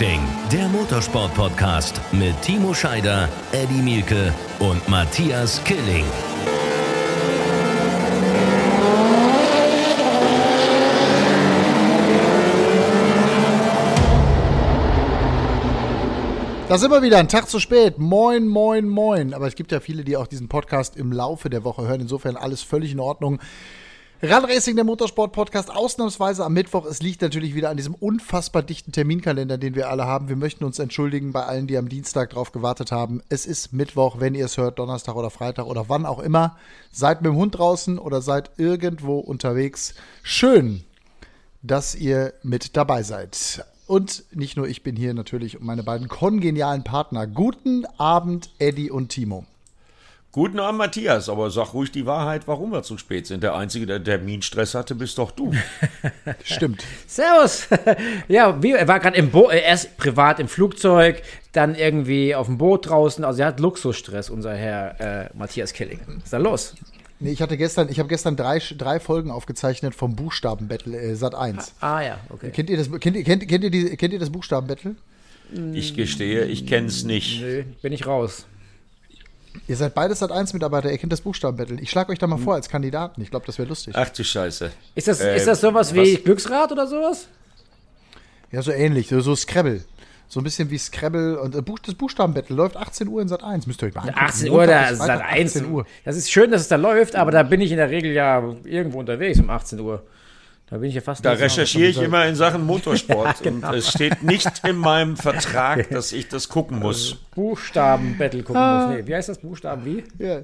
[0.00, 6.06] Racing, der Motorsport-Podcast mit Timo Scheider, Eddie Mielke und Matthias Killing.
[16.66, 17.98] Da sind wir wieder, ein Tag zu spät.
[17.98, 19.34] Moin, moin, moin.
[19.34, 22.00] Aber es gibt ja viele, die auch diesen Podcast im Laufe der Woche hören.
[22.00, 23.38] Insofern alles völlig in Ordnung.
[24.22, 26.84] Run Racing, der Motorsport-Podcast, ausnahmsweise am Mittwoch.
[26.84, 30.28] Es liegt natürlich wieder an diesem unfassbar dichten Terminkalender, den wir alle haben.
[30.28, 33.22] Wir möchten uns entschuldigen bei allen, die am Dienstag drauf gewartet haben.
[33.30, 36.58] Es ist Mittwoch, wenn ihr es hört, Donnerstag oder Freitag oder wann auch immer.
[36.92, 39.94] Seid mit dem Hund draußen oder seid irgendwo unterwegs.
[40.22, 40.84] Schön,
[41.62, 43.64] dass ihr mit dabei seid.
[43.86, 47.26] Und nicht nur ich bin hier natürlich und meine beiden kongenialen Partner.
[47.26, 49.46] Guten Abend, Eddie und Timo.
[50.32, 53.42] Guten Abend, Matthias, aber sag ruhig die Wahrheit, warum wir zu spät sind.
[53.42, 55.52] Der Einzige, der Terminstress hatte, bist doch du.
[56.44, 56.84] Stimmt.
[57.08, 57.66] Servus.
[58.28, 62.58] Ja, wie, er war gerade im Boot, erst privat im Flugzeug, dann irgendwie auf dem
[62.58, 63.24] Boot draußen.
[63.24, 65.98] Also er hat Luxusstress, unser Herr äh, Matthias Killing.
[66.06, 66.74] Was ist da los?
[67.18, 71.34] Nee, ich hatte gestern, ich habe gestern drei, drei Folgen aufgezeichnet vom Buchstabenbattle äh, Sat
[71.34, 71.74] 1.
[71.80, 72.50] Ah ja, okay.
[72.50, 74.94] Kennt ihr das, kennt, ihr- kennt, kennt, ihr die, kennt ihr das Buchstabenbattle?
[75.74, 77.40] Ich gestehe, ich kenn's nicht.
[77.42, 78.46] Nö, bin ich raus.
[79.66, 81.80] Ihr seid beide Sat 1 Mitarbeiter, ihr kennt das Buchstabenbattle.
[81.80, 83.20] Ich schlage euch da mal vor als Kandidaten.
[83.22, 83.94] Ich glaube, das wäre lustig.
[83.96, 84.70] Ach du Scheiße.
[84.94, 86.24] Ist das, Äh, ist das sowas wie was?
[86.24, 87.26] Glücksrad oder sowas?
[88.52, 89.82] Ja, so ähnlich, so, so Scrabble.
[90.28, 93.42] So ein bisschen wie Scrabble und äh, Buch, das Buchstabenbattle läuft 18 Uhr in Sat
[93.42, 93.66] 1.
[93.66, 94.18] Müsst ihr euch mal angucken.
[94.20, 95.56] 18 Uhr, Montag da bis Sat Freitag, 1.
[95.56, 95.86] 18 Uhr.
[96.04, 98.42] Das ist schön, dass es da läuft, aber da bin ich in der Regel ja
[98.64, 100.04] irgendwo unterwegs um 18 Uhr.
[100.70, 103.68] Da bin ich ja fast Da recherchiere ich immer in Sachen Motorsport genau.
[103.68, 107.16] und es steht nicht in meinem Vertrag, dass ich das gucken muss.
[107.34, 108.86] Buchstaben-Battle gucken Ah.
[108.86, 108.96] muss.
[108.96, 109.38] Nee, wie heißt das?
[109.38, 110.04] Buchstaben wie?
[110.18, 110.42] Ja.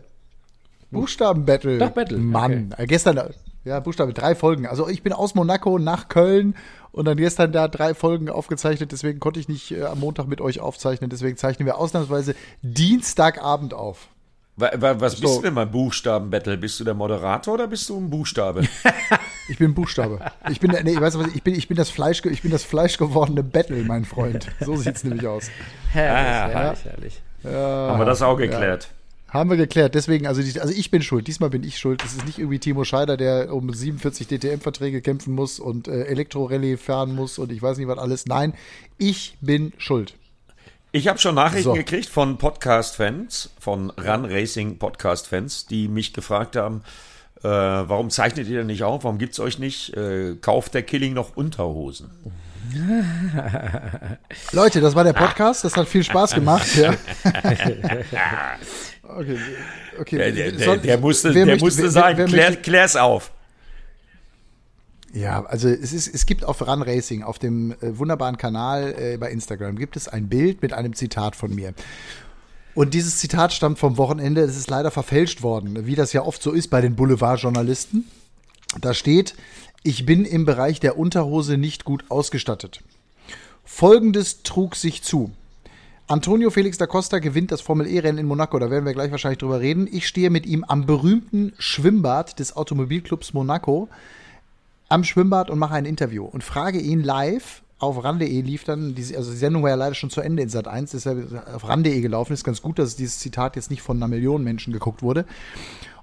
[0.90, 1.78] Buchstabenbattle.
[1.78, 3.30] Doch, Battle, Mann, äh, gestern, äh,
[3.64, 4.66] ja, Buchstabe, drei Folgen.
[4.66, 6.54] Also ich bin aus Monaco nach Köln
[6.92, 10.40] und dann gestern da drei Folgen aufgezeichnet, deswegen konnte ich nicht äh, am Montag mit
[10.40, 14.08] euch aufzeichnen, deswegen zeichnen wir ausnahmsweise Dienstagabend auf.
[14.56, 15.38] Wa- wa- Was bist So.
[15.40, 16.56] du denn beim Buchstabenbattle?
[16.56, 18.62] Bist du der Moderator oder bist du ein Buchstabe?
[19.48, 20.18] Ich bin Buchstabe.
[20.50, 22.64] Ich bin, nee, ich weiß was, ich bin, ich bin das Fleisch, ich bin das
[22.64, 24.48] fleischgewordene Battle, mein Freund.
[24.58, 25.50] So sieht's nämlich aus.
[25.92, 27.22] Herrlich, Ah, herrlich, herrlich.
[27.44, 28.88] Haben wir das auch geklärt?
[29.28, 29.94] Haben wir geklärt.
[29.94, 31.28] Deswegen, also, also ich bin schuld.
[31.28, 32.02] Diesmal bin ich schuld.
[32.02, 36.76] Das ist nicht irgendwie Timo Scheider, der um 47 DTM-Verträge kämpfen muss und äh, Elektrorallye
[36.76, 38.26] fahren muss und ich weiß nicht was alles.
[38.26, 38.52] Nein,
[38.98, 40.14] ich bin schuld.
[40.96, 41.72] Ich habe schon Nachrichten So.
[41.74, 46.82] gekriegt von Podcast-Fans, von Run Racing Podcast-Fans, die mich gefragt haben,
[47.42, 49.04] äh, warum zeichnet ihr denn nicht auf?
[49.04, 49.94] Warum gibt's euch nicht?
[49.94, 52.08] Äh, kauft der Killing noch Unterhosen?
[54.52, 55.64] Leute, das war der Podcast.
[55.64, 56.66] Das hat viel Spaß gemacht.
[56.76, 56.94] Ja.
[59.08, 59.38] Okay,
[60.00, 60.16] okay.
[60.18, 62.16] Der, der, der, der musste, wer der möchte- musste wer- sein.
[62.18, 63.30] wer Klär, möchte- klär's auf.
[65.16, 69.16] Ja, also es, ist, es gibt auf Run Racing, auf dem äh, wunderbaren Kanal äh,
[69.16, 71.72] bei Instagram, gibt es ein Bild mit einem Zitat von mir.
[72.74, 74.42] Und dieses Zitat stammt vom Wochenende.
[74.42, 78.04] Es ist leider verfälscht worden, wie das ja oft so ist bei den Boulevardjournalisten.
[78.82, 79.34] Da steht,
[79.82, 82.82] ich bin im Bereich der Unterhose nicht gut ausgestattet.
[83.64, 85.30] Folgendes trug sich zu.
[86.08, 89.60] Antonio Felix da Costa gewinnt das Formel-E-Rennen in Monaco, da werden wir gleich wahrscheinlich drüber
[89.60, 89.88] reden.
[89.90, 93.88] Ich stehe mit ihm am berühmten Schwimmbad des Automobilclubs Monaco
[94.88, 99.16] am Schwimmbad und mache ein Interview und frage ihn live auf ran.de lief dann, die,
[99.16, 101.14] also die Sendung war ja leider schon zu Ende in Sat 1, ist ja
[101.54, 104.72] auf ran.de gelaufen, ist ganz gut, dass dieses Zitat jetzt nicht von einer Million Menschen
[104.72, 105.26] geguckt wurde.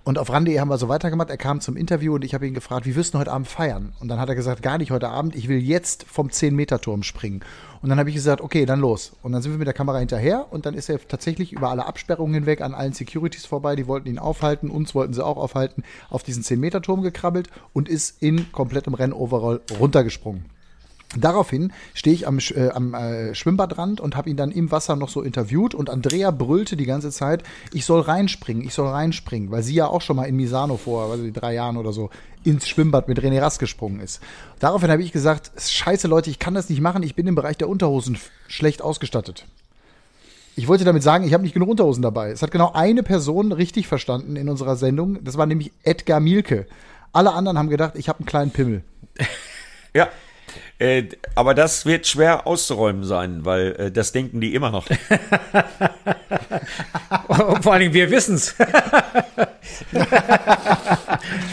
[0.04, 2.54] Und auf ran.de haben wir so weitergemacht, er kam zum Interview und ich habe ihn
[2.54, 3.94] gefragt, wie wirst du heute Abend feiern?
[4.00, 7.42] Und dann hat er gesagt, gar nicht heute Abend, ich will jetzt vom 10-Meter-Turm springen.
[7.84, 9.12] Und dann habe ich gesagt, okay, dann los.
[9.24, 11.86] Und dann sind wir mit der Kamera hinterher und dann ist er tatsächlich über alle
[11.86, 15.84] Absperrungen hinweg an allen Securities vorbei, die wollten ihn aufhalten, uns wollten sie auch aufhalten,
[16.10, 20.46] auf diesen 10-Meter-Turm gekrabbelt und ist in komplettem Rennoverall runtergesprungen.
[21.18, 25.10] Daraufhin stehe ich am, äh, am äh, Schwimmbadrand und habe ihn dann im Wasser noch
[25.10, 29.64] so interviewt und Andrea brüllte die ganze Zeit, ich soll reinspringen, ich soll reinspringen, weil
[29.64, 32.10] sie ja auch schon mal in Misano vor ich, drei Jahren oder so
[32.44, 34.22] ins Schwimmbad mit René Rast gesprungen ist.
[34.60, 37.58] Daraufhin habe ich gesagt, scheiße Leute, ich kann das nicht machen, ich bin im Bereich
[37.58, 38.18] der Unterhosen
[38.48, 39.46] schlecht ausgestattet.
[40.56, 42.30] Ich wollte damit sagen, ich habe nicht genug Unterhosen dabei.
[42.30, 46.68] Es hat genau eine Person richtig verstanden in unserer Sendung, das war nämlich Edgar Mielke.
[47.12, 48.84] Alle anderen haben gedacht, ich habe einen kleinen Pimmel.
[49.94, 50.10] Ja.
[50.84, 54.86] Äh, aber das wird schwer auszuräumen sein, weil äh, das denken die immer noch.
[57.28, 58.54] Und vor allen Dingen, wir wissen's.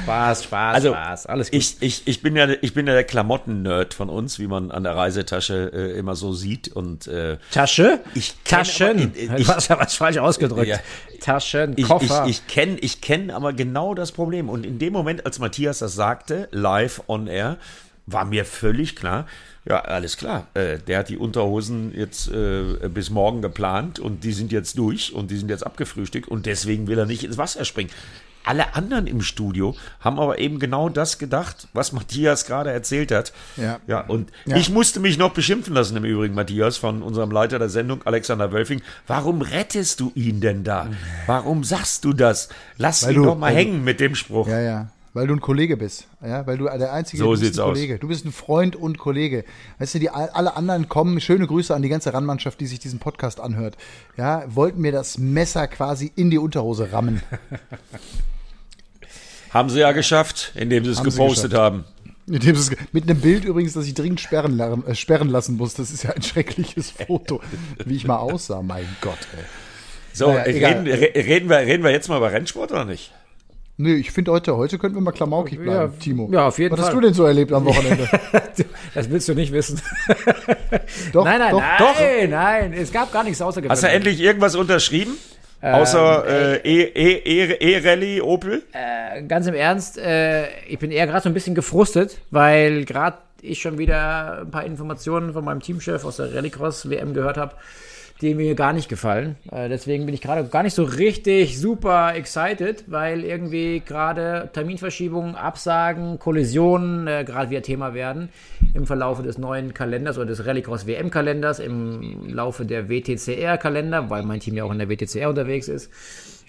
[0.02, 1.26] Spaß, Spaß, Also, Spaß.
[1.26, 1.58] Alles gut.
[1.58, 4.82] Ich, ich, ich, bin ja, ich bin ja der Klamotten-Nerd von uns, wie man an
[4.84, 6.68] der Reisetasche äh, immer so sieht.
[6.68, 8.00] Und äh, Tasche?
[8.14, 9.12] Ich Taschen.
[9.28, 10.66] aber- ich- du hast ja was falsch ausgedrückt.
[10.68, 10.78] Ja.
[11.20, 12.26] Taschen, ich, ich, Koffer.
[12.26, 14.48] ich kenne ich kenn aber genau das Problem.
[14.48, 17.58] Und in dem Moment, als Matthias das sagte, live on air,
[18.12, 19.26] war mir völlig klar,
[19.68, 20.46] ja, alles klar.
[20.54, 25.12] Äh, der hat die Unterhosen jetzt äh, bis morgen geplant und die sind jetzt durch
[25.12, 27.90] und die sind jetzt abgefrühstückt und deswegen will er nicht ins Wasser springen.
[28.42, 33.34] Alle anderen im Studio haben aber eben genau das gedacht, was Matthias gerade erzählt hat.
[33.58, 33.80] Ja.
[33.86, 34.56] Ja, und Ja.
[34.56, 38.50] ich musste mich noch beschimpfen lassen im Übrigen, Matthias, von unserem Leiter der Sendung, Alexander
[38.50, 38.80] Wölfing.
[39.06, 40.88] Warum rettest du ihn denn da?
[41.26, 42.48] Warum sagst du das?
[42.78, 44.48] Lass Weil ihn du- doch mal du- hängen mit dem Spruch.
[44.48, 44.88] Ja, ja.
[45.12, 46.06] Weil du ein Kollege bist.
[46.24, 47.72] Ja, weil du der einzige So du bist sieht's ein aus.
[47.74, 47.98] Kollege.
[47.98, 49.44] Du bist ein Freund und Kollege.
[49.80, 53.00] Weißt du, die alle anderen kommen, schöne Grüße an die ganze Randmannschaft, die sich diesen
[53.00, 53.76] Podcast anhört.
[54.16, 57.22] Ja, wollten mir das Messer quasi in die Unterhose rammen.
[59.50, 61.64] Haben sie ja geschafft, indem sie es Haben sie gepostet geschafft.
[61.74, 61.84] haben.
[62.26, 65.74] Mit, dem es- mit einem Bild übrigens, das ich dringend sperren, äh, sperren lassen muss.
[65.74, 67.40] Das ist ja ein schreckliches Foto,
[67.84, 68.62] wie ich mal aussah.
[68.62, 69.42] Mein Gott, ey.
[70.12, 73.12] So, Naja, reden, re- reden, wir, reden wir jetzt mal über Rennsport oder nicht?
[73.82, 76.28] Nö, ich finde heute, heute könnten wir mal klamaukig bleiben, Ja, Timo.
[76.30, 76.94] ja, auf jeden Was hast Fall.
[76.96, 78.08] du denn so erlebt am Wochenende?
[78.94, 79.80] Das willst du nicht wissen.
[81.12, 82.28] doch, nein, nein, doch, nein, doch.
[82.30, 82.72] nein.
[82.72, 83.84] Es gab gar nichts außergewöhnliches.
[83.84, 85.12] Hast du endlich irgendwas unterschrieben?
[85.62, 88.62] Außer äh, E- E- E- E-Rallye Opel?
[89.28, 93.60] ganz im Ernst, äh, ich bin eher gerade so ein bisschen gefrustet, weil gerade ich
[93.62, 97.54] schon wieder ein paar Informationen von meinem Teamchef aus der Rallycross-WM gehört habe,
[98.20, 99.36] die mir gar nicht gefallen.
[99.50, 105.34] Äh, deswegen bin ich gerade gar nicht so richtig super excited, weil irgendwie gerade Terminverschiebungen,
[105.34, 108.28] Absagen, Kollisionen äh, gerade wieder Thema werden
[108.74, 114.54] im Verlaufe des neuen Kalenders oder des Rallycross-WM-Kalenders, im Laufe der WTCR-Kalender, weil mein Team
[114.54, 115.90] ja auch in der WTCR unterwegs ist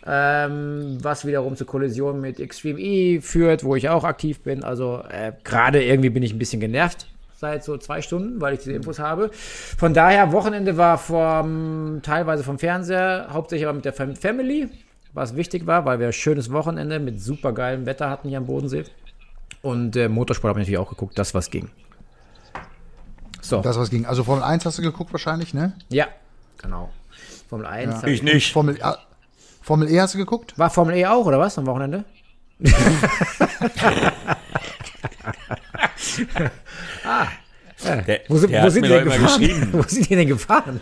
[0.06, 4.64] ähm, was wiederum zu Kollisionen mit Extreme E führt, wo ich auch aktiv bin.
[4.64, 7.08] Also äh, gerade irgendwie bin ich ein bisschen genervt
[7.42, 9.30] seit so zwei Stunden, weil ich diese Infos habe.
[9.34, 14.70] Von daher, Wochenende war vom, teilweise vom Fernseher, hauptsächlich aber mit der Fam Family,
[15.14, 18.46] was wichtig war, weil wir ein schönes Wochenende mit super geilem Wetter hatten hier am
[18.46, 18.86] Bodensee.
[19.62, 21.70] Und äh, Motorsport habe ich natürlich auch geguckt, das was ging.
[23.42, 24.06] So, Das, was ging.
[24.06, 25.74] Also Formel 1 hast du geguckt wahrscheinlich, ne?
[25.90, 26.08] ja,
[26.62, 26.92] genau.
[27.50, 27.96] Formel 1.
[27.96, 28.54] hab Ich nicht.
[28.54, 28.78] Formel,
[29.62, 30.58] Formel E hast du geguckt?
[30.58, 32.06] War Formel E auch, oder was, am Wochenende?
[38.08, 39.70] Der, Wo, sind- der wo sind denn gefahren?
[39.72, 40.80] wo sind die denn gefahren?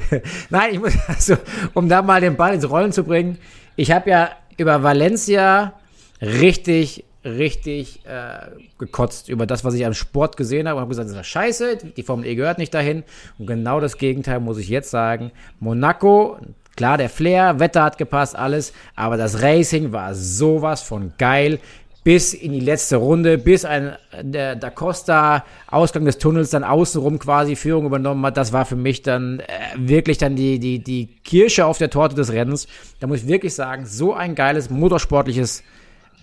[0.50, 1.36] Nein, ich muss, also,
[1.72, 3.38] um da mal den Ball ins Rollen zu bringen,
[3.76, 5.72] ich habe ja über Valencia
[6.20, 11.08] richtig, richtig äh, gekotzt über das, was ich am Sport gesehen habe und habe gesagt,
[11.10, 13.04] das ist scheiße, die Formel E gehört nicht dahin.
[13.38, 15.30] Und genau das Gegenteil muss ich jetzt sagen.
[15.60, 16.38] Monaco,
[16.76, 21.60] klar, der Flair, Wetter hat gepasst, alles, aber das Racing war sowas von geil
[22.04, 27.18] bis in die letzte Runde, bis ein der Da Costa Ausgang des Tunnels dann außenrum
[27.18, 28.36] quasi Führung übernommen hat.
[28.36, 29.44] Das war für mich dann äh,
[29.76, 32.66] wirklich dann die, die, die Kirsche auf der Torte des Rennens.
[33.00, 35.62] Da muss ich wirklich sagen, so ein geiles motorsportliches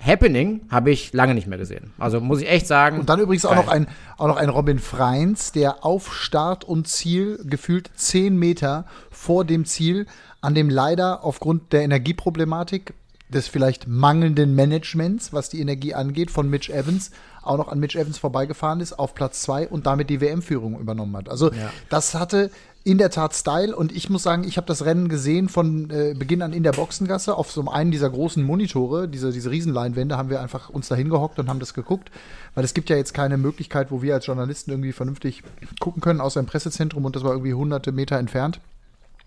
[0.06, 1.92] Happening habe ich lange nicht mehr gesehen.
[1.98, 3.00] Also muss ich echt sagen.
[3.00, 3.88] Und dann übrigens auch noch ein,
[4.18, 9.66] auch noch ein Robin Freins, der auf Start und Ziel gefühlt zehn Meter vor dem
[9.66, 10.08] Ziel,
[10.42, 12.94] an dem leider aufgrund der Energieproblematik
[13.30, 17.12] des vielleicht mangelnden Managements, was die Energie angeht, von Mitch Evans,
[17.42, 21.16] auch noch an Mitch Evans vorbeigefahren ist, auf Platz zwei und damit die WM-Führung übernommen
[21.16, 21.30] hat.
[21.30, 21.52] Also
[21.90, 22.50] das hatte
[22.84, 26.16] in der Tat Style und ich muss sagen, ich habe das Rennen gesehen von äh,
[26.18, 30.30] Beginn an in der Boxengasse auf so einem dieser großen Monitore, diese, diese Riesenleinwände, haben
[30.30, 32.10] wir einfach uns da hingehockt und haben das geguckt,
[32.56, 35.44] weil es gibt ja jetzt keine Möglichkeit, wo wir als Journalisten irgendwie vernünftig
[35.80, 38.60] gucken können, außer im Pressezentrum und das war irgendwie hunderte Meter entfernt.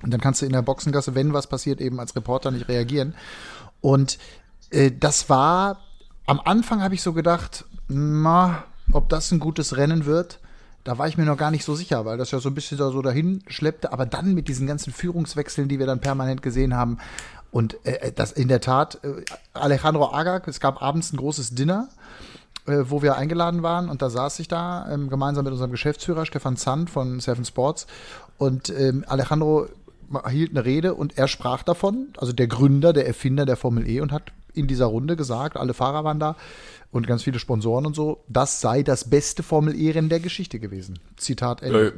[0.03, 3.15] Und dann kannst du in der Boxengasse, wenn was passiert, eben als Reporter nicht reagieren.
[3.83, 4.19] Und
[4.71, 5.81] äh, das war,
[6.25, 10.39] am Anfang habe ich so gedacht, na, ob das ein gutes Rennen wird.
[10.85, 12.79] Da war ich mir noch gar nicht so sicher, weil das ja so ein bisschen
[12.79, 13.93] da so dahin schleppte.
[13.93, 16.99] Aber dann mit diesen ganzen Führungswechseln, die wir dann permanent gesehen haben.
[17.51, 21.89] Und äh, das in der Tat, äh, Alejandro Agag, es gab abends ein großes Dinner,
[22.67, 23.89] äh, wo wir eingeladen waren.
[23.89, 27.87] Und da saß ich da ähm, gemeinsam mit unserem Geschäftsführer Stefan Zand von Seven Sports.
[28.39, 29.69] Und ähm, Alejandro
[30.29, 34.01] hielt eine Rede und er sprach davon, also der Gründer, der Erfinder der Formel E
[34.01, 36.37] und hat in dieser Runde gesagt, alle Fahrer waren da
[36.91, 40.99] und ganz viele Sponsoren und so, das sei das beste Formel E-Rennen der Geschichte gewesen.
[41.17, 41.89] Zitat Ende.
[41.89, 41.93] Äh,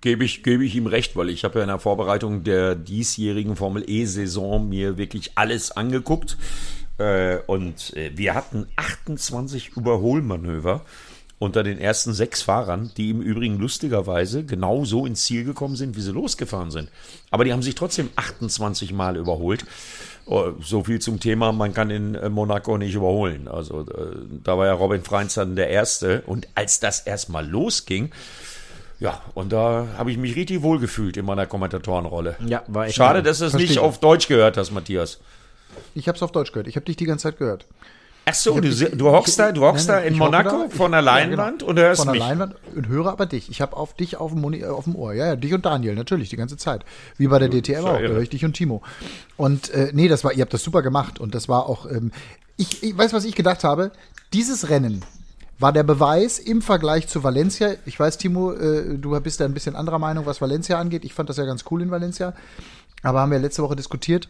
[0.00, 3.56] Gebe ich, gebe ich ihm recht, weil ich habe ja in der Vorbereitung der diesjährigen
[3.56, 6.36] Formel E-Saison mir wirklich alles angeguckt.
[6.98, 10.84] Äh, und äh, wir hatten 28 Überholmanöver
[11.38, 15.96] unter den ersten sechs Fahrern, die im Übrigen lustigerweise genau so ins Ziel gekommen sind,
[15.96, 16.88] wie sie losgefahren sind.
[17.30, 19.64] Aber die haben sich trotzdem 28 Mal überholt.
[20.26, 23.46] Oh, So viel zum Thema, man kann in äh, Monaco nicht überholen.
[23.46, 26.22] Also äh, da war ja Robin Freins dann der Erste.
[26.26, 28.10] Und als das erstmal losging,
[29.00, 32.36] ja, und da habe ich mich richtig wohl gefühlt in meiner Kommentatorenrolle.
[32.46, 35.18] Ja, war echt Schade, dass du es nicht auf Deutsch gehört hast, Matthias.
[35.94, 36.68] Ich habe es auf Deutsch gehört.
[36.68, 37.66] Ich habe dich die ganze Zeit gehört.
[38.26, 41.58] Ach so, du, du hockst da, du hockst da in Monaco da, vor ja, Leinwand
[41.58, 41.70] genau.
[41.70, 42.20] und hörst Von der mich.
[42.20, 43.50] Leinwand und höre aber dich.
[43.50, 45.12] Ich habe auf dich auf dem, Moni, auf dem Ohr.
[45.12, 46.84] Ja, ja, dich und Daniel, natürlich, die ganze Zeit.
[47.18, 48.82] Wie bei der DTM auch, höre ich dich und Timo.
[49.36, 51.20] Und äh, nee, das war, ihr habt das super gemacht.
[51.20, 52.12] Und das war auch, ähm,
[52.56, 53.90] ich, ich weiß, was ich gedacht habe.
[54.32, 55.02] Dieses Rennen
[55.58, 57.74] war der Beweis im Vergleich zu Valencia.
[57.84, 61.04] Ich weiß, Timo, äh, du bist da ein bisschen anderer Meinung, was Valencia angeht.
[61.04, 62.32] Ich fand das ja ganz cool in Valencia.
[63.02, 64.28] Aber haben wir letzte Woche diskutiert.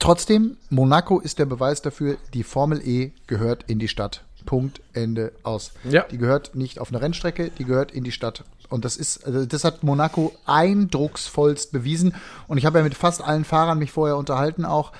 [0.00, 4.24] Trotzdem, Monaco ist der Beweis dafür, die Formel E gehört in die Stadt.
[4.46, 5.72] Punkt, Ende, aus.
[5.84, 6.04] Ja.
[6.10, 8.44] Die gehört nicht auf eine Rennstrecke, die gehört in die Stadt.
[8.70, 12.14] Und das ist, also das hat Monaco eindrucksvollst bewiesen.
[12.48, 14.92] Und ich habe ja mit fast allen Fahrern mich vorher unterhalten auch.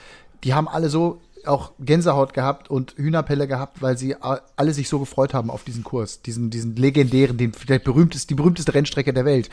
[0.44, 4.98] Die haben alle so auch Gänsehaut gehabt und Hühnerpelle gehabt, weil sie alle sich so
[4.98, 9.24] gefreut haben auf diesen Kurs, diesen, diesen legendären, den vielleicht berühmtest, die berühmteste Rennstrecke der
[9.24, 9.48] Welt.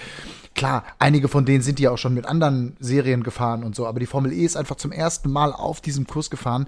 [0.58, 4.00] Klar, einige von denen sind ja auch schon mit anderen Serien gefahren und so, aber
[4.00, 6.66] die Formel E ist einfach zum ersten Mal auf diesem Kurs gefahren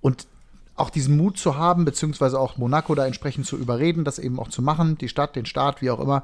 [0.00, 0.28] und
[0.76, 4.46] auch diesen Mut zu haben, beziehungsweise auch Monaco da entsprechend zu überreden, das eben auch
[4.46, 6.22] zu machen, die Stadt, den Staat, wie auch immer.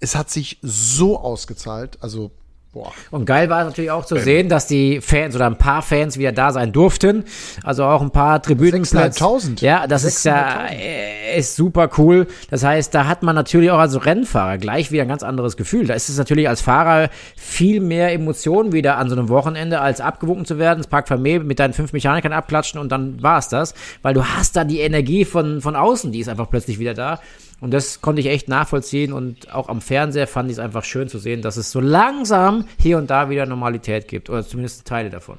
[0.00, 2.32] Es hat sich so ausgezahlt, also
[2.76, 2.92] boah.
[3.10, 6.18] Und geil war es natürlich auch zu sehen, dass die Fans oder ein paar Fans
[6.18, 7.24] wieder da sein durften.
[7.64, 9.20] Also auch ein paar Tribünenplatz.
[9.20, 9.64] 6.500.
[9.64, 10.70] Ja, das ist ja 6.500.
[10.72, 12.26] äh, ist super cool.
[12.50, 15.86] Das heißt, da hat man natürlich auch als Rennfahrer gleich wieder ein ganz anderes Gefühl.
[15.86, 20.02] Da ist es natürlich als Fahrer viel mehr Emotionen wieder an so einem Wochenende, als
[20.02, 23.48] abgewunken zu werden, ins Park Vermeer mit deinen fünf Mechanikern abklatschen und dann war es
[23.48, 23.74] das.
[24.02, 27.20] Weil du hast da die Energie von, von außen, die ist einfach plötzlich wieder da.
[27.60, 31.08] Und das konnte ich echt nachvollziehen und auch am Fernseher fand ich es einfach schön
[31.08, 35.08] zu sehen, dass es so langsam hier und da wieder Normalität gibt oder zumindest Teile
[35.08, 35.38] davon.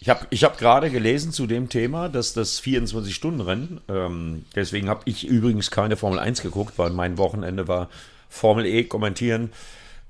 [0.00, 5.00] Ich habe ich hab gerade gelesen zu dem Thema, dass das 24-Stunden-Rennen, ähm, deswegen habe
[5.04, 7.88] ich übrigens keine Formel 1 geguckt, weil mein Wochenende war
[8.28, 9.50] Formel E kommentieren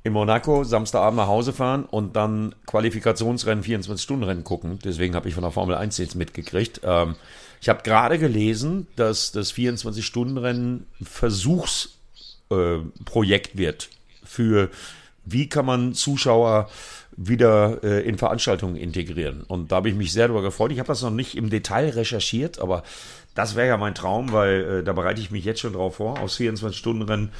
[0.06, 4.78] in Monaco, Samstagabend nach Hause fahren und dann Qualifikationsrennen, 24-Stunden-Rennen gucken.
[4.84, 6.82] Deswegen habe ich von der Formel 1 jetzt mitgekriegt.
[6.84, 7.16] Ähm,
[7.60, 13.88] ich habe gerade gelesen, dass das 24-Stunden-Rennen Versuchsprojekt äh, wird
[14.22, 14.70] für
[15.24, 16.70] wie kann man Zuschauer
[17.16, 19.42] wieder äh, in Veranstaltungen integrieren.
[19.42, 20.70] Und da habe ich mich sehr darüber gefreut.
[20.70, 22.84] Ich habe das noch nicht im Detail recherchiert, aber
[23.36, 26.18] das wäre ja mein Traum, weil äh, da bereite ich mich jetzt schon drauf vor,
[26.18, 27.30] aus 24-Stunden-Rennen,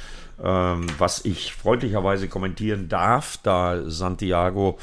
[0.41, 4.77] ähm, was ich freundlicherweise kommentieren darf, da Santiago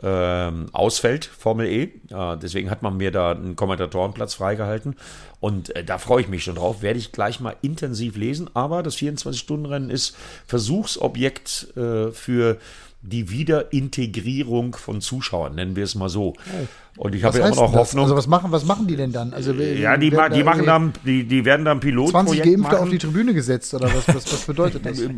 [0.00, 1.82] ähm, ausfällt, Formel E.
[2.10, 4.94] Äh, deswegen hat man mir da einen Kommentatorenplatz freigehalten.
[5.40, 6.82] Und äh, da freue ich mich schon drauf.
[6.82, 8.48] Werde ich gleich mal intensiv lesen.
[8.54, 12.58] Aber das 24-Stunden-Rennen ist Versuchsobjekt äh, für
[13.00, 16.34] die Wiederintegrierung von Zuschauern, nennen wir es mal so.
[16.96, 17.80] Und ich habe ja immer noch denn das?
[17.80, 18.04] Hoffnung.
[18.04, 19.32] Also was machen, was machen die denn dann?
[19.32, 22.74] Also ja, die, ma werden die machen dann, die, die werden dann 20 Pilotprojekt Geimpfte
[22.74, 22.90] auf machen.
[22.90, 25.00] die Tribüne gesetzt oder was, was, was bedeutet das?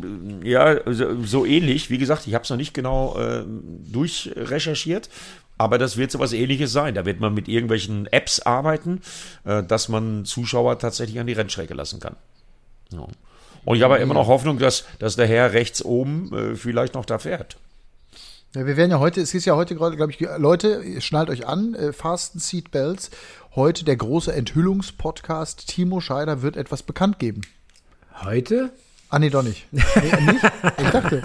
[0.42, 1.90] Ja, so, so ähnlich.
[1.90, 3.44] Wie gesagt, ich habe es noch nicht genau äh,
[3.90, 5.08] durchrecherchiert.
[5.56, 6.94] Aber das wird sowas ähnliches sein.
[6.94, 9.02] Da wird man mit irgendwelchen Apps arbeiten,
[9.44, 12.16] äh, dass man Zuschauer tatsächlich an die Rennstrecke lassen kann.
[12.92, 13.06] Ja.
[13.64, 16.94] Und ich habe ja immer noch Hoffnung, dass, dass der Herr rechts oben äh, vielleicht
[16.94, 17.58] noch da fährt.
[18.54, 21.47] Ja, wir werden ja heute, es ist ja heute gerade, glaube ich, Leute, schnallt euch
[21.47, 23.11] an, äh, Fasten Seatbelts.
[23.54, 27.42] Heute der große Enthüllungspodcast Timo Scheider wird etwas bekannt geben.
[28.25, 28.71] Heute?
[29.09, 29.69] Ah, nee, doch nicht.
[29.73, 30.45] Nee, nicht?
[30.78, 31.23] Ich dachte.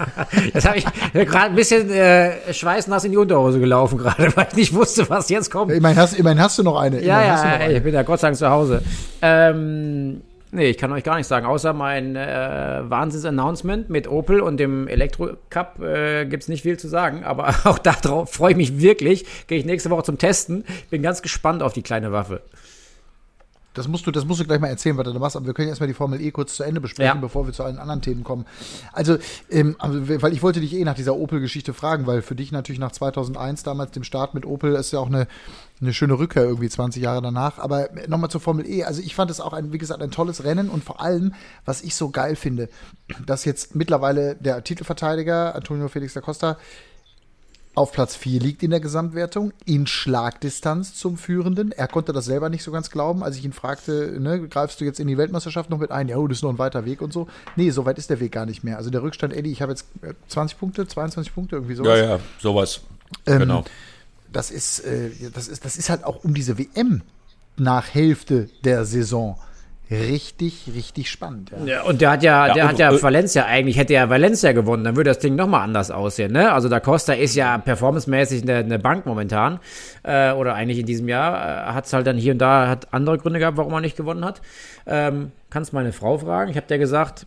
[0.52, 4.56] Das habe ich gerade ein bisschen äh, schweißnass in die Unterhose gelaufen gerade, weil ich
[4.56, 5.72] nicht wusste, was jetzt kommt.
[5.72, 7.02] Immerhin hast, immerhin hast du noch eine.
[7.02, 7.76] Ja, du noch ja, eine.
[7.76, 8.82] ich bin ja Gott sei Dank zu Hause.
[9.20, 10.20] Ähm,
[10.56, 14.88] nee, ich kann euch gar nicht sagen, außer mein äh, Wahnsinns-Announcement mit Opel und dem
[14.88, 19.24] Elektro-Cup äh, gibt es nicht viel zu sagen, aber auch darauf freue ich mich wirklich.
[19.46, 20.64] Gehe ich nächste Woche zum Testen.
[20.90, 22.42] Bin ganz gespannt auf die kleine Waffe.
[23.74, 25.36] Das musst du, das musst du gleich mal erzählen, was du da machst.
[25.36, 27.20] Aber wir können erstmal die Formel E kurz zu Ende besprechen, Ja.
[27.20, 28.46] bevor wir zu allen anderen Themen kommen.
[28.94, 29.18] Also,
[29.50, 32.78] ähm, also, weil ich wollte dich eh nach dieser Opel-Geschichte fragen, weil für dich natürlich
[32.78, 35.26] nach 2001 damals dem Start mit Opel ist ja auch eine,
[35.80, 37.58] eine schöne Rückkehr irgendwie 20 Jahre danach.
[37.58, 38.84] Aber nochmal zur Formel E.
[38.84, 41.82] Also ich fand es auch ein, wie gesagt, ein tolles Rennen und vor allem, was
[41.82, 42.68] ich so geil finde,
[43.26, 46.56] dass jetzt mittlerweile der Titelverteidiger Antonio Felix da Costa
[47.76, 51.72] auf Platz 4 liegt in der Gesamtwertung, in Schlagdistanz zum Führenden.
[51.72, 54.86] Er konnte das selber nicht so ganz glauben, als ich ihn fragte, ne, greifst du
[54.86, 56.08] jetzt in die Weltmeisterschaft noch mit ein?
[56.08, 57.28] Ja, oh, das ist noch ein weiter Weg und so.
[57.54, 58.78] Nee, so weit ist der Weg gar nicht mehr.
[58.78, 61.98] Also der Rückstand, Eddie, ich habe jetzt äh, 20 Punkte, 22 Punkte, irgendwie sowas.
[61.98, 62.80] Ja, ja, sowas.
[63.26, 63.64] Ähm, genau.
[64.32, 67.02] Das ist, äh, das ist, das ist halt auch um diese WM
[67.56, 69.38] nach Hälfte der Saison
[69.90, 71.52] richtig, richtig spannend.
[71.52, 71.64] Ja.
[71.64, 74.10] Ja, und der hat ja, Ja, der und- hat ja äh, Valencia eigentlich, hätte er
[74.10, 76.52] Valencia gewonnen, dann würde das Ding nochmal anders aussehen, ne?
[76.52, 79.60] Also da Costa ist ja performancemäßig eine, eine Bank momentan,
[80.02, 82.92] äh, oder eigentlich in diesem Jahr, äh, hat es halt dann hier und da, hat
[82.92, 84.42] andere Gründe gehabt, warum er nicht gewonnen hat.
[84.86, 87.26] Ähm, kannst meine Frau fragen, ich habe der gesagt,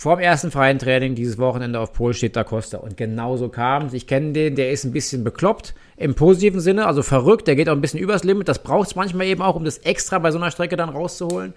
[0.00, 2.78] vor dem ersten freien Training dieses Wochenende auf Pol steht Da Costa.
[2.78, 3.92] Und genauso kam es.
[3.92, 7.46] Ich kenne den, der ist ein bisschen bekloppt im positiven Sinne, also verrückt.
[7.46, 8.48] Der geht auch ein bisschen übers Limit.
[8.48, 11.52] Das braucht es manchmal eben auch, um das extra bei so einer Strecke dann rauszuholen.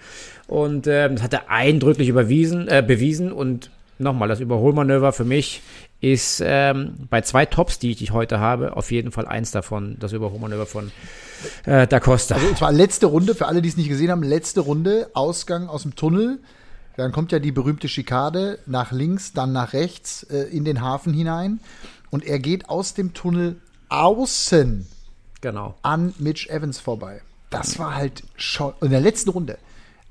[0.47, 3.31] Und äh, das hat er eindrücklich überwiesen, äh, bewiesen.
[3.31, 5.61] Und nochmal, das Überholmanöver für mich
[6.01, 10.11] ist ähm, bei zwei Tops, die ich heute habe, auf jeden Fall eins davon, das
[10.11, 10.91] Überholmanöver von
[11.65, 12.35] äh, Da Costa.
[12.35, 15.69] Also, und zwar letzte Runde, für alle, die es nicht gesehen haben, letzte Runde, Ausgang
[15.69, 16.39] aus dem Tunnel.
[16.95, 21.13] Dann kommt ja die berühmte Schikade nach links, dann nach rechts äh, in den Hafen
[21.13, 21.59] hinein.
[22.11, 23.55] Und er geht aus dem Tunnel
[23.89, 24.87] außen
[25.41, 25.75] genau.
[25.81, 27.21] an Mitch Evans vorbei.
[27.49, 29.57] Das war halt schon in der letzten Runde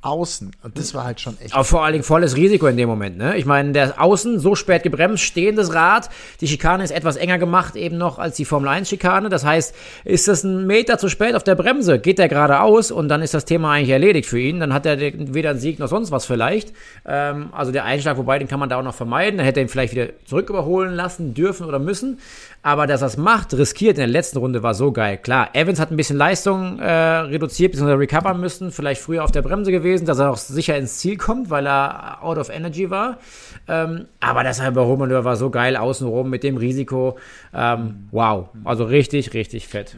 [0.02, 0.50] außen.
[0.62, 1.54] Und das war halt schon echt.
[1.54, 3.16] Aber vor allen Dingen volles Risiko in dem Moment.
[3.16, 3.36] Ne?
[3.36, 6.10] Ich meine, der Außen so spät gebremst, stehendes Rad.
[6.40, 9.28] Die Schikane ist etwas enger gemacht eben noch als die Formel 1 Schikane.
[9.28, 13.08] Das heißt, ist das ein Meter zu spät auf der Bremse, geht der geradeaus und
[13.08, 14.58] dann ist das Thema eigentlich erledigt für ihn.
[14.58, 16.72] Dann hat er weder einen Sieg noch sonst was vielleicht.
[17.06, 19.38] Ähm, also der Einschlag, wobei den kann man da auch noch vermeiden.
[19.38, 22.18] Dann hätte er ihn vielleicht wieder zurück überholen lassen dürfen oder müssen.
[22.64, 25.18] Aber dass er es macht, riskiert in der letzten Runde war so geil.
[25.18, 27.94] Klar, Evans hat ein bisschen Leistung äh, reduziert bzw.
[27.94, 31.50] recovern müssen, vielleicht früher auf der Bremse gewesen, dass er auch sicher ins Ziel kommt,
[31.50, 33.18] weil er out of energy war.
[33.66, 37.18] Ähm, aber das Überholmanöver war so geil außenrum mit dem Risiko.
[37.52, 39.96] Ähm, wow, also richtig, richtig fett.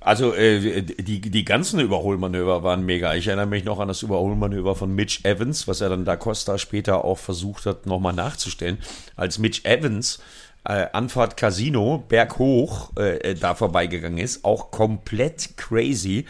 [0.00, 3.14] Also äh, die, die ganzen Überholmanöver waren mega.
[3.14, 6.58] Ich erinnere mich noch an das Überholmanöver von Mitch Evans, was er dann da Costa
[6.58, 8.78] später auch versucht hat, nochmal nachzustellen.
[9.16, 10.20] Als Mitch Evans
[10.64, 14.44] äh, Anfahrt Casino berghoch äh, da vorbeigegangen ist.
[14.44, 16.24] Auch komplett crazy.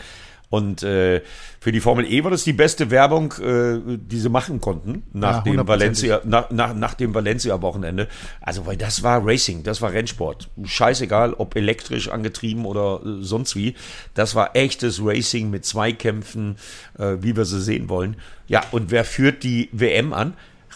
[0.51, 1.21] Und äh,
[1.61, 5.45] für die Formel E war das die beste Werbung, äh, die sie machen konnten nach
[5.45, 8.09] ja, dem Valencia, nach, nach, nach dem Valencia-Wochenende.
[8.41, 10.49] Also, weil das war Racing, das war Rennsport.
[10.65, 13.75] Scheißegal, ob elektrisch angetrieben oder äh, sonst wie.
[14.15, 16.57] Das war echtes Racing mit Zweikämpfen,
[16.99, 18.17] äh, wie wir sie sehen wollen.
[18.47, 20.33] Ja, und wer führt die WM an?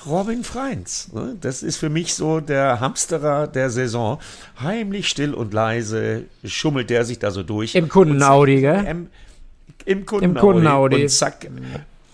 [0.06, 1.12] Robin Freins.
[1.12, 1.36] Ne?
[1.40, 4.18] Das ist für mich so der Hamsterer der Saison.
[4.60, 7.74] Heimlich, still und leise schummelt der sich da so durch.
[7.74, 8.84] Im Kunden-Audi, gell?
[8.86, 9.08] Im,
[9.84, 11.02] im Kunden-Audi.
[11.02, 11.46] Und zack,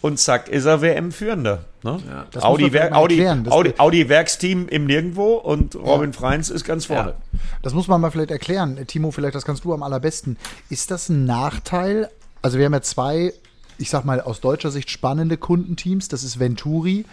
[0.01, 1.64] und zack ist er WM-Führender.
[1.83, 1.99] Ne?
[2.09, 6.19] Ja, Audi, Wer Audi, Audi, Audi, Werksteam im Nirgendwo und Robin ja.
[6.19, 7.14] Freins ist ganz vorne.
[7.33, 7.41] Ja.
[7.62, 8.79] Das muss man mal vielleicht erklären.
[8.87, 10.37] Timo, vielleicht das kannst du am allerbesten.
[10.71, 12.11] Ist das ein Nachteil?
[12.43, 13.33] Also wir haben ja zwei,
[13.79, 16.09] ich sag mal aus deutscher Sicht spannende Kundenteams.
[16.09, 17.05] Das ist Venturi,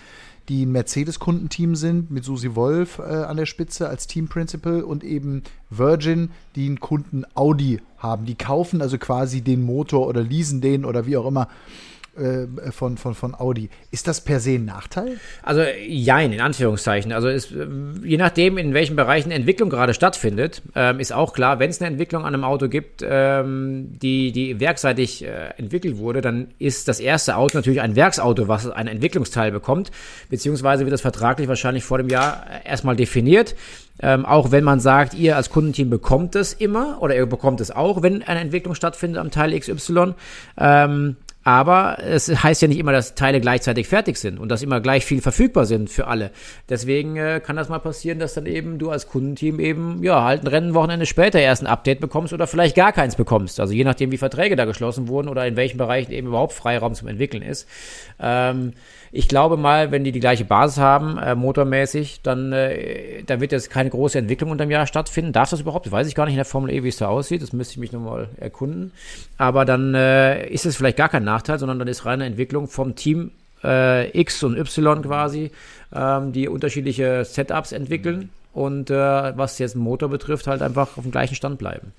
[0.50, 5.04] die ein Mercedes-Kundenteam sind, mit Susi Wolf äh, an der Spitze als Team Principal und
[5.04, 8.26] eben Virgin, die einen Kunden Audi haben.
[8.26, 11.48] Die kaufen also quasi den Motor oder leasen den oder wie auch immer
[12.16, 13.70] äh, von, von, von Audi.
[13.92, 15.18] Ist das per se ein Nachteil?
[15.44, 17.12] Also jein, in Anführungszeichen.
[17.12, 17.68] Also ist, äh,
[18.04, 21.90] je nachdem, in welchen Bereichen Entwicklung gerade stattfindet, ähm, ist auch klar, wenn es eine
[21.90, 27.00] Entwicklung an einem Auto gibt, ähm, die, die werkseitig äh, entwickelt wurde, dann ist das
[27.00, 29.92] erste Auto natürlich ein Werksauto, was einen Entwicklungsteil bekommt,
[30.30, 33.56] beziehungsweise wird das vertraglich wahrscheinlich vor dem Jahr erstmal definiert.
[34.00, 37.72] Ähm, auch wenn man sagt, ihr als Kundenteam bekommt es immer oder ihr bekommt es
[37.72, 40.16] auch, wenn eine Entwicklung stattfindet am Teil XY.
[40.58, 44.82] Ähm, aber es heißt ja nicht immer, dass Teile gleichzeitig fertig sind und dass immer
[44.82, 46.32] gleich viel verfügbar sind für alle.
[46.70, 50.42] Deswegen äh, kann das mal passieren, dass dann eben du als Kundenteam eben, ja, halt
[50.42, 53.60] ein Rennenwochenende später erst ein Update bekommst oder vielleicht gar keins bekommst.
[53.60, 56.96] Also je nachdem, wie Verträge da geschlossen wurden oder in welchen Bereichen eben überhaupt Freiraum
[56.96, 57.68] zum Entwickeln ist.
[58.20, 58.74] Ähm,
[59.16, 63.54] ich glaube mal, wenn die die gleiche Basis haben, äh, motormäßig, dann äh, da wird
[63.54, 65.32] jetzt keine große Entwicklung unterm Jahr stattfinden.
[65.32, 65.90] Darf das überhaupt?
[65.90, 67.42] Weiß ich gar nicht in der Formel E, wie es da aussieht.
[67.42, 68.92] Das müsste ich mich nochmal erkunden.
[69.38, 72.96] Aber dann äh, ist es vielleicht gar kein Nachteil, sondern dann ist reine Entwicklung vom
[72.96, 73.32] Team
[73.64, 75.52] äh, X und Y quasi,
[75.94, 78.96] ähm, die unterschiedliche Setups entwickeln und äh,
[79.38, 81.94] was jetzt den Motor betrifft, halt einfach auf dem gleichen Stand bleiben.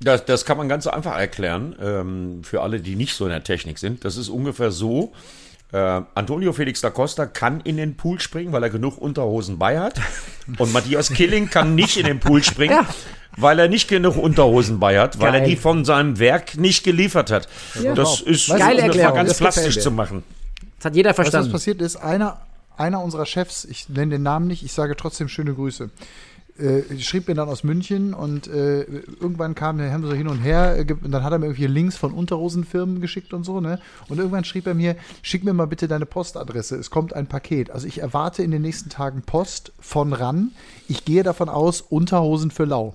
[0.00, 3.44] Das, das kann man ganz einfach erklären, ähm, für alle, die nicht so in der
[3.44, 4.04] Technik sind.
[4.04, 5.12] Das ist ungefähr so,
[5.74, 9.80] äh, Antonio Felix da Costa kann in den Pool springen, weil er genug Unterhosen bei
[9.80, 10.00] hat.
[10.58, 12.86] Und Matthias Killing kann nicht in den Pool springen, ja.
[13.36, 15.40] weil er nicht genug Unterhosen bei hat, weil Geil.
[15.42, 17.48] er die von seinem Werk nicht geliefert hat.
[17.82, 17.94] Ja.
[17.94, 19.16] Das ist Geile Erklärung.
[19.16, 20.22] ganz plastisch zu machen.
[20.78, 21.48] Das hat jeder verstanden.
[21.48, 22.40] Was passiert ist, einer,
[22.76, 25.90] einer unserer Chefs, ich nenne den Namen nicht, ich sage trotzdem schöne Grüße
[26.58, 30.38] äh, schrieb mir dann aus München und äh, irgendwann kam der haben so hin und
[30.38, 33.80] her äh, und dann hat er mir irgendwie Links von Unterhosenfirmen geschickt und so, ne?
[34.08, 37.70] Und irgendwann schrieb er mir, schick mir mal bitte deine Postadresse, es kommt ein Paket.
[37.70, 40.52] Also ich erwarte in den nächsten Tagen Post von RAN.
[40.88, 42.94] Ich gehe davon aus, Unterhosen für Lau.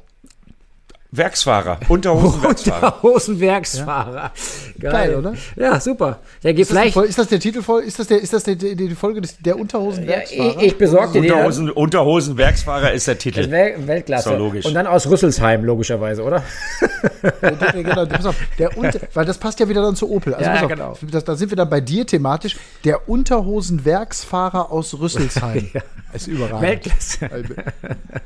[1.12, 2.94] Werksfahrer, Unterhosenwerksfahrer.
[3.04, 4.32] Unterhosenwerksfahrer.
[4.80, 4.92] Geil.
[4.92, 5.34] Geil, oder?
[5.56, 6.20] Ja, super.
[6.44, 6.94] Der geht Ist das, die vielleicht.
[6.98, 7.82] Fol- ist das der Titel voll?
[7.82, 10.58] Ist das, der, ist das der, die, die Folge des, der Ja, Unterhosenwerksfahrer?
[10.58, 11.32] ich, ich besorge dir den.
[11.32, 13.50] Unterhosen, Unterhosenwerksfahrer ist der Titel.
[13.50, 14.30] Wel Weltklasse.
[14.30, 14.66] Doch logisch.
[14.66, 16.44] Und dann aus Rüsselsheim, logischerweise, oder?
[17.42, 20.36] Der, der, genau, pass auf, der Unter, weil das passt ja wieder dann zu Opel.
[20.36, 20.96] Also Ja, pass auf, genau.
[21.12, 22.56] das, da sind wir dann bei dir thematisch.
[22.86, 25.72] Der Unterhosenwerksfahrer aus Rüsselsheim.
[26.14, 26.62] Ist überragend.
[26.62, 27.30] Weltklasse.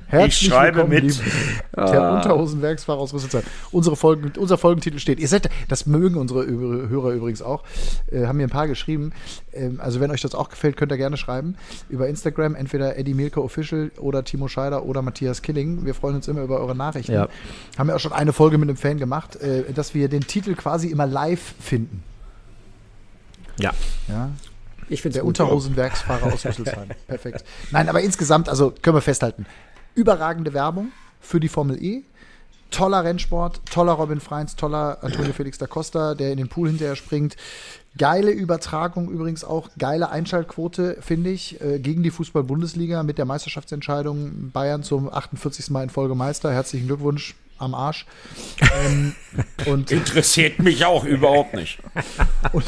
[0.08, 1.04] Herzlich Ich schreibe willkommen, mit.
[1.04, 1.24] liebe-
[1.76, 3.44] Der Unterhosenwerksfahrer aus Rüsselsheim.
[3.72, 5.20] Unsere Folgen, unser Folgentitel steht.
[5.20, 7.64] Ihr seid, das mögen unsere Hörer übrigens auch.
[8.12, 9.14] Äh, haben mir ein paar geschrieben.
[9.54, 11.56] Ähm, also wenn euch das auch gefällt, könnt ihr gerne schreiben.
[11.90, 15.86] Über Instagram, entweder Eddie Mielke Official oder Timo Scheider oder Matthias Killing.
[15.86, 17.14] Wir freuen uns immer über eure Nachrichten.
[17.14, 17.28] Ja.
[17.78, 20.56] Haben ja auch schon eine Folge mit einem Fan gemacht, äh, dass wir den Titel
[20.56, 22.04] quasi immer live finden.
[23.60, 23.72] Ja.
[24.08, 24.32] Ja,
[24.90, 25.26] Ich finde der.
[25.26, 26.90] Unterhosenwerksfahrer aus Rüsselsheim.
[27.08, 27.44] Perfekt.
[27.72, 29.46] Nein, aber insgesamt, also können wir festhalten,
[29.96, 32.04] überragende Werbung für die Formel E.
[32.74, 36.96] Toller Rennsport, toller Robin Freins, toller Antonio Felix da Costa, der in den Pool hinterher
[36.96, 37.36] springt.
[38.00, 44.50] Geile Übertragung übrigens auch, geile Einschaltquote, finde ich, äh, gegen die Fußball-Bundesliga mit der Meisterschaftsentscheidung
[44.52, 45.70] Bayern zum 48.
[45.70, 46.52] Mal in Folge Meister.
[46.52, 48.08] Herzlichen Glückwunsch am Arsch.
[48.88, 49.14] Ähm,
[49.68, 51.78] und, Interessiert mich auch überhaupt nicht.
[52.54, 52.66] und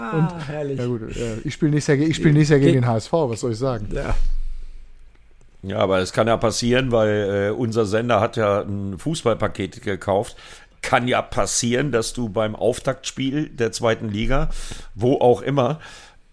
[0.00, 0.78] Ah, herrlich.
[0.78, 3.40] ja gut, äh, ich spiele nächstes, Jahr ich spiel nächstes Jahr gegen den HSV, was
[3.40, 3.88] soll ich sagen?
[3.92, 4.14] Ja.
[5.62, 10.36] Ja, aber es kann ja passieren, weil äh, unser Sender hat ja ein Fußballpaket gekauft.
[10.82, 14.50] Kann ja passieren, dass du beim Auftaktspiel der zweiten Liga,
[14.94, 15.80] wo auch immer,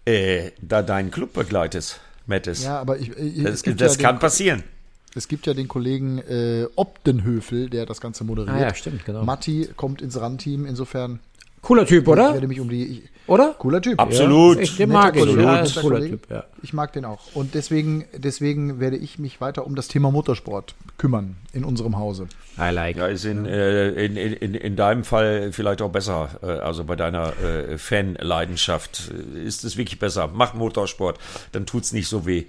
[0.04, 2.62] äh, da deinen Club begleitest, Mattes.
[2.62, 4.62] Ja, aber ich, ich, das das ja kann den, passieren.
[5.16, 8.54] Es gibt ja den Kollegen äh, Obdenhöfel, der das Ganze moderiert.
[8.54, 9.24] Ah ja, stimmt, genau.
[9.24, 11.18] Matti kommt ins RAN-Team, insofern
[11.66, 12.32] Cooler Typ, ich oder?
[12.32, 12.84] werde mich um die.
[12.84, 13.56] Ich, Oder?
[13.58, 13.98] cooler Typ.
[13.98, 14.60] Absolut.
[14.60, 15.24] Ich, den Netter mag ich.
[15.24, 16.10] Ja, cooler Kollege.
[16.10, 16.44] Typ, ja.
[16.62, 17.34] Ich mag den auch.
[17.34, 22.28] Und deswegen, deswegen werde ich mich weiter um das Thema Motorsport kümmern in unserem Hause.
[22.56, 22.98] I like.
[22.98, 26.38] Ja, ist in, äh, in, in, in deinem Fall vielleicht auch besser.
[26.40, 29.10] Äh, also bei deiner äh, Fanleidenschaft
[29.44, 30.30] ist es wirklich besser.
[30.32, 31.18] Mach Motorsport,
[31.50, 32.44] dann tut's nicht so weh.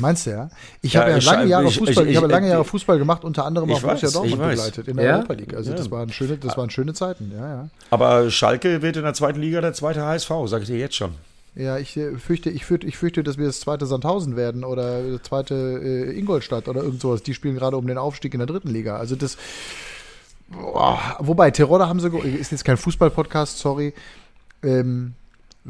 [0.00, 0.50] Meinst du ja?
[0.82, 2.64] Ich Ja, habe ja ich- lange Jahre ich- Fußball, ich, ich- habe lange ich- Jahre
[2.64, 5.16] Fußball gemacht, unter anderem Ich auch Borussia Dortmund ich begleitet in der Ja?
[5.16, 5.54] Europa League.
[5.54, 7.32] Also das waren schöne, das waren schöne Zeiten.
[7.36, 7.68] Ja, ja.
[7.90, 11.12] Aber Schalke wird in der zweiten Liga der zweite HSV, sag ich dir jetzt schon.
[11.56, 15.02] Ja, ich äh, fürchte, ich fürchte, ich fürchte, dass wir das zweite Sandhausen werden oder
[15.02, 17.22] das zweite äh, Ingolstadt oder irgend sowas.
[17.24, 18.96] Die spielen gerade um den Aufstieg in der dritten Liga.
[18.98, 19.36] Also das.
[20.48, 23.94] Boah, wobei, Terodde haben sie, ist jetzt kein Fußball-Podcast, sorry.
[24.62, 25.14] Ähm,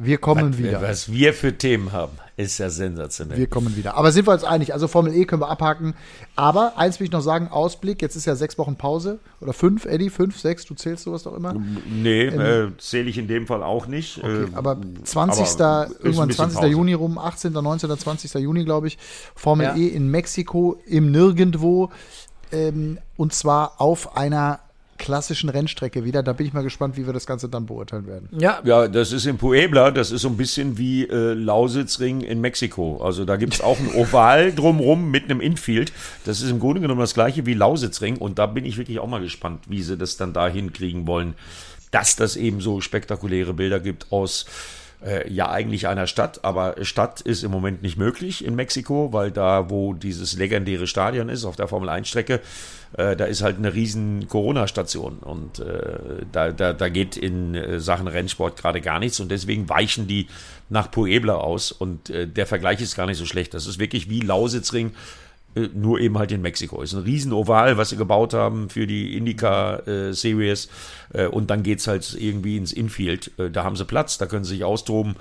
[0.04, 0.82] wir kommen wieder.
[0.82, 3.38] Was wir für Themen haben, ist ja sensationell.
[3.38, 3.96] Wir kommen wieder.
[3.96, 4.72] Aber sind wir uns einig?
[4.72, 5.94] Also Formel E können wir abhaken.
[6.36, 8.02] Aber eins will ich noch sagen: Ausblick.
[8.02, 9.18] Jetzt ist ja sechs Wochen Pause.
[9.40, 10.10] Oder fünf, Eddie?
[10.10, 10.64] Fünf, sechs?
[10.64, 11.54] Du zählst sowas doch immer.
[11.88, 14.18] nee, äh, zähle ich in dem Fall auch nicht.
[14.18, 15.60] Okay, äh, aber 20.
[15.60, 16.60] aber irgendwann bisschen 20.
[16.60, 16.70] Pause.
[16.70, 18.34] Juni rum, 18., 19., 20.
[18.34, 18.98] Juni, glaube ich.
[19.34, 19.76] Formel Ja.
[19.76, 21.90] E in Mexiko im Nirgendwo.
[22.52, 24.60] Ähm, und zwar auf einer
[25.00, 26.22] klassischen Rennstrecke wieder.
[26.22, 28.28] Da bin ich mal gespannt, wie wir das Ganze dann beurteilen werden.
[28.38, 32.40] Ja, Ja, das ist in Puebla, das ist so ein bisschen wie äh, Lausitzring in
[32.40, 33.02] Mexiko.
[33.02, 35.92] Also da gibt es auch ein Oval drumrum mit einem Infield.
[36.24, 38.18] Das ist im Grunde genommen das gleiche wie Lausitzring.
[38.18, 41.34] Und da bin ich wirklich auch mal gespannt, wie sie das dann da hinkriegen wollen,
[41.90, 44.46] dass das eben so spektakuläre Bilder gibt aus
[45.04, 46.44] äh, ja eigentlich einer Stadt.
[46.44, 51.28] Aber Stadt ist im Moment nicht möglich in Mexiko, weil da, wo dieses legendäre Stadion
[51.28, 52.40] ist, auf der Formel-1-Strecke,
[52.96, 57.80] äh, da ist halt eine riesen Corona-Station und äh, da, da, da geht in äh,
[57.80, 60.26] Sachen Rennsport gerade gar nichts und deswegen weichen die
[60.68, 63.54] nach Puebla aus und äh, der Vergleich ist gar nicht so schlecht.
[63.54, 64.92] Das ist wirklich wie Lausitzring,
[65.54, 66.82] äh, nur eben halt in Mexiko.
[66.82, 71.62] Ist ein riesen Oval, was sie gebaut haben für die Indica äh, äh, und dann
[71.62, 73.32] geht's halt irgendwie ins Infield.
[73.38, 75.16] Äh, da haben sie Platz, da können sie sich austoben,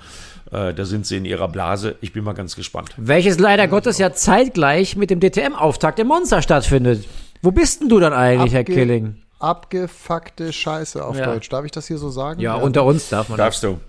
[0.50, 1.96] äh, da sind sie in ihrer Blase.
[2.00, 2.90] Ich bin mal ganz gespannt.
[2.96, 7.06] welches leider Gottes ja zeitgleich mit dem DTM-Auftakt im Monster stattfindet.
[7.42, 9.16] Wo bist denn du dann eigentlich, Herr Abge- Killing?
[9.38, 11.24] Abgefuckte Scheiße auf Ja.
[11.26, 11.48] Deutsch.
[11.48, 12.40] Darf ich das hier so sagen?
[12.40, 13.38] Ja, unter uns darf man.
[13.38, 13.60] das.
[13.60, 13.80] Darfst du?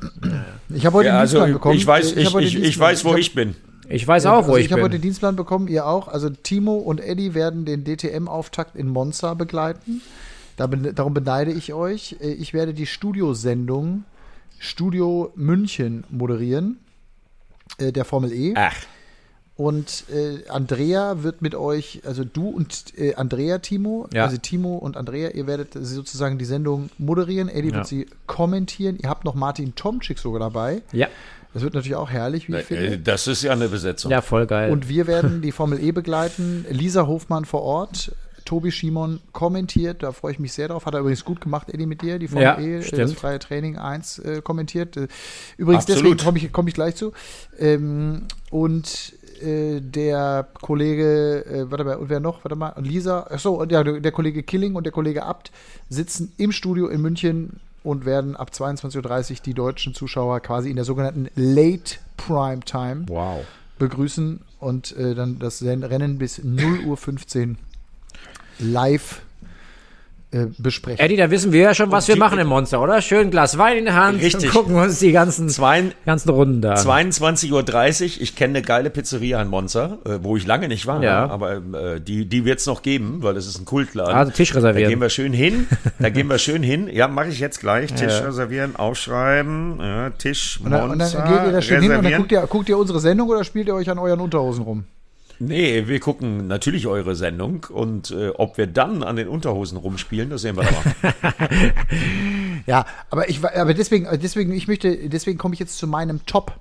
[0.70, 1.76] Ich habe heute Ja, den also Dienstplan bekommen.
[1.78, 3.56] ich weiß, ich, ich, ich Dienstplan- weiß, wo ich bin.
[3.90, 5.00] Ich weiß auch, wo also ich, ich habe heute bin.
[5.00, 6.08] den Dienstplan bekommen, ihr auch.
[6.08, 10.02] Also Timo und Eddie werden den DTM-Auftakt in Monza begleiten.
[10.56, 12.16] Darum beneide ich euch.
[12.22, 14.06] Äh, Ich werde die Studiosendung
[14.60, 16.78] Studio München moderieren,
[17.80, 18.54] äh, der Formel E.
[18.56, 18.76] Ach,
[19.62, 24.24] Und äh, Andrea wird mit euch, also du und äh, Andrea, Timo, Ja.
[24.26, 27.48] also Timo und Andrea, ihr werdet sozusagen die Sendung moderieren.
[27.48, 27.76] Eddie Ja.
[27.76, 28.98] wird sie kommentieren.
[29.02, 30.82] Ihr habt noch Martin Tomczyk sogar dabei.
[30.94, 31.08] Ja,
[31.54, 32.86] Das wird natürlich auch herrlich, wie ich finde.
[32.94, 34.10] äh, das ist ja eine Besetzung.
[34.12, 34.72] ja, voll geil.
[34.72, 36.66] Und wir werden die Formel E begleiten.
[36.70, 38.14] Lisa Hofmann vor Ort.
[38.44, 40.86] Tobi Schimon kommentiert, da freue ich mich sehr drauf.
[40.88, 43.02] Hat er übrigens gut gemacht, Eddie, mit dir, die Formel Ja, E, äh, stimmt.
[43.04, 44.98] das freie Training 1 äh, kommentiert.
[44.98, 45.08] Äh,
[45.58, 46.04] Übrigens, Absolut.
[46.06, 47.12] deswegen komme ich, komm ich gleich zu.
[47.60, 52.44] Ähm, und äh, der Kollege, äh, warte mal, und wer noch?
[52.44, 55.52] Warte mal, Lisa, achso, und ja, der Kollege Killing und der Kollege Abt
[55.90, 60.76] sitzen im Studio in München und werden ab 22.30 Uhr die deutschen Zuschauer quasi in
[60.76, 63.44] der sogenannten Late Prime Time Wow.
[63.80, 67.56] begrüßen und äh, dann das Rennen bis 0.15 Uhr
[68.60, 69.22] live
[70.32, 71.00] äh, besprechen.
[71.04, 73.02] Eddie, da wissen wir ja schon, was wir die- machen im Monster, oder?
[73.02, 74.46] Schön Glas Wein in der Hand Richtig.
[74.46, 76.78] und gucken uns die ganzen, Zwei, ganzen Runden da an.
[76.78, 77.52] 22.30
[78.18, 81.30] Uhr, ich kenne eine geile Pizzeria in Monza, äh, wo ich lange nicht war, Ja.
[81.30, 84.14] aber äh, die, die wird es noch geben, weil das ist ein Kultladen.
[84.16, 84.90] Also Tisch da reservieren.
[84.90, 85.68] gehen wir schön hin,
[86.00, 86.88] da gehen wir schön hin.
[86.92, 87.94] Ja, mache ich jetzt gleich.
[87.94, 92.04] Tisch reservieren, aufschreiben, ja, Tisch, Und dann, und dann geht ihr da schön hin und
[92.04, 94.86] dann guckt ihr, guckt ihr unsere Sendung oder spielt ihr euch an euren Unterhosen rum?
[95.44, 100.30] Nee, wir gucken natürlich eure Sendung und äh, ob wir dann an den Unterhosen rumspielen,
[100.30, 101.14] das sehen wir aber.
[102.68, 106.60] Ja, aber ich aber deswegen, deswegen, ich möchte, deswegen komme ich jetzt zu meinem Top.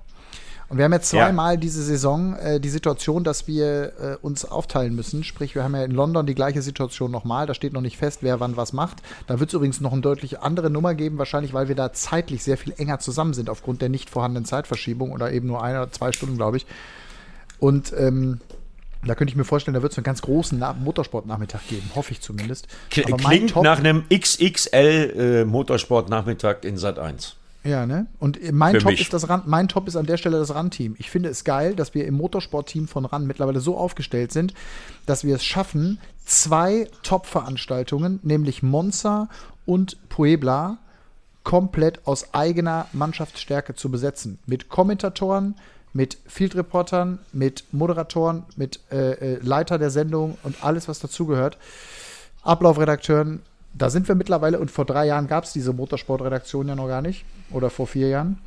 [0.67, 4.95] Und wir haben ja zweimal diese Saison äh, die Situation, dass wir äh, uns aufteilen
[4.95, 5.23] müssen.
[5.23, 7.45] Sprich, wir haben ja in London die gleiche Situation nochmal.
[7.45, 8.97] Da steht noch nicht fest, wer wann was macht.
[9.27, 12.43] Da wird es übrigens noch eine deutlich andere Nummer geben, wahrscheinlich, weil wir da zeitlich
[12.43, 15.91] sehr viel enger zusammen sind, aufgrund der nicht vorhandenen Zeitverschiebung oder eben nur eine oder
[15.91, 16.65] zwei Stunden, glaube ich.
[17.59, 18.39] Und ähm,
[19.05, 22.11] da könnte ich mir vorstellen, da wird es einen ganz großen Na Motorsportnachmittag geben, hoffe
[22.11, 22.67] ich zumindest.
[23.03, 27.35] Aber mein Klingt nach einem XXL äh, Motorsportnachmittag in Sat 1.
[27.63, 28.07] Ja, ne?
[28.19, 30.95] Und mein Für Top ist das RAN, mein Top ist an der Stelle das RAN-Team.
[30.97, 34.53] Ich finde es geil, dass wir im Motorsport-Team von RAN mittlerweile so aufgestellt sind,
[35.05, 39.29] dass wir es schaffen, zwei Top-Veranstaltungen, nämlich Monza
[39.65, 40.79] und Puebla,
[41.43, 44.39] komplett aus eigener Mannschaftsstärke zu besetzen.
[44.45, 45.55] Mit Kommentatoren,
[45.93, 51.57] mit Field Reportern, mit Moderatoren, mit äh, äh, Leiter der Sendung und alles, was dazugehört.
[52.43, 53.41] Ablaufredakteuren,
[53.73, 57.01] da sind wir mittlerweile und vor drei Jahren gab es diese Motorsportredaktion ja noch gar
[57.01, 58.37] nicht oder vor vier Jahren.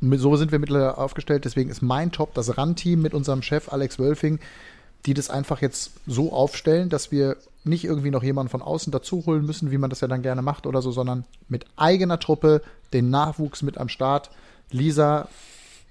[0.00, 3.98] So sind wir mittlerweile aufgestellt, deswegen ist mein Top das RAN-Team mit unserem Chef Alex
[3.98, 4.38] Wölfing,
[5.06, 9.24] die das einfach jetzt so aufstellen, dass wir nicht irgendwie noch jemanden von außen dazu
[9.26, 12.62] holen müssen, wie man das ja dann gerne macht oder so, sondern mit eigener Truppe
[12.92, 14.30] den Nachwuchs mit am Start.
[14.70, 15.28] Lisa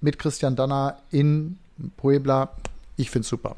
[0.02, 1.58] mit Christian Danner in
[1.98, 2.50] Puebla.
[2.98, 3.56] Ich finde es super.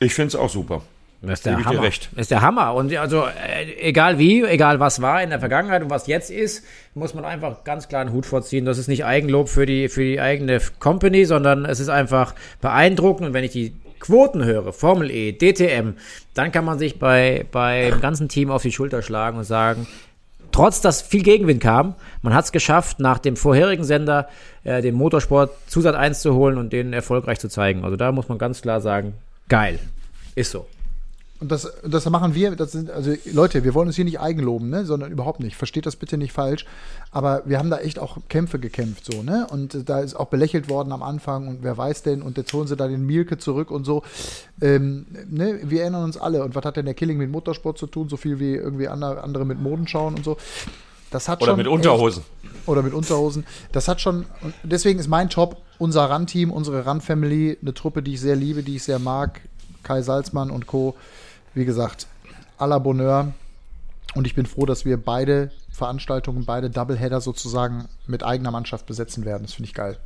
[0.00, 0.82] Ich finde es auch super.
[1.22, 1.82] Das ist der Hammer.
[1.82, 2.10] recht.
[2.12, 2.74] Das ist der Hammer.
[2.74, 6.64] Und also, äh, egal wie, egal was war in der Vergangenheit und was jetzt ist,
[6.94, 8.64] muss man einfach ganz klar einen Hut vorziehen.
[8.64, 13.28] Das ist nicht Eigenlob für die, für die eigene Company, sondern es ist einfach beeindruckend.
[13.28, 15.94] Und wenn ich die Quoten höre, Formel E, DTM,
[16.34, 19.86] dann kann man sich bei, beim ganzen Team auf die Schulter schlagen und sagen,
[20.56, 24.26] trotz dass viel Gegenwind kam, man hat es geschafft, nach dem vorherigen Sender
[24.64, 27.84] äh, den Motorsport Zusatz 1 zu holen und den erfolgreich zu zeigen.
[27.84, 29.12] Also da muss man ganz klar sagen,
[29.50, 29.78] geil.
[30.34, 30.66] Ist so.
[31.38, 34.70] Und das, das machen wir, das sind, also Leute, wir wollen uns hier nicht eigenloben,
[34.70, 35.54] ne, sondern überhaupt nicht.
[35.56, 36.64] Versteht das bitte nicht falsch.
[37.10, 39.46] Aber wir haben da echt auch Kämpfe gekämpft, so, ne?
[39.50, 42.52] Und äh, da ist auch belächelt worden am Anfang und wer weiß denn, und jetzt
[42.54, 44.02] holen sie da den Mielke zurück und so.
[44.62, 46.42] Ähm, ne, wir erinnern uns alle.
[46.42, 48.08] Und was hat denn der Killing mit Motorsport zu tun?
[48.08, 50.38] So viel wie irgendwie andere, mit Modenschauen und so.
[51.10, 52.22] Das hat Oder schon mit echt- Unterhosen.
[52.64, 53.44] oder mit Unterhosen.
[53.72, 58.14] Das hat schon, und deswegen ist mein Top unser RAN-Team, unsere RAN-Family, eine Truppe, die
[58.14, 59.42] ich sehr liebe, die ich sehr mag.
[59.82, 60.96] Kai Salzmann und Co.
[61.56, 62.06] Wie gesagt,
[62.58, 63.32] à la Bonheur.
[64.14, 69.24] Und ich bin froh, dass wir beide Veranstaltungen, beide Doubleheader sozusagen mit eigener Mannschaft besetzen
[69.24, 69.44] werden.
[69.44, 69.96] Das finde ich geil.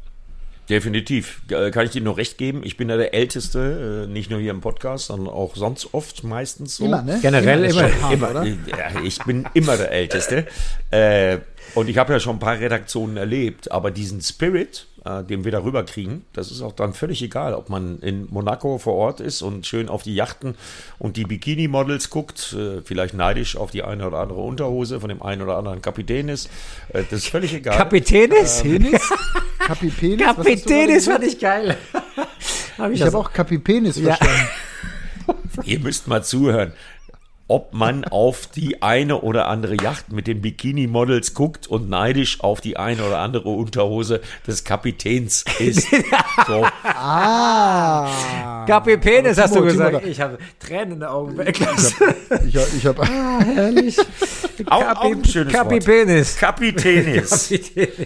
[0.69, 1.43] Definitiv.
[1.51, 2.61] Äh, Kann ich dir nur recht geben.
[2.63, 6.23] Ich bin ja der Älteste, äh, nicht nur hier im Podcast, sondern auch sonst oft
[6.23, 6.85] meistens so.
[6.85, 7.19] Immer, ne?
[7.21, 8.31] Generell ist immer, schon hart, immer.
[8.31, 8.45] oder?
[8.45, 10.47] Ja, ich bin immer der Älteste.
[10.93, 11.39] äh,
[11.75, 15.53] und ich habe ja schon ein paar Redaktionen erlebt, aber diesen Spirit, äh, den wir
[15.53, 19.43] darüber kriegen, das ist auch dann völlig egal, ob man in Monaco vor Ort ist
[19.43, 20.55] und schön auf die Yachten
[20.99, 25.23] und die Bikini-Models guckt, äh, vielleicht neidisch auf die eine oder andere Unterhose von dem
[25.23, 26.51] einen oder anderen Kapitän ist.
[26.91, 27.77] Äh, das ist völlig egal.
[27.77, 28.63] Kapipenis?
[29.69, 31.19] Hast du gerade Kapitänis gesagt?
[31.23, 31.77] fand ich geil.
[32.79, 34.15] Hab Ich das- habe auch Kapipenis Ja.
[34.17, 34.49] verstanden.
[35.65, 36.73] Ihr müsst mal zuhören.
[37.51, 42.61] Ob man auf die eine oder andere Yacht mit den Bikini-Models guckt und neidisch auf
[42.61, 45.89] die eine oder andere Unterhose des Kapitäns ist.
[46.47, 46.65] So.
[46.85, 48.65] Ah.
[48.67, 50.05] Kapitänis Aber hast du Timo, Timo, gesagt.
[50.05, 51.39] da- Ich habe Tränen in den Augen.
[52.47, 53.97] Ich, ich habe Herrlich.
[54.67, 55.53] Auch, auch ein schönes.
[55.53, 56.37] Kapitänis.
[56.37, 57.53] Kapitänis.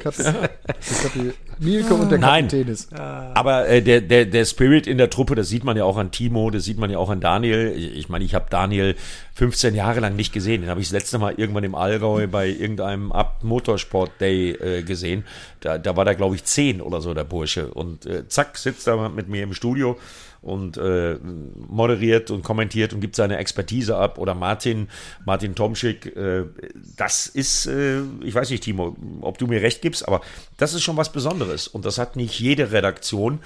[0.03, 2.49] Kapi Mielke und der Nein.
[2.49, 2.89] Kapitänis.
[2.93, 6.11] Aber äh, der, der, der Spirit in der Truppe, das sieht man ja auch an
[6.11, 7.73] Timo, das sieht man ja auch an Daniel.
[7.77, 8.97] Ich meine, ich habe Daniel
[9.35, 10.63] 15 Jahre lang nicht gesehen.
[10.63, 14.83] Den habe ich das letzte Mal irgendwann im Allgäu bei irgendeinem Abt Motorsport Day äh,
[14.83, 15.25] gesehen.
[15.61, 17.69] Da, da war der, glaube ich, 10 oder so, der Bursche.
[17.69, 19.99] Und äh, zack, sitzt er mit mir im Studio
[20.45, 21.17] und äh,
[21.69, 24.19] moderiert und kommentiert und gibt seine Expertise ab.
[24.19, 24.89] Oder Martin,
[25.25, 26.45] Martin Tomschick, äh,
[26.97, 30.21] das ist, äh, ich weiß nicht, Timo, ob du mir recht gibst, aber
[30.59, 31.67] das ist schon was Besonderes.
[31.67, 33.41] Und das hat nicht jede Redaktion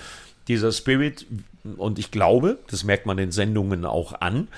[0.48, 1.26] dieser Spirit,
[1.76, 4.48] und ich glaube, das merkt man den Sendungen auch an,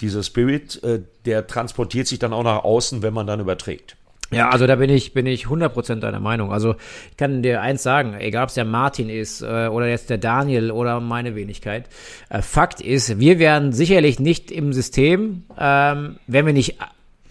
[0.00, 3.96] dieser Spirit, äh, der transportiert sich dann auch nach außen, wenn man dann überträgt.
[4.34, 6.52] Ja, also da bin ich, bin ich 100% deiner Meinung.
[6.52, 6.76] Also
[7.10, 10.18] ich kann dir eins sagen, egal ob es der Martin ist äh, oder jetzt der
[10.18, 11.88] Daniel oder meine Wenigkeit.
[12.28, 16.76] Äh, Fakt ist, wir wären sicherlich nicht im System, ähm, wenn wir nicht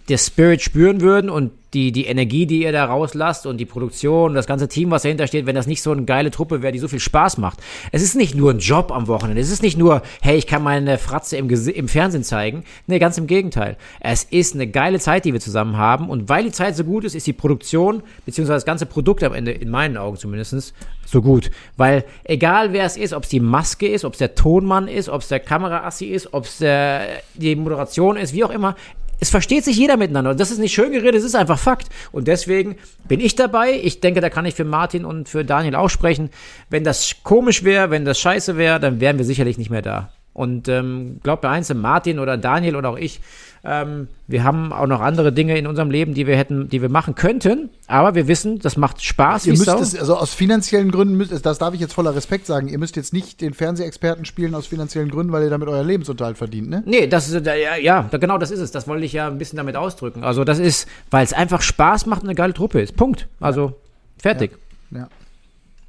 [0.08, 4.34] der Spirit spüren würden und die, die Energie, die ihr da rauslasst und die Produktion,
[4.34, 6.78] das ganze Team, was dahinter steht, wenn das nicht so eine geile Truppe wäre, die
[6.78, 7.58] so viel Spaß macht.
[7.92, 9.40] Es ist nicht nur ein Job am Wochenende.
[9.40, 12.64] Es ist nicht nur, hey, ich kann meine Fratze im, im Fernsehen zeigen.
[12.86, 13.76] Nee, ganz im Gegenteil.
[14.00, 16.08] Es ist eine geile Zeit, die wir zusammen haben.
[16.08, 19.34] Und weil die Zeit so gut ist, ist die Produktion, beziehungsweise das ganze Produkt am
[19.34, 20.74] Ende, in meinen Augen zumindest,
[21.06, 21.50] so gut.
[21.76, 25.08] Weil egal wer es ist, ob es die Maske ist, ob es der Tonmann ist,
[25.08, 28.76] ob es der Kameraassi ist, ob es die Moderation ist, wie auch immer,
[29.20, 30.30] es versteht sich jeder miteinander.
[30.32, 31.88] Und das ist nicht schön geredet, es ist einfach Fakt.
[32.12, 32.76] Und deswegen
[33.08, 33.72] bin ich dabei.
[33.82, 36.30] Ich denke, da kann ich für Martin und für Daniel auch sprechen.
[36.70, 40.10] Wenn das komisch wäre, wenn das scheiße wäre, dann wären wir sicherlich nicht mehr da.
[40.32, 43.20] Und ähm, glaubt mir eins, Martin oder Daniel oder auch ich,
[43.66, 46.90] ähm, wir haben auch noch andere Dinge in unserem Leben, die wir hätten, die wir
[46.90, 47.70] machen könnten.
[47.86, 49.46] Aber wir wissen, das macht Spaß.
[49.46, 52.68] Ihr müsst es, also aus finanziellen Gründen, müsst, das darf ich jetzt voller Respekt sagen,
[52.68, 56.36] ihr müsst jetzt nicht den Fernsehexperten spielen aus finanziellen Gründen, weil ihr damit euer Lebensunterhalt
[56.36, 56.82] verdient, ne?
[56.84, 58.70] Nee, das ist, ja, ja, genau das ist es.
[58.70, 60.24] Das wollte ich ja ein bisschen damit ausdrücken.
[60.24, 62.96] Also das ist, weil es einfach Spaß macht und eine geile Truppe ist.
[62.96, 63.28] Punkt.
[63.40, 63.74] Also,
[64.18, 64.58] fertig.
[64.90, 64.98] Ja.
[64.98, 65.08] ja.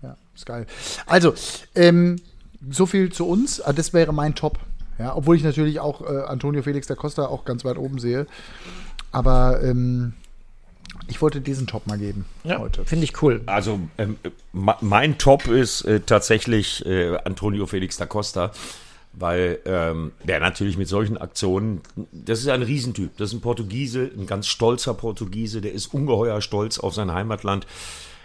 [0.01, 0.65] ja ist geil.
[1.07, 1.33] Also,
[1.75, 2.17] ähm,
[2.69, 3.59] so viel zu uns.
[3.59, 4.59] Ah, das wäre mein Top.
[4.97, 8.27] Ja, obwohl ich natürlich auch äh, Antonio Felix da Costa auch ganz weit oben sehe.
[9.11, 10.13] Aber ähm,
[11.07, 12.85] ich wollte diesen Top mal geben ja, heute.
[12.85, 13.41] Finde ich cool.
[13.45, 14.17] Also ähm,
[14.53, 18.51] mein Top ist äh, tatsächlich äh, Antonio Felix da Costa,
[19.13, 21.81] weil ähm, der natürlich mit solchen Aktionen,
[22.11, 23.17] das ist ein Riesentyp.
[23.17, 27.67] Das ist ein Portugiese, ein ganz stolzer Portugiese, der ist ungeheuer stolz auf sein Heimatland.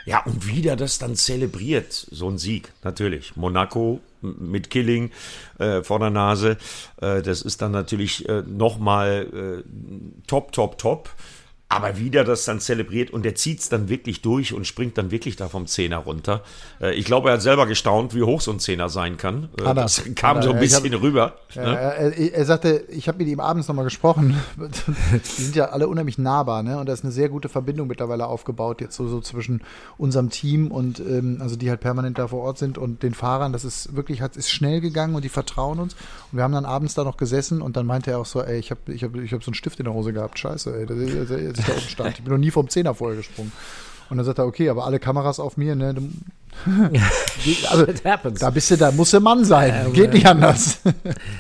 [0.07, 3.37] Ja, und wie der das dann zelebriert, so ein Sieg, natürlich.
[3.37, 5.11] Monaco mit Killing
[5.59, 6.59] äh, vor der Nase,
[7.01, 11.11] äh, das ist dann natürlich äh, nochmal äh, top, top, top.
[11.72, 14.98] Aber wie der das dann zelebriert und der zieht es dann wirklich durch und springt
[14.98, 16.42] dann wirklich da vom Zehner runter.
[16.80, 19.50] Äh, ich glaube, er hat selber gestaunt, wie hoch so ein Zehner sein kann.
[19.56, 21.37] Äh, das kam Anna, so ein bisschen hab, rüber.
[21.54, 21.78] Ja, ne?
[21.78, 24.37] er, er, sagte, ich habe mit ihm abends nochmal gesprochen.
[24.59, 26.76] Die sind ja alle unheimlich nahbar, ne?
[26.76, 29.62] Und da ist eine sehr gute Verbindung mittlerweile aufgebaut, jetzt so, so zwischen
[29.96, 33.52] unserem Team und ähm, also die halt permanent da vor Ort sind und den Fahrern.
[33.52, 35.94] Das ist wirklich, hat, ist schnell gegangen und die vertrauen uns.
[36.33, 38.59] Und wir haben dann abends da noch gesessen und dann meinte er auch so, ey,
[38.59, 40.37] ich habe ich hab, ich hab so einen Stift in der Hose gehabt.
[40.37, 40.87] Scheiße, ey.
[40.87, 42.18] Das, das, das, ich da oben stand.
[42.18, 43.53] Ich bin noch nie vom Zehner vorher gesprungen.
[44.11, 45.94] Und dann sagt er, okay, aber alle Kameras auf mir, ne?
[47.70, 49.73] also, da bist du, da muss der Mann sein.
[49.73, 50.81] Ja, Geht nicht anders.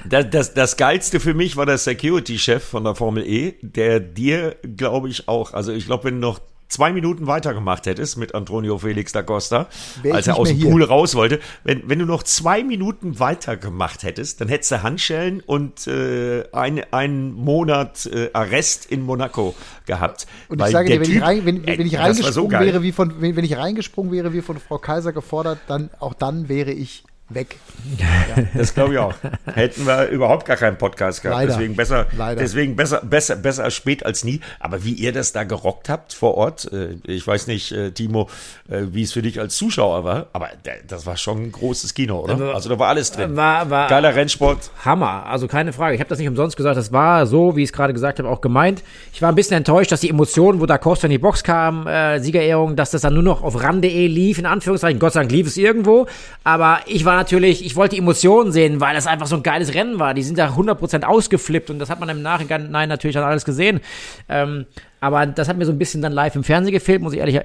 [0.08, 4.56] Das, das, das Geilste für mich war der Security-Chef von der Formel E, der dir,
[4.76, 8.78] glaube ich, auch, also ich glaube, wenn du noch zwei Minuten weitergemacht hättest mit Antonio
[8.78, 9.68] Felix da Costa,
[10.10, 14.40] als er aus dem Pool raus wollte, wenn, wenn du noch zwei Minuten weitergemacht hättest,
[14.40, 19.54] dann hättest du Handschellen und äh, ein, einen Monat äh, Arrest in Monaco
[19.84, 20.26] gehabt.
[20.48, 22.92] Und ich sage dir, wenn, typ, ich, rein, wenn, wenn ich reingesprungen so wäre, wie
[22.92, 26.70] von, wenn, wenn ich reingesprungen wäre, wie von Frau Kaiser gefordert, dann auch dann wäre
[26.70, 27.56] ich weg.
[27.98, 28.06] Ja.
[28.54, 29.14] Das glaube ich auch.
[29.54, 31.40] Hätten wir überhaupt gar keinen Podcast gehabt.
[31.40, 31.52] Leider.
[31.52, 32.40] Deswegen besser, Leider.
[32.40, 34.40] deswegen besser, besser, besser spät als nie.
[34.58, 38.28] Aber wie ihr das da gerockt habt vor Ort, äh, ich weiß nicht, äh, Timo,
[38.68, 40.50] äh, wie es für dich als Zuschauer war, aber
[40.86, 42.54] das war schon ein großes Kino, oder?
[42.54, 43.36] Also da war alles drin.
[43.36, 44.70] War, war Geiler Rennsport.
[44.84, 45.94] Hammer, also keine Frage.
[45.94, 46.76] Ich habe das nicht umsonst gesagt.
[46.76, 48.82] Das war so, wie ich es gerade gesagt habe, auch gemeint.
[49.12, 51.86] Ich war ein bisschen enttäuscht, dass die Emotionen, wo da Costa in die Box kam,
[51.86, 54.98] äh, Siegerehrung, dass das dann nur noch auf ran.de lief, in Anführungszeichen.
[54.98, 56.06] Gott sei Dank lief es irgendwo.
[56.44, 59.74] Aber ich war natürlich, ich wollte die Emotionen sehen, weil es einfach so ein geiles
[59.74, 60.14] Rennen war.
[60.14, 63.80] Die sind da 100% ausgeflippt und das hat man im Nachhinein natürlich dann alles gesehen.
[64.28, 64.66] Ähm,
[65.00, 67.40] aber das hat mir so ein bisschen dann live im Fernsehen gefehlt, muss ich ehrlich,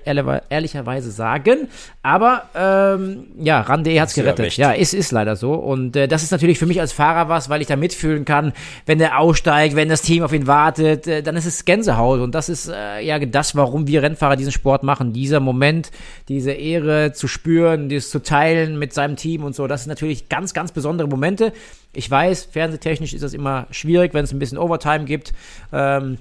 [0.49, 1.69] ehrlicherweise sagen.
[2.03, 4.57] Aber ähm, ja, Rande hat's gerettet.
[4.57, 5.53] Ja, ist, ist leider so.
[5.53, 8.51] Und äh, das ist natürlich für mich als Fahrer was, weil ich da mitfühlen kann,
[8.85, 12.19] wenn der aussteigt, wenn das Team auf ihn wartet, äh, dann ist es Gänsehaut.
[12.19, 15.13] Und das ist äh, ja das, warum wir Rennfahrer diesen Sport machen.
[15.13, 15.91] Dieser Moment,
[16.27, 20.27] diese Ehre zu spüren, das zu teilen mit seinem Team und so, das sind natürlich
[20.27, 21.53] ganz, ganz besondere Momente.
[21.93, 25.31] Ich weiß, fernsehtechnisch ist das immer schwierig, wenn es ein bisschen Overtime gibt.
[25.71, 26.17] Ähm,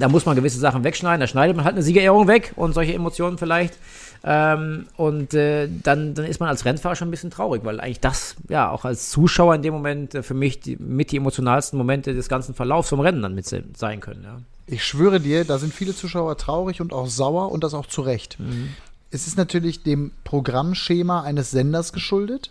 [0.00, 1.20] da muss man gewisse Sachen wegschneiden.
[1.20, 3.74] Da schneidet man halt eine Siegerehrung weg und solche Emotionen vielleicht.
[4.22, 8.00] Ähm, und äh, dann, dann ist man als Rennfahrer schon ein bisschen traurig, weil eigentlich
[8.00, 11.78] das, ja, auch als Zuschauer in dem Moment äh, für mich die, mit die emotionalsten
[11.78, 14.24] Momente des ganzen Verlaufs vom Rennen dann mit sein können.
[14.24, 14.40] Ja.
[14.66, 18.02] Ich schwöre dir, da sind viele Zuschauer traurig und auch sauer und das auch zu
[18.02, 18.38] Recht.
[18.38, 18.74] Mhm.
[19.10, 22.50] Es ist natürlich dem Programmschema eines Senders geschuldet.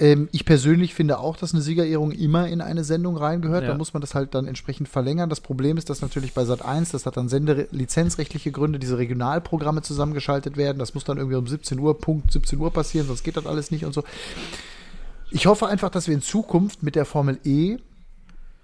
[0.00, 3.64] Ähm, ich persönlich finde auch, dass eine Siegerehrung immer in eine Sendung reingehört.
[3.64, 3.70] Ja.
[3.70, 5.28] Da muss man das halt dann entsprechend verlängern.
[5.28, 9.82] Das Problem ist, dass natürlich bei Sat 1, das hat dann sendelizenzrechtliche Gründe, diese Regionalprogramme
[9.82, 10.78] zusammengeschaltet werden.
[10.78, 13.70] Das muss dann irgendwie um 17 Uhr, Punkt 17 Uhr passieren, sonst geht das alles
[13.70, 14.04] nicht und so.
[15.30, 17.78] ich hoffe einfach, dass wir in Zukunft mit der Formel E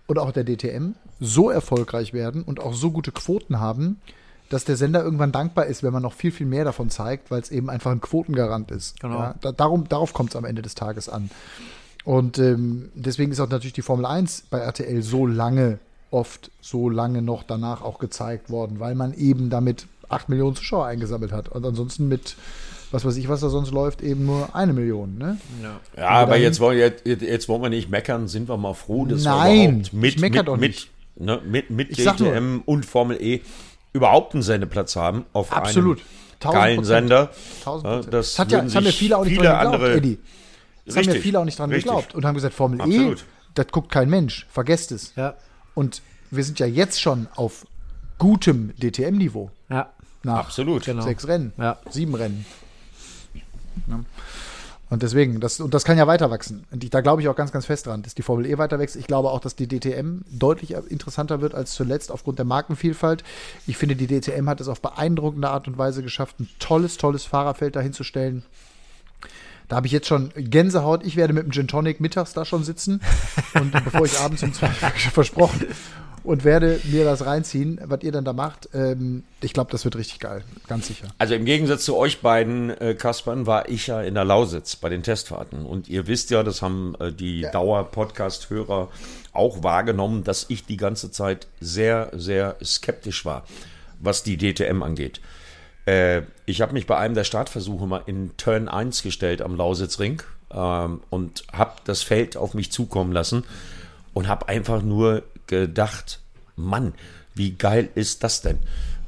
[0.07, 4.01] und auch der DTM so erfolgreich werden und auch so gute Quoten haben,
[4.55, 7.40] dass der Sender irgendwann dankbar ist, wenn man noch viel, viel mehr davon zeigt, weil
[7.40, 9.00] es eben einfach ein Quotengarant ist.
[9.00, 9.18] Genau.
[9.18, 11.28] Ja, da, darum, darauf kommt es am Ende des Tages an.
[12.05, 15.78] Und ähm, deswegen ist auch natürlich die Formel 1 bei RTL so lange,
[16.12, 20.86] oft so lange noch danach auch gezeigt worden, weil man eben damit 8 Millionen Zuschauer
[20.86, 21.48] eingesammelt hat.
[21.48, 22.36] Und ansonsten mit,
[22.92, 25.18] was weiß ich, was da sonst läuft, eben nur eine Million.
[25.18, 25.38] Ne?
[25.96, 29.05] Ja, aber dahin- jetzt wollen, jetzt, jetzt wollen wir nicht meckern, sind wir mal froh,
[29.07, 30.90] dass wir Nein, überhaupt mit, ich mit, doch mit, nicht.
[31.16, 33.40] ne, mit, mit nur- DTM und Formel E
[33.95, 36.03] überhaupt einen Sendeplatz haben auf Absolut.
[36.42, 36.84] einem geilen.
[36.84, 37.30] Sender.
[37.62, 38.14] Tausend Ja, Prozent.
[38.14, 40.18] das Das, hat ja, das haben ja viele auch nicht viele dran geglaubt, andere- Eddie.
[40.84, 41.84] Das haben ja viele auch nicht dran richtig.
[41.90, 43.24] geglaubt und haben gesagt, Formel E, Absolut.
[43.55, 45.14] das guckt kein Mensch, vergesst es.
[45.16, 45.34] Ja.
[45.74, 47.66] Und wir sind ja jetzt schon auf
[48.18, 49.51] gutem DTM-Niveau.
[49.70, 49.90] Ja.
[50.24, 50.84] Nach Absolut.
[50.84, 51.03] Genau.
[51.03, 51.78] sechs Rennen, Ja.
[51.88, 52.45] sieben Rennen.
[53.86, 54.01] Ja.
[54.95, 56.66] Und deswegen, das, und das kann ja weiter wachsen.
[56.70, 58.78] Und ich, da glaube ich auch ganz, ganz fest dran, dass die Formel E weiter
[58.78, 58.95] wächst.
[58.95, 63.24] Ich glaube auch, dass die DTM deutlich interessanter wird als zuletzt aufgrund der Markenvielfalt.
[63.66, 67.24] Ich finde, die DTM hat es auf beeindruckende Art und Weise geschafft, ein tolles, tolles
[67.24, 68.45] Fahrerfeld dahinzustellen.
[69.66, 71.05] Da habe ich jetzt schon Gänsehaut.
[71.05, 73.01] Ich werde mit dem Gin Tonic mittags da schon sitzen.
[73.55, 74.68] Und bevor ich abends um zwei
[75.11, 75.66] versprochen
[76.24, 78.70] und werde mir das reinziehen, was ihr dann da macht.
[78.72, 80.42] Ähm, ich glaube, das wird richtig geil.
[80.66, 81.08] Ganz sicher.
[81.18, 84.88] Also im Gegensatz zu euch beiden, äh, Kaspern, war ich ja in der Lausitz bei
[84.88, 85.66] den Testfahrten.
[85.66, 88.88] Und ihr wisst ja, das haben äh, die Dauer-Podcast-Hörer
[89.34, 93.44] auch wahrgenommen, dass ich die ganze Zeit sehr, sehr skeptisch war,
[94.00, 95.20] was die DTM angeht.
[95.86, 100.22] Äh, ich habe mich bei einem der Startversuche mal in Turn 1 gestellt am Lausitzring
[100.50, 103.44] ähm, und habe das Feld auf mich zukommen lassen
[104.14, 105.22] und habe einfach nur
[105.62, 106.20] gedacht,
[106.57, 106.94] Mann,
[107.34, 108.59] wie geil ist das denn?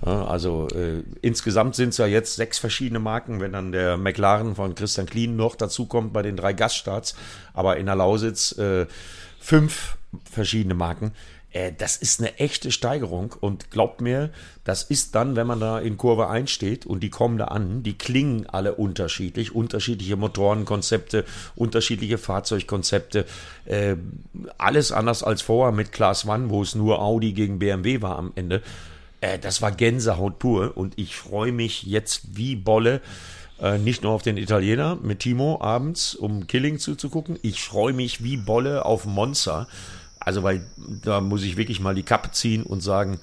[0.03, 4.75] Also äh, insgesamt sind es ja jetzt sechs verschiedene Marken, wenn dann der McLaren von
[4.75, 7.15] Christian Klien noch dazukommt bei den drei Gaststarts,
[7.55, 8.87] aber in der Lausitz äh,
[9.41, 9.97] fünf
[10.31, 11.13] verschiedene Marken.
[11.57, 14.31] Äh, das ist eine echte Steigerung und glaubt mir,
[14.65, 17.83] das ist dann, wenn man da in Kurve 1 steht und die kommen da an,
[17.83, 23.25] die klingen alle unterschiedlich, unterschiedliche Motorenkonzepte, unterschiedliche Fahrzeugkonzepte,
[23.65, 23.97] äh,
[24.59, 28.33] alles anders als vorher mit Class One, wo es nur Audi gegen BMW war am
[28.35, 28.63] Ende.
[29.23, 33.01] Äh, das war Gänsehaut pur und ich freue mich jetzt wie Bolle,
[33.63, 37.39] äh, nicht nur auf den Italiener mit Timo abends, um Killing zuzugucken.
[37.41, 39.67] Ich freue mich wie Bolle auf Monza.
[40.27, 40.67] Also, weil
[41.03, 43.19] da muss ich wirklich mal die Kappe ziehen und sagen,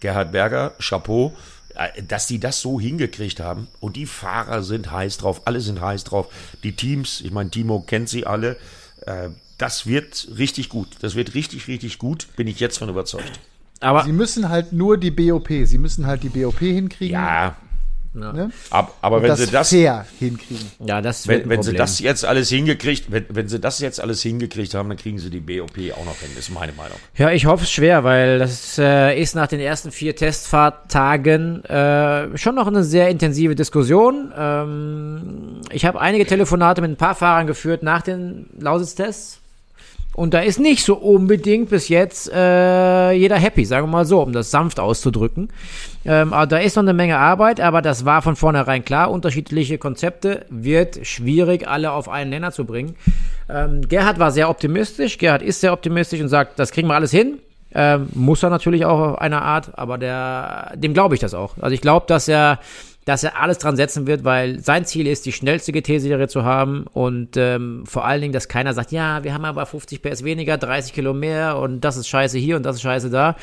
[0.00, 1.32] Gerhard Berger, Chapeau,
[1.74, 3.68] äh, dass die das so hingekriegt haben.
[3.78, 6.26] Und die Fahrer sind heiß drauf, alle sind heiß drauf.
[6.64, 8.56] Die Teams, ich meine, Timo kennt sie alle.
[9.06, 9.28] Äh,
[9.58, 10.88] Das wird richtig gut.
[11.00, 12.26] Das wird richtig, richtig gut.
[12.36, 13.40] Bin ich jetzt von überzeugt.
[13.80, 17.14] Aber Sie müssen halt nur die BOP, sie müssen halt die BOP hinkriegen.
[17.14, 17.56] Ja,
[18.16, 18.50] Ne?
[18.70, 20.70] ab, aber Und wenn das, sie das fair hinkriegen.
[20.84, 24.00] ja, das wird Wenn, wenn sie das jetzt alles hingekriegt, wenn, wenn sie das jetzt
[24.00, 26.30] alles hingekriegt haben, dann kriegen sie die BOP auch noch hin.
[26.34, 26.96] Das ist meine Meinung.
[27.16, 32.36] Ja, ich hoffe es schwer, weil das äh, ist nach den ersten vier Testfahrttagen äh,
[32.36, 34.32] schon noch eine sehr intensive Diskussion.
[34.36, 39.40] Ähm, ich habe einige Telefonate mit ein paar Fahrern geführt nach den Lausitz-Tests.
[40.16, 44.22] Und da ist nicht so unbedingt bis jetzt äh, jeder happy, sagen wir mal so,
[44.22, 45.50] um das sanft auszudrücken.
[46.06, 49.10] Ähm, aber da ist noch eine Menge Arbeit, aber das war von vornherein klar.
[49.10, 52.96] Unterschiedliche Konzepte wird schwierig, alle auf einen Nenner zu bringen.
[53.50, 55.18] Ähm, Gerhard war sehr optimistisch.
[55.18, 57.38] Gerhard ist sehr optimistisch und sagt, das kriegen wir alles hin.
[57.74, 61.58] Ähm, muss er natürlich auch auf einer Art, aber der, dem glaube ich das auch.
[61.60, 62.58] Also ich glaube, dass er,
[63.06, 66.86] dass er alles dran setzen wird, weil sein Ziel ist, die schnellste GT-Serie zu haben
[66.92, 70.58] und ähm, vor allen Dingen, dass keiner sagt, ja, wir haben aber 50 PS weniger,
[70.58, 73.36] 30 Kilo mehr und das ist scheiße hier und das ist scheiße da.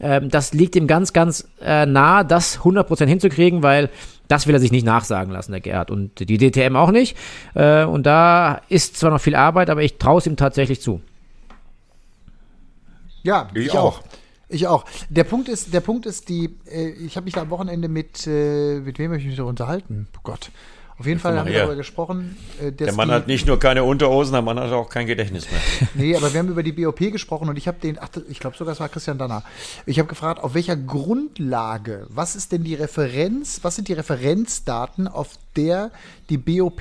[0.00, 3.88] Ähm, das liegt ihm ganz, ganz äh, nah, das 100% hinzukriegen, weil
[4.28, 5.90] das will er sich nicht nachsagen lassen, der Gerhard.
[5.90, 7.16] Und die DTM auch nicht.
[7.54, 11.00] Äh, und da ist zwar noch viel Arbeit, aber ich traue es ihm tatsächlich zu.
[13.22, 14.00] Ja, Ich ich, auch.
[14.00, 14.02] auch.
[14.48, 14.84] Ich auch.
[15.08, 18.26] Der Punkt ist, der Punkt ist die, äh, ich habe mich da am Wochenende mit,
[18.26, 20.08] äh, mit wem habe ich mich da unterhalten?
[20.16, 20.50] Oh Gott.
[20.98, 22.38] Auf jeden Fall haben wir darüber gesprochen.
[22.58, 25.46] Äh, Der Mann die, hat nicht nur keine Unterhosen, der Mann hat auch kein Gedächtnis
[25.50, 25.60] mehr.
[25.94, 28.56] Nee, aber wir haben über die BOP gesprochen und ich habe den, ach, ich glaube
[28.56, 29.42] sogar, es war Christian Danner.
[29.84, 35.06] Ich habe gefragt, auf welcher Grundlage, was ist denn die Referenz, was sind die Referenzdaten,
[35.06, 35.90] auf der
[36.30, 36.80] die BOP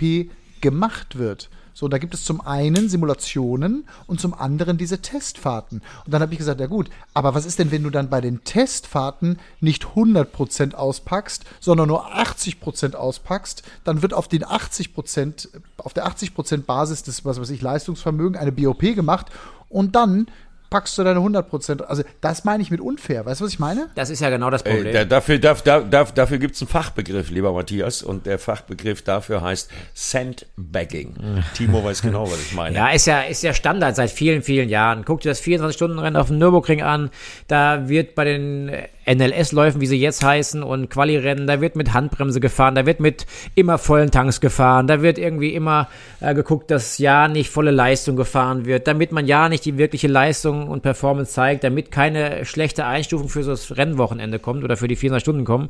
[0.62, 1.50] gemacht wird?
[1.78, 5.82] So, da gibt es zum einen Simulationen und zum anderen diese Testfahrten.
[6.06, 8.22] Und dann habe ich gesagt, ja gut, aber was ist denn, wenn du dann bei
[8.22, 15.94] den Testfahrten nicht 100% auspackst, sondern nur 80% auspackst, dann wird auf den 80%, auf
[15.94, 19.28] der 80% Basis des, was weiß ich, Leistungsvermögen eine BOP gemacht
[19.68, 20.28] und dann
[20.70, 21.88] packst du deine 100 Prozent.
[21.88, 23.26] Also das meine ich mit unfair.
[23.26, 23.90] Weißt du, was ich meine?
[23.96, 24.88] Das ist ja genau das Problem.
[24.88, 29.02] Äh, da, dafür da, da, dafür gibt es einen Fachbegriff, lieber Matthias, und der Fachbegriff
[29.02, 31.44] dafür heißt Sandbagging.
[31.54, 32.76] Timo weiß genau, was ich meine.
[32.76, 35.06] Ja, ist ja, ist ja Standard seit vielen, vielen Jahren.
[35.06, 37.10] Guck dir das 24-Stunden-Rennen auf dem Nürburgring an.
[37.48, 38.72] Da wird bei den
[39.06, 43.26] NLS-Läufen, wie sie jetzt heißen, und Quali-Rennen, da wird mit Handbremse gefahren, da wird mit
[43.56, 45.88] immer vollen Tanks gefahren, da wird irgendwie immer
[46.20, 50.08] äh, geguckt, dass ja nicht volle Leistung gefahren wird, damit man ja nicht die wirkliche
[50.08, 54.88] Leistung und Performance zeigt, damit keine schlechte Einstufung für so das Rennwochenende kommt oder für
[54.88, 55.70] die 400 Stunden kommen.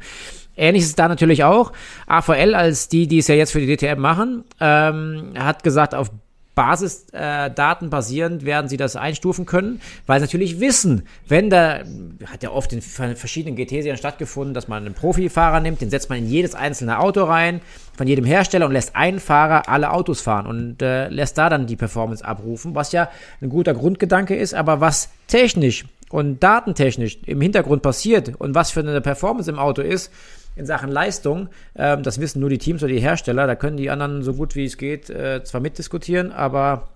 [0.57, 1.73] Ähnlich ist es da natürlich auch.
[2.07, 6.09] AVL als die, die es ja jetzt für die DTM machen, ähm, hat gesagt, auf
[6.55, 11.83] Basisdaten äh, basierend werden sie das einstufen können, weil sie natürlich wissen, wenn da,
[12.25, 16.19] hat ja oft in verschiedenen GT-Serien stattgefunden, dass man einen Profifahrer nimmt, den setzt man
[16.19, 17.61] in jedes einzelne Auto rein,
[17.95, 21.67] von jedem Hersteller und lässt einen Fahrer alle Autos fahren und äh, lässt da dann
[21.67, 23.09] die Performance abrufen, was ja
[23.41, 28.81] ein guter Grundgedanke ist, aber was technisch und datentechnisch im Hintergrund passiert und was für
[28.81, 30.11] eine Performance im Auto ist,
[30.55, 31.49] in Sachen Leistung.
[31.75, 33.47] Ähm, das wissen nur die Teams oder die Hersteller.
[33.47, 36.89] Da können die anderen so gut wie es geht äh, zwar mitdiskutieren, aber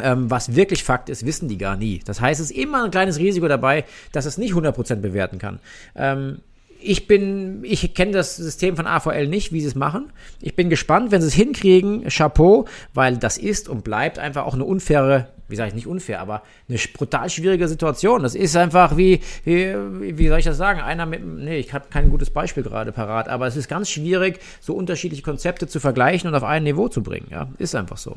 [0.00, 2.00] ähm, was wirklich Fakt ist, wissen die gar nie.
[2.04, 5.58] Das heißt, es ist immer ein kleines Risiko dabei, dass es nicht 100% bewerten kann.
[5.94, 6.38] Ähm,
[6.82, 10.12] ich bin, ich kenne das System von AVL nicht, wie sie es machen.
[10.40, 14.54] Ich bin gespannt, wenn sie es hinkriegen, Chapeau, weil das ist und bleibt einfach auch
[14.54, 18.22] eine unfaire, wie sage ich nicht unfair, aber eine brutal schwierige Situation.
[18.22, 19.74] Das ist einfach wie, wie,
[20.18, 20.80] wie soll ich das sagen?
[20.80, 24.40] Einer mit, nee, ich habe kein gutes Beispiel gerade parat, aber es ist ganz schwierig,
[24.60, 27.28] so unterschiedliche Konzepte zu vergleichen und auf ein Niveau zu bringen.
[27.30, 28.16] Ja, ist einfach so.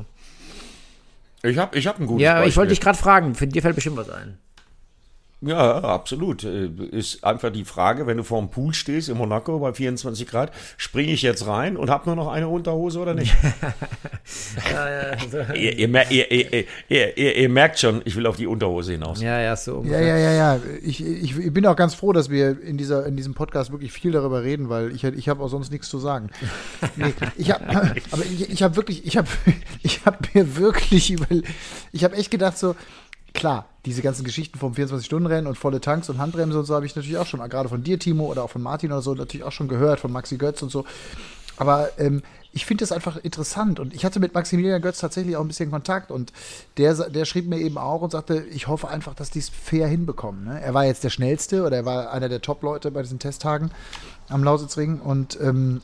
[1.42, 2.44] Ich habe ich hab ein gutes ja, Beispiel.
[2.44, 4.38] Ja, ich wollte dich gerade fragen, für dir fällt bestimmt was ein.
[5.46, 6.44] Ja, absolut.
[6.44, 10.26] Äh, ist einfach die Frage, wenn du vor dem Pool stehst in Monaco bei 24
[10.26, 13.34] Grad, springe ich jetzt rein und habe nur noch eine Unterhose oder nicht?
[14.70, 15.38] ja, ja, so.
[15.54, 19.22] ihr, ihr, ihr, ihr, merkt schon, ich will auf die Unterhose hinaus.
[19.22, 20.00] Ja, ja, so ungefähr.
[20.00, 20.60] Ja, ja, ja, ja.
[20.82, 23.92] Ich, ich, ich bin auch ganz froh, dass wir in, dieser, in diesem Podcast wirklich
[23.92, 26.30] viel darüber reden, weil ich, ich habe auch sonst nichts zu sagen.
[26.96, 29.28] Nee, ich hab, aber ich, ich habe wirklich, ich habe
[29.82, 31.26] ich hab mir wirklich über,
[31.92, 32.74] ich habe echt gedacht so,
[33.36, 36.96] klar, diese ganzen Geschichten vom 24-Stunden-Rennen und volle Tanks und Handbremse und so habe ich
[36.96, 39.52] natürlich auch schon, gerade von dir, Timo, oder auch von Martin oder so, natürlich auch
[39.52, 40.84] schon gehört, von Maxi Götz und so.
[41.58, 42.22] Aber ähm,
[42.52, 45.70] ich finde das einfach interessant und ich hatte mit Maximilian Götz tatsächlich auch ein bisschen
[45.70, 46.32] Kontakt und
[46.78, 49.86] der, der schrieb mir eben auch und sagte, ich hoffe einfach, dass die es fair
[49.86, 50.44] hinbekommen.
[50.44, 50.60] Ne?
[50.60, 53.70] Er war jetzt der Schnellste oder er war einer der Top-Leute bei diesen Testtagen
[54.28, 55.82] am Lausitzring und ähm,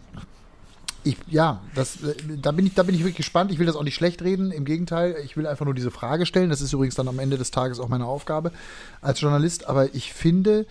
[1.05, 1.99] ich, ja, das,
[2.41, 3.51] da, bin ich, da bin ich wirklich gespannt.
[3.51, 4.51] Ich will das auch nicht schlecht reden.
[4.51, 6.51] Im Gegenteil, ich will einfach nur diese Frage stellen.
[6.51, 8.53] Das ist übrigens dann am Ende des Tages auch meine Aufgabe
[9.01, 9.67] als Journalist.
[9.67, 10.67] Aber ich finde,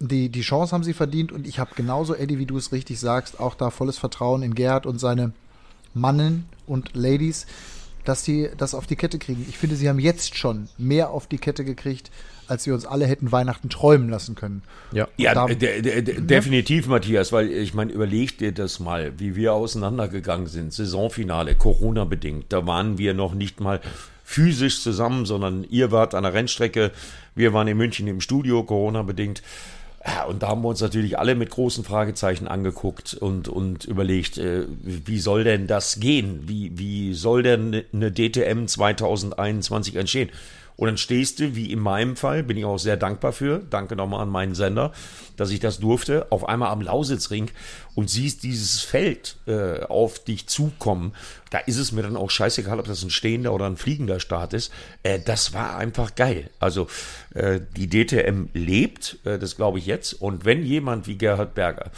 [0.00, 1.32] die, die Chance haben sie verdient.
[1.32, 4.54] Und ich habe genauso, Eddie, wie du es richtig sagst, auch da volles Vertrauen in
[4.54, 5.32] Gerhard und seine
[5.94, 7.46] Mannen und Ladies,
[8.04, 9.44] dass sie das auf die Kette kriegen.
[9.48, 12.10] Ich finde, sie haben jetzt schon mehr auf die Kette gekriegt,
[12.48, 14.62] als wir uns alle hätten Weihnachten träumen lassen können.
[14.92, 19.36] Ja, ja de de de definitiv, Matthias, weil ich meine, überleg dir das mal, wie
[19.36, 20.72] wir auseinandergegangen sind.
[20.72, 22.46] Saisonfinale, Corona-bedingt.
[22.48, 23.80] Da waren wir noch nicht mal
[24.24, 26.90] physisch zusammen, sondern ihr wart an der Rennstrecke,
[27.34, 29.42] wir waren in München im Studio, Corona-bedingt.
[30.06, 34.38] Ja, und da haben wir uns natürlich alle mit großen Fragezeichen angeguckt und, und überlegt,
[34.38, 36.42] äh, wie soll denn das gehen?
[36.46, 40.30] Wie, wie soll denn eine DTM 2021 entstehen?
[40.76, 43.96] Und dann stehst du, wie in meinem Fall, bin ich auch sehr dankbar für, danke
[43.96, 44.92] nochmal an meinen Sender,
[45.36, 47.50] dass ich das durfte, auf einmal am Lausitzring
[47.94, 51.14] und siehst dieses Feld äh, auf dich zukommen.
[51.50, 54.52] Da ist es mir dann auch scheißegal, ob das ein stehender oder ein fliegender Start
[54.52, 54.70] ist.
[55.02, 56.50] Äh, das war einfach geil.
[56.60, 56.88] Also
[57.34, 60.12] äh, die DTM lebt, äh, das glaube ich jetzt.
[60.12, 61.90] Und wenn jemand wie Gerhard Berger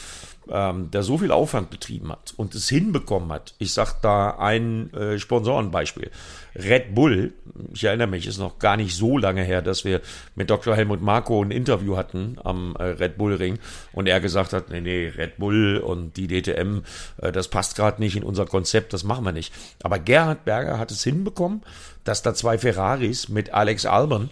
[0.51, 3.55] ähm, der so viel Aufwand betrieben hat und es hinbekommen hat.
[3.59, 6.11] Ich sage da ein äh, Sponsorenbeispiel.
[6.55, 7.32] Red Bull,
[7.72, 10.01] ich erinnere mich, ist noch gar nicht so lange her, dass wir
[10.34, 10.74] mit Dr.
[10.74, 13.59] Helmut Marko ein Interview hatten am äh, Red Bull Ring
[13.92, 16.80] und er gesagt hat, nee, nee, Red Bull und die DTM,
[17.18, 19.53] äh, das passt gerade nicht in unser Konzept, das machen wir nicht.
[19.82, 21.62] Aber Gerhard Berger hat es hinbekommen,
[22.05, 24.30] dass da zwei Ferraris mit Alex Albon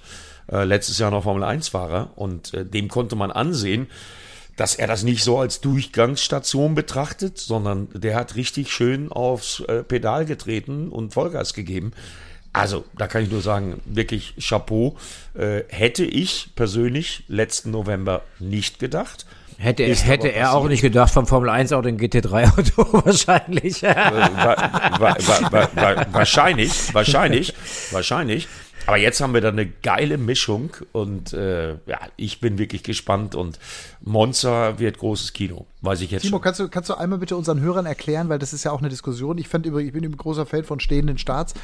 [0.50, 3.88] äh, letztes Jahr noch Formel 1 Fahrer und äh, dem konnte man ansehen,
[4.56, 9.82] dass er das nicht so als Durchgangsstation betrachtet, sondern der hat richtig schön aufs äh,
[9.82, 11.92] Pedal getreten und Vollgas gegeben.
[12.52, 14.96] Also, da kann ich nur sagen, wirklich Chapeau.
[15.34, 19.26] Äh, hätte ich persönlich letzten November nicht gedacht.
[19.58, 23.82] Hätte, hätte er auch nicht gedacht vom Formel 1 Auto in GT3 Auto wahrscheinlich.
[23.82, 24.56] Äh, wa
[24.98, 27.54] wa wa wahrscheinlich, wahrscheinlich,
[27.90, 28.48] wahrscheinlich.
[28.86, 33.34] Aber jetzt haben wir da eine geile Mischung und äh, ja, ich bin wirklich gespannt
[33.34, 33.58] und
[34.00, 36.42] Monza wird großes Kino, weiß ich jetzt Timo, schon.
[36.42, 38.88] kannst du, kannst du einmal bitte unseren Hörern erklären, weil das ist ja auch eine
[38.88, 39.38] Diskussion.
[39.38, 41.54] Ich, fand, ich bin ein großer Fan von stehenden Starts,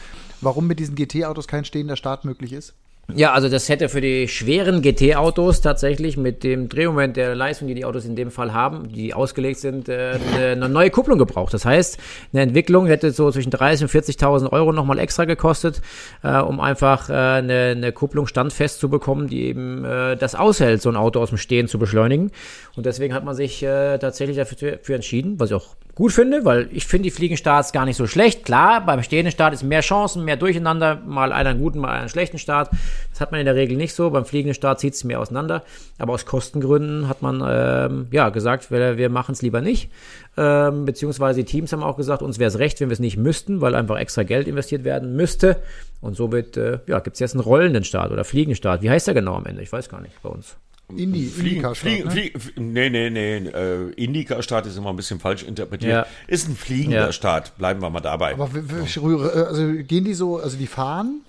[0.41, 2.75] warum mit diesen GT-Autos kein stehender Start möglich ist?
[3.15, 7.75] Ja, also das hätte für die schweren GT-Autos tatsächlich mit dem Drehmoment der Leistung, die
[7.75, 11.53] die Autos in dem Fall haben, die ausgelegt sind, äh, eine, neue Kupplung gebraucht.
[11.53, 11.99] Das heißt,
[12.33, 15.83] eine Entwicklung hätte so zwischen 30.000 und 40.000 Euro nochmal extra gekostet,
[16.23, 20.89] äh, um einfach äh, eine, eine Kupplung standfest zu bekommen, die eben das aushält, so
[20.89, 22.31] ein Auto aus dem Stehen zu beschleunigen.
[22.77, 26.69] Und deswegen hat man sich tatsächlich dafür für entschieden, was ich auch gut finde, weil
[26.73, 28.45] ich finde die Fliegenstarts gar nicht so schlecht.
[28.45, 32.39] Klar, beim stehenden Start ist mehr Chancen, mehr Durcheinander, mal einen guten, mal einen schlechten
[32.39, 32.71] Start.
[33.11, 34.11] Das hat man in der Regel nicht so.
[34.11, 35.65] Beim fliegenden Start zieht es mehr auseinander.
[35.99, 39.91] Aber aus Kostengründen hat man ähm, ja gesagt, wir, wir machen es lieber nicht.
[40.37, 43.19] Ähm, beziehungsweise die Teams haben auch gesagt, uns wäre es recht, wenn wir es nicht
[43.19, 45.57] müssten, weil einfach extra Geld investiert werden müsste.
[46.01, 48.83] Und somit äh, ja, gibt es jetzt einen rollenden Start oder fliegenden Start.
[48.83, 49.63] Wie heißt der genau am Ende?
[49.63, 50.57] Ich weiß gar nicht bei uns.
[50.99, 52.11] Indie, Fliegen, Indica fliegen, ne?
[52.13, 53.37] fliegen, nee, nee, nee.
[53.49, 55.93] Äh, Indica-Start ist immer ein bisschen falsch interpretiert.
[55.93, 56.07] Ja.
[56.27, 57.13] Ist ein fliegender Ja.
[57.13, 57.57] Start.
[57.59, 58.33] Bleiben wir mal dabei.
[58.35, 61.21] Aber w- w- also gehen die so, also die fahren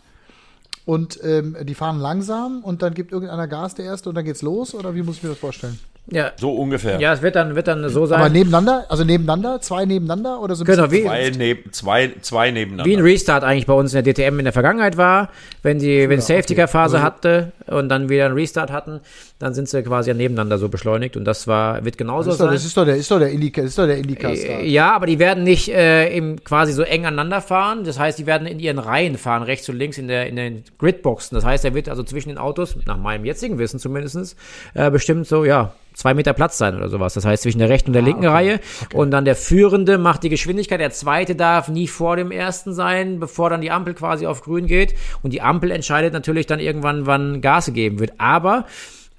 [0.85, 4.41] und ähm, die fahren langsam und dann gibt irgendeiner Gas der erste und dann geht's
[4.41, 5.79] los oder wie muss ich mir das vorstellen?
[6.07, 6.99] Ja, so ungefähr.
[6.99, 8.19] ja es wird dann, wird dann so sein.
[8.19, 10.65] Aber nebeneinander, also nebeneinander, zwei nebeneinander oder so?
[10.65, 12.91] ein Genau, bisschen- wie- Zwei, neb, zwei, zwei nebeneinander.
[12.91, 15.29] Wie ein Restart eigentlich bei uns in der DTM in der Vergangenheit war.
[15.61, 18.99] Wenn die, wenn Safety-Car-Phase Also- hatte und dann wieder einen Restart hatten,
[19.39, 22.45] dann sind sie quasi nebeneinander so beschleunigt und das war, wird genauso Das ist doch,
[22.45, 22.53] sein.
[22.53, 24.59] das ist doch der, ist doch der Indica, ist doch der Indica-Star.
[24.61, 27.83] Äh, Ja, aber die werden nicht äh, im, quasi so eng aneinander fahren.
[27.83, 30.63] Das heißt, die werden in ihren Reihen fahren, rechts und links in, der, in den
[30.77, 31.35] Gridboxen.
[31.35, 34.37] Das heißt, er wird also zwischen den Autos, nach meinem jetzigen Wissen zumindest,
[34.75, 37.13] äh, bestimmt so, ja, zwei Meter Platz sein oder sowas.
[37.13, 38.59] Das heißt, zwischen der rechten und der linken Reihe.
[38.93, 40.79] Und dann der Führende macht die Geschwindigkeit.
[40.79, 44.67] Der Zweite darf nie vor dem Ersten sein, bevor dann die Ampel quasi auf grün
[44.67, 44.95] geht.
[45.21, 48.13] Und die Ampel entscheidet natürlich dann irgendwann, wann Gas gegeben wird.
[48.19, 48.65] Aber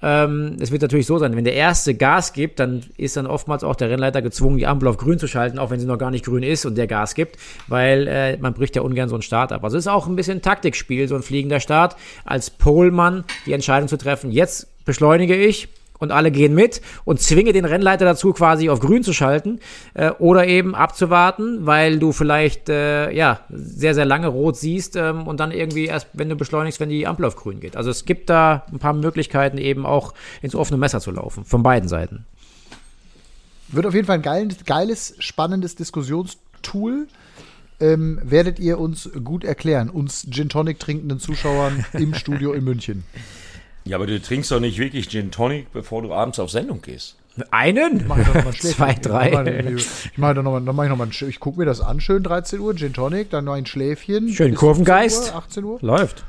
[0.01, 3.63] ähm, es wird natürlich so sein, wenn der erste Gas gibt, dann ist dann oftmals
[3.63, 6.11] auch der Rennleiter gezwungen, die Ampel auf grün zu schalten, auch wenn sie noch gar
[6.11, 7.37] nicht grün ist und der Gas gibt,
[7.67, 9.63] weil äh, man bricht ja ungern so einen Start ab.
[9.63, 13.87] Also es ist auch ein bisschen Taktikspiel, so ein fliegender Start, als Polemann die Entscheidung
[13.87, 15.67] zu treffen, jetzt beschleunige ich
[15.99, 19.59] und alle gehen mit und zwinge den Rennleiter dazu, quasi auf grün zu schalten
[19.93, 25.27] äh, oder eben abzuwarten, weil du vielleicht äh, ja sehr, sehr lange rot siehst ähm,
[25.27, 27.75] und dann irgendwie erst, wenn du beschleunigst, wenn die Ampel auf grün geht.
[27.77, 31.63] Also es gibt da ein paar Möglichkeiten, eben auch ins offene Messer zu laufen, von
[31.63, 32.25] beiden Seiten.
[33.69, 37.07] Wird auf jeden Fall ein geiles, geiles spannendes Diskussionstool.
[37.77, 43.03] Ähm, werdet ihr uns gut erklären, uns Gin Tonic trinkenden Zuschauern im Studio in München.
[43.87, 47.15] Ja, aber du trinkst doch nicht wirklich Gin Tonic, bevor du abends auf Sendung gehst.
[47.51, 47.99] Einen?
[47.99, 48.61] Ich ein Schläfchen.
[48.75, 49.73] Zwei, drei.
[49.75, 51.65] Ich mache doch noch mal, dann mache ich noch mal, ein Sch- ich gucke mir
[51.65, 54.29] das an, schön 13 Uhr, Gin Tonic, dann noch ein Schläfchen.
[54.29, 55.25] Schön Kurvengeist.
[55.25, 56.23] 17 Uhr, 18 Uhr Läuft.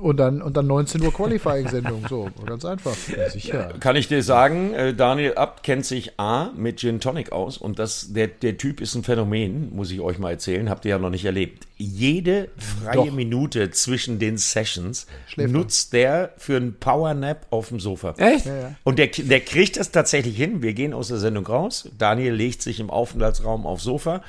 [0.00, 2.06] Und dann, und dann 19 Uhr Qualifying-Sendung.
[2.08, 2.94] So, ganz einfach.
[3.16, 3.74] Ja, sicher.
[3.80, 7.78] Kann ich dir sagen, äh, Daniel Abt kennt sich A mit Gin Tonic aus und
[7.78, 10.98] das, der, der Typ ist ein Phänomen, muss ich euch mal erzählen, habt ihr ja
[10.98, 11.66] noch nicht erlebt.
[11.76, 13.12] Jede freie Doch.
[13.12, 15.52] Minute zwischen den Sessions Schläft er.
[15.52, 18.14] nutzt der für einen Powernap auf dem Sofa.
[18.18, 18.46] Echt?
[18.46, 18.74] ja.
[18.84, 20.62] Und der, der kriegt das tatsächlich hin.
[20.62, 21.88] Wir gehen aus der Sendung raus.
[21.96, 24.22] Daniel legt sich im Aufenthaltsraum aufs Sofa.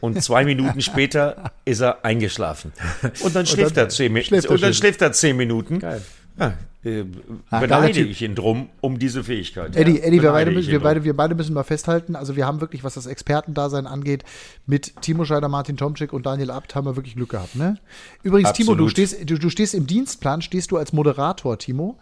[0.00, 2.72] Und zwei Minuten später ist er eingeschlafen.
[3.20, 4.46] Und dann schläft er zehn Minuten.
[4.48, 5.78] Und dann schläft er zehn Minuten.
[5.78, 6.02] Geil.
[6.38, 6.54] Ja,
[6.86, 7.04] äh,
[7.50, 9.74] beneide ich ihn drum um diese Fähigkeit.
[9.76, 12.60] Eddie, Ja, Eddie wir, beide wir, beide, wir beide müssen mal festhalten, also wir haben
[12.60, 14.24] wirklich, was das Expertendasein angeht,
[14.66, 17.56] mit Timo Scheider, Martin Tomczyk und Daniel Abt haben wir wirklich Glück gehabt.
[17.56, 17.78] Ne?
[18.22, 18.90] Übrigens, Timo, du Absolut.
[18.92, 21.98] stehst, du, du stehst im Dienstplan, stehst du als Moderator, Timo.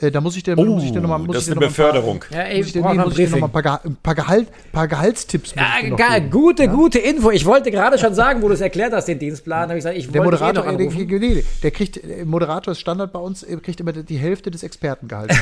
[0.00, 2.24] Äh, da muss ich dir, muss ich dir Oh, das ich ist eine paar- Beförderung.
[2.30, 3.96] Ja, ey, Muss ich dir, nee, muss ich dir noch mal ein paar, Geha- ein
[4.02, 6.30] paar, Gehalt, paar Gehaltstipps Ja, dir noch geil, geben.
[6.30, 7.30] gute, gute Info.
[7.30, 9.62] Ich wollte gerade schon sagen, wo du es erklärt hast, den Dienstplan.
[9.62, 12.80] Da habe ich gesagt, ich Der eh Moderator, äh, der, der kriegt, der Moderator ist
[12.80, 15.36] Standard bei uns, er kriegt immer die Hälfte des Expertengehalts.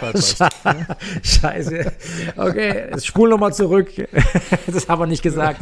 [0.00, 0.44] Also.
[1.22, 1.92] Scheiße.
[2.36, 3.90] Okay, spul nochmal zurück.
[4.66, 5.60] Das haben wir nicht gesagt.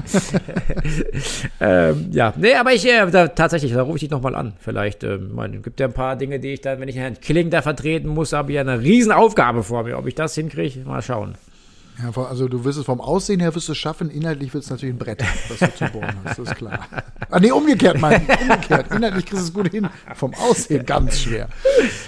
[1.61, 4.53] ähm, ja, nee, aber ich, äh, da, tatsächlich, da rufe ich dich nochmal an.
[4.61, 7.51] Vielleicht, ähm, man, gibt ja ein paar Dinge, die ich dann, wenn ich Herrn Killing
[7.51, 9.99] da vertreten muss, habe ich ja eine Riesenaufgabe vor mir.
[9.99, 11.35] Ob ich das hinkriege, mal schauen.
[12.03, 14.71] Ja, also du wirst es vom Aussehen her wirst du es schaffen, inhaltlich wird es
[14.71, 16.87] natürlich ein Brett, was du zu bohren hast, das ist klar.
[17.31, 18.87] Ah, nee, umgekehrt, mein, umgekehrt.
[18.95, 19.89] Inhaltlich kriegst du es gut hin.
[20.15, 21.49] Vom Aussehen ganz schwer.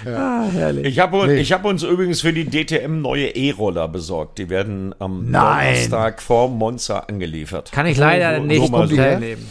[0.05, 0.85] Ah, herrlich.
[0.85, 1.35] Ich habe Nee.
[1.41, 4.37] ich hab uns übrigens für die DTM neue E-Roller besorgt.
[4.39, 5.73] Die werden am Nein.
[5.75, 7.71] Donnerstag vor Monza angeliefert.
[7.71, 9.47] Kann ich leider so- nicht so teilnehmen.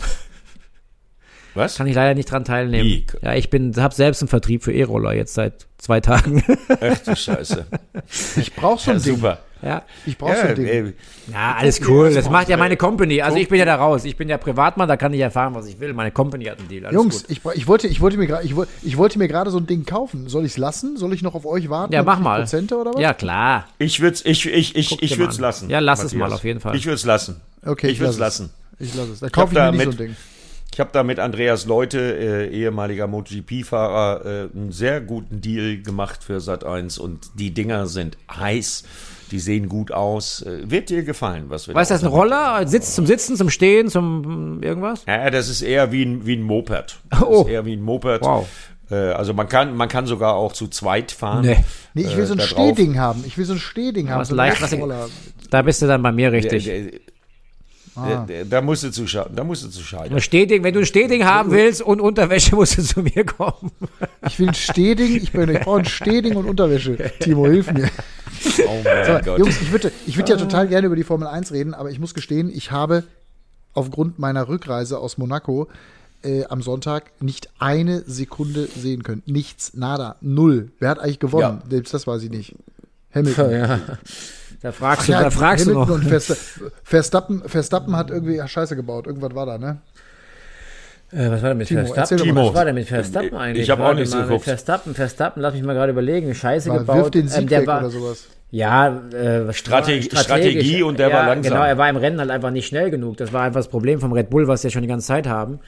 [1.55, 1.77] Was?
[1.77, 2.85] Kann ich leider nicht dran teilnehmen.
[2.89, 3.07] Wie?
[3.21, 6.43] Ja, ich bin, habe selbst einen Vertrieb für E-Roller jetzt seit zwei Tagen.
[6.81, 7.67] Ach du Scheiße.
[8.37, 9.17] Ich brauch so Ja, ein Ding.
[9.17, 9.39] super.
[9.63, 9.83] Ja.
[10.07, 10.95] Ich brauch so Ja, ein Ding.
[11.33, 12.13] Ja, alles cool.
[12.13, 13.23] Das macht ja meine Company.
[13.23, 14.05] Also ich bin ja da raus.
[14.05, 15.93] Ich bin ja Privatmann, da kann ich erfahren, was ich will.
[15.95, 16.85] Meine Company hat einen Deal.
[16.87, 17.31] Alles Jungs, gut.
[17.31, 19.85] ich, ich, wollte, ich, wollte mir gra- ich, ich wollte mir gerade so ein Ding
[19.87, 20.29] kaufen.
[20.29, 20.97] Soll ich es lassen?
[20.97, 21.93] Soll ich noch auf euch warten?
[21.93, 22.41] Ja, mach mal.
[22.41, 23.01] Prozente oder was?
[23.01, 23.67] Ja, klar.
[23.79, 25.43] ich würde es ich, ich, ich, ich mal würd's an.
[25.43, 25.71] lassen.
[25.71, 26.29] Ja, lass es Matthias.
[26.31, 26.77] mal auf jeden Fall.
[26.77, 27.41] Ich würde es lassen.
[27.65, 28.51] Okay, ich würde es lass lassen.
[28.79, 29.23] Ich lasse es.
[29.23, 30.17] Hab kaufe ich, da mir nicht so mit- ein Ding.
[30.75, 36.25] Ich habe da mit Andreas Leute, äh, ehemaliger MotoGP-Fahrer, äh, einen sehr guten Deal gemacht
[36.25, 38.85] für Sat 1 und die Dinger sind heiß.
[39.33, 40.43] Die sehen gut aus.
[40.43, 42.69] Äh, wird dir gefallen, was wir Was ist da das, ein Roller?
[42.69, 45.05] Sitz zum Sitzen, zum Stehen, zum mm, irgendwas?
[45.09, 46.99] Ja, das ist eher wie ein, wie ein Moped.
[47.11, 47.43] Das Oh.
[47.43, 48.21] ist eher wie ein Moped.
[48.23, 48.47] Wow.
[48.91, 51.47] Äh, also man kann, man kann sogar auch zu zweit fahren.
[51.47, 51.57] Nee.
[51.95, 52.41] Nee, ich will Äh, so ein.
[52.41, 53.25] Stehding haben.
[53.27, 54.21] Ich will so ein Stehding haben.
[54.21, 55.09] Was so ein leicht- was- Roller.
[55.51, 56.71] Da bist du dann bei mir richtig.
[57.95, 58.27] Ah.
[58.49, 60.19] da musst du zu da musst du zu scheitern.
[60.21, 63.71] Stehding, wenn du ein Stehding haben willst und Unterwäsche, musst du zu mir kommen.
[64.27, 65.17] Ich will ein Stehding.
[65.17, 66.97] Ich, bin- ich brauche ein Stehding und Unterwäsche.
[67.21, 67.89] Timo, hilf mir.
[68.67, 69.39] Oh mein So, Gott.
[69.39, 72.01] Jungs, ich würde ich würd ja total gerne über die Formel 1 reden, aber ich
[72.01, 73.05] muss gestehen, ich habe
[73.73, 75.69] aufgrund meiner Rückreise aus Monaco
[76.25, 79.23] äh, am Sonntag nicht eine Sekunde sehen können.
[79.27, 80.73] Nichts, nada, null.
[80.81, 81.63] Wer hat eigentlich gewonnen?
[81.71, 82.55] Selbst das weiß ich nicht.
[83.15, 83.81] Hamilton.
[84.63, 86.05] Da fragst Ach du, ja, da fragst du Hamilton noch.
[86.07, 86.37] und Versta-
[86.85, 89.07] Verstappen, Verstappen hat irgendwie Scheiße gebaut.
[89.09, 89.79] Irgendwas war da, ne?
[91.11, 92.35] Äh, was war denn mit Timo, Verstappen?
[92.35, 92.47] mal.
[92.47, 93.65] Was war denn mit Verstappen eigentlich?
[93.65, 94.45] Ich hab auch nichts geguckt.
[94.45, 96.35] Verstappen, Verstappen, lass mich mal gerade überlegen.
[96.35, 96.97] Scheiße War, gebaut.
[96.97, 98.29] wirf den Ähm, Sieg der weg war, oder sowas.
[98.55, 100.21] Ja, äh, was- Strate- strategisch.
[100.23, 101.55] Strategie und der ja, war langsam.
[101.55, 103.17] Genau, er war im Rennen halt einfach nicht schnell genug.
[103.17, 105.27] Das war einfach das Problem vom Red Bull, was sie ja schon die ganze Zeit
[105.27, 105.59] haben.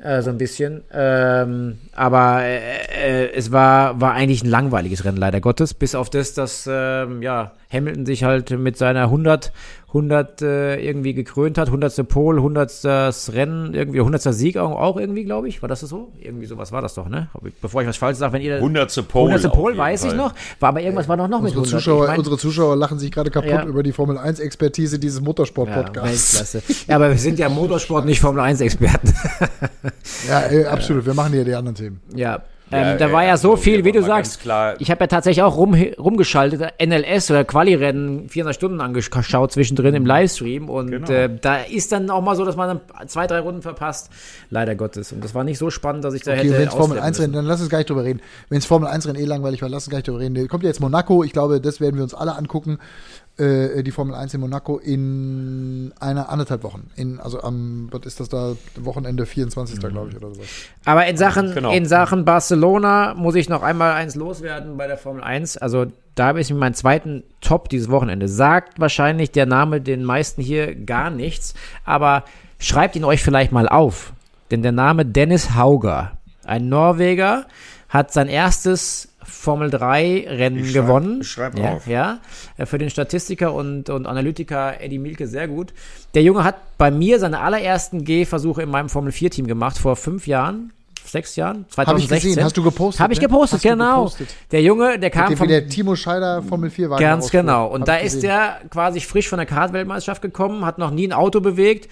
[0.00, 0.82] Äh, so ein bisschen.
[0.92, 5.74] Ähm, aber äh, äh, es war, war eigentlich ein langweiliges Rennen, leider Gottes.
[5.74, 9.50] Bis auf das, dass ähm, ja, Hamilton sich halt mit seiner 100,
[9.88, 11.66] 100 äh, irgendwie gekrönt hat.
[11.66, 12.08] 100.
[12.08, 12.70] Pole, 100.
[13.34, 14.22] Rennen, irgendwie 100.
[14.22, 15.62] Sieg auch, auch irgendwie, glaube ich.
[15.62, 16.12] War das so?
[16.20, 17.26] Irgendwie sowas war das doch, ne?
[17.60, 18.54] Bevor ich was falsch sage, wenn ihr...
[18.56, 19.08] 100.
[19.08, 19.32] Pole.
[19.32, 19.50] 100.
[19.50, 20.16] auf Pole weiß ich Fall.
[20.16, 20.32] noch.
[20.60, 21.80] War aber irgendwas war doch noch mit Unsere 100.
[21.82, 23.64] Zuschauer, Ich mein- unsere Zuschauer lachen sich gerade kaputt Ja.
[23.64, 26.34] über die Formel 1-Expertise dieses ja, Motorsport-Podcasts.
[26.34, 26.62] Weltklasse.
[26.86, 29.14] Ja, aber wir sind ja Motorsport, nicht Formel 1-Experten.
[30.28, 31.06] Ja, äh, absolut.
[31.06, 32.00] Wir machen hier die anderen Themen.
[32.14, 32.42] ja.
[32.70, 34.40] Ja, Ähm, da ja, war ja so viel, wie du sagst.
[34.40, 39.94] klar- Ich habe ja tatsächlich auch rum, rumgeschaltet, NLS oder Quali-Rennen 400 Stunden angeschaut zwischendrin
[39.94, 41.10] im Livestream und Genau.
[41.10, 44.10] äh, da ist dann auch mal so, dass man dann zwei, drei Runden verpasst.
[44.50, 45.12] Leider Gottes.
[45.12, 47.04] Und das war nicht so spannend, dass ich da Okay, hätte wenn es Formel ausflippen
[47.06, 48.20] 1 Rennen, dann lass uns gar nicht drüber reden.
[48.48, 50.48] Wenn es Formel 1 Rennen eh langweilig war, lass uns gar nicht drüber reden.
[50.48, 52.78] Kommt ja jetzt Monaco, ich glaube, das werden wir uns alle angucken.
[53.38, 56.90] Äh, die Formel 1 in Monaco in einer anderthalb Wochen.
[56.96, 58.56] In, also am, was ist das da?
[58.76, 59.78] Wochenende 24.
[59.78, 60.46] glaube ich oder sowas.
[60.84, 61.72] Aber in Sachen, Genau.
[61.72, 65.56] in Sachen Barcelona muss ich noch einmal eins loswerden bei der Formel 1.
[65.56, 65.86] Also
[66.16, 68.26] da habe ich mir meinen zweiten Top dieses Wochenende.
[68.26, 72.24] Sagt wahrscheinlich der Name den meisten hier gar nichts, aber
[72.58, 74.12] schreibt ihn euch vielleicht mal auf.
[74.50, 77.46] Denn der Name Dennis Hauger, ein Norweger,
[77.88, 79.07] hat sein erstes
[79.48, 81.24] Formel 3 Rennen Ich schreib- gewonnen.
[81.24, 81.86] schreib ja, auf.
[81.86, 82.18] ja,
[82.58, 85.72] äh, für den Statistiker und, und Analytiker Eddie Mielke sehr gut.
[86.12, 89.96] Der Junge hat bei mir seine allerersten Gehversuche in meinem Formel 4 Team gemacht, vor
[89.96, 90.70] fünf Jahren,
[91.02, 91.86] sechs Jahren, 2016.
[91.86, 93.00] Habe ich gesehen, hast du gepostet?
[93.00, 93.26] Habe ich ne?
[93.26, 93.94] gepostet, du genau.
[94.04, 94.28] gepostet.
[94.52, 96.98] Der Junge, der kam wie der Timo Scheider Formel 4 war.
[96.98, 97.68] Ganz genau.
[97.68, 101.40] Und da ist der quasi frisch von der Kart-Weltmeisterschaft gekommen, hat noch nie ein Auto
[101.40, 101.88] bewegt,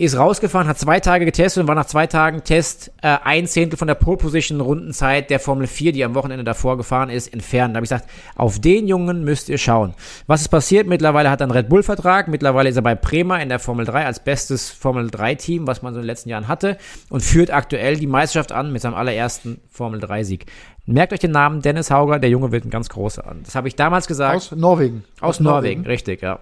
[0.00, 3.76] ist rausgefahren, hat zwei Tage getestet und war nach zwei Tagen Test äh, ein Zehntel
[3.76, 7.74] von der Pole Position Rundenzeit der Formel 4, die am Wochenende davor gefahren ist, entfernt.
[7.74, 9.94] Da habe ich gesagt, auf den Jungen müsst ihr schauen.
[10.26, 10.86] Was ist passiert?
[10.86, 14.06] Mittlerweile hat er einen Red Bull-Vertrag, mittlerweile ist er bei Prema in der Formel 3
[14.06, 16.78] als bestes Formel 3-Team, was man so in den letzten Jahren hatte
[17.10, 20.46] und führt aktuell die Meisterschaft an mit seinem allerersten Formel 3-Sieg.
[20.86, 23.42] Merkt euch den Namen Dennis Hauger, der Junge wird ein ganz großer an.
[23.44, 24.36] Das habe ich damals gesagt.
[24.36, 25.04] Aus Norwegen.
[25.20, 26.40] Aus Norwegen, richtig, ja.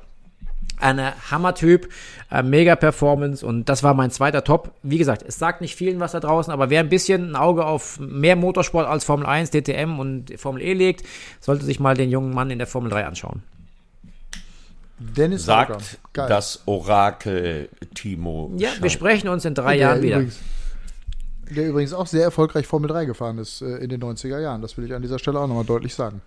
[0.80, 1.88] Eine Hammertyp,
[2.30, 4.72] äh, mega Performance und das war mein zweiter Top.
[4.82, 7.64] Wie gesagt, es sagt nicht vielen was da draußen, aber wer ein bisschen ein Auge
[7.64, 11.04] auf mehr Motorsport als Formel 1, DTM und Formel E legt,
[11.40, 13.42] sollte sich mal den jungen Mann in der Formel 3 anschauen.
[14.98, 15.44] Dennis.
[15.44, 18.52] Sagt das Orakel Timo.
[18.56, 18.82] Ja, Schein.
[18.82, 20.16] wir sprechen uns in drei der Jahren wieder.
[20.16, 20.40] Übrigens,
[21.50, 24.60] der übrigens auch sehr erfolgreich Formel 3 gefahren ist äh, in den 90er Jahren.
[24.60, 26.20] Das will ich an dieser Stelle auch nochmal deutlich sagen.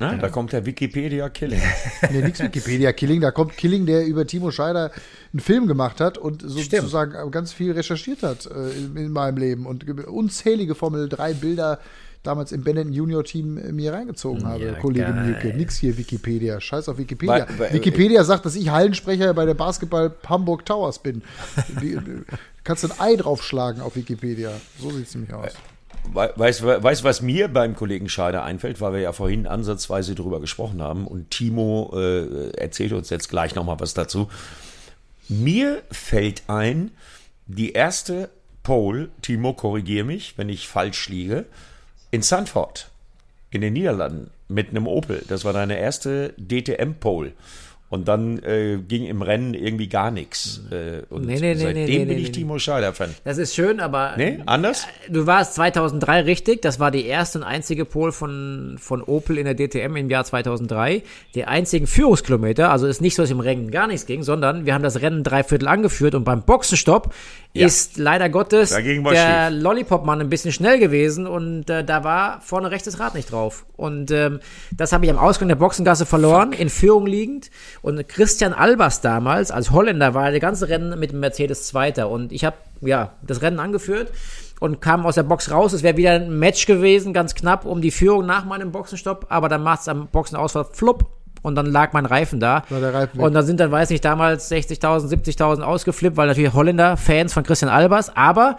[0.00, 1.60] Ja, Da kommt der Wikipedia Killing.
[2.10, 3.20] Nee, nix Wikipedia Killing.
[3.20, 4.90] Da kommt Killing, der über Timo Scheider
[5.32, 9.66] einen Film gemacht hat und sozusagen ganz viel recherchiert hat äh, in, in meinem Leben
[9.66, 11.78] und ge- unzählige Formel 3 Bilder
[12.24, 15.24] damals im Benetton Junior Team äh, mir reingezogen habe, Ja, Kollege geil.
[15.42, 15.48] Mielke.
[15.56, 16.60] Nix hier Wikipedia.
[16.60, 17.46] Scheiß auf Wikipedia.
[17.50, 21.22] Weil- weil- Wikipedia sagt, dass ich Hallensprecher bei der Basketball Hamburg Towers bin.
[21.80, 22.00] Wie, äh,
[22.64, 24.50] kannst du ein Ei draufschlagen auf Wikipedia.
[24.80, 25.52] So sieht es nämlich aus.
[26.12, 30.14] We- Weißt du, weißt, was mir beim Kollegen Scheider einfällt, weil wir ja vorhin ansatzweise
[30.14, 34.28] drüber gesprochen haben und Timo äh, erzählt uns jetzt gleich nochmal was dazu.
[35.28, 36.90] Mir fällt ein,
[37.46, 38.30] die erste
[38.62, 41.46] Pole, Timo, korrigier mich, wenn ich falsch liege,
[42.10, 42.90] in Sanford,
[43.50, 45.24] in den Niederlanden, mit einem Opel.
[45.28, 47.32] Das war deine erste DTM-Pole.
[47.90, 50.62] Und dann äh, ging im Rennen irgendwie gar nichts.
[50.72, 52.32] Äh, und Nee, nee, seitdem nee, bin ich.
[52.32, 53.14] Timo Scheider-Fan.
[53.22, 54.88] Das ist schön, aber Nee, anders?
[55.08, 56.62] du warst 2003 richtig.
[56.62, 60.24] Das war die erste und einzige Pole von, von Opel in der DTM im Jahr
[60.24, 61.02] 2003.
[61.36, 62.70] Die einzigen Führungskilometer.
[62.72, 65.22] Also ist nicht so, dass im Rennen gar nichts ging, sondern wir haben das Rennen
[65.22, 67.14] drei Viertel angeführt und beim Boxenstopp
[67.54, 67.66] Ja.
[67.66, 68.70] ist leider Gottes
[69.14, 69.50] der.
[69.50, 73.64] Lollipop-Mann ein bisschen schnell gewesen und äh, da war vorne rechtes Rad nicht drauf.
[73.76, 74.40] Und ähm,
[74.76, 77.50] das habe ich am Ausgang der Boxengasse verloren, in Führung liegend.
[77.80, 82.10] Und Christian Albers damals, als Holländer, war der ganze Rennen mit dem Mercedes Zweiter.
[82.10, 84.10] Und ich habe ja das Rennen angeführt
[84.58, 85.72] und kam aus der Box raus.
[85.72, 89.26] Es wäre wieder ein Match gewesen, ganz knapp, um die Führung nach meinem Boxenstopp.
[89.28, 91.06] Aber dann macht es am Boxenausfall flupp.
[91.44, 92.64] Und dann lag mein Reifen da.
[92.70, 97.34] Reifen und dann sind dann, weiß nicht, damals 60.000, 70.000 ausgeflippt, weil natürlich Holländer Fans
[97.34, 98.16] von Christian Albers.
[98.16, 98.56] Aber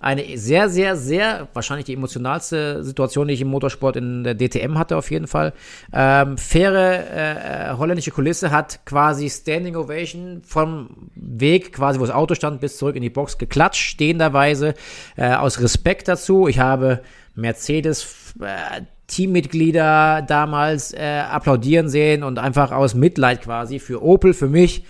[0.00, 4.78] eine sehr, sehr, sehr, wahrscheinlich die emotionalste Situation, die ich im Motorsport in der DTM
[4.78, 5.54] hatte, auf jeden Fall.
[5.94, 12.14] Ähm, faire äh, äh, holländische Kulisse hat quasi Standing Ovation vom Weg, quasi wo das
[12.14, 14.74] Auto stand, bis zurück in die Box geklatscht, stehenderweise,
[15.16, 16.48] äh, aus Respekt dazu.
[16.48, 17.00] Ich habe
[17.34, 24.48] Mercedes äh, Teammitglieder damals äh, applaudieren sehen und einfach aus Mitleid quasi für Opel, für
[24.48, 24.84] mich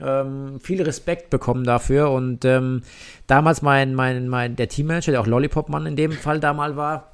[0.00, 2.10] ähm, viel Respekt bekommen dafür.
[2.10, 2.82] Und ähm,
[3.26, 7.12] damals mein, mein, mein, der Teammanager, der auch Lollipop-Mann in dem Fall damals war,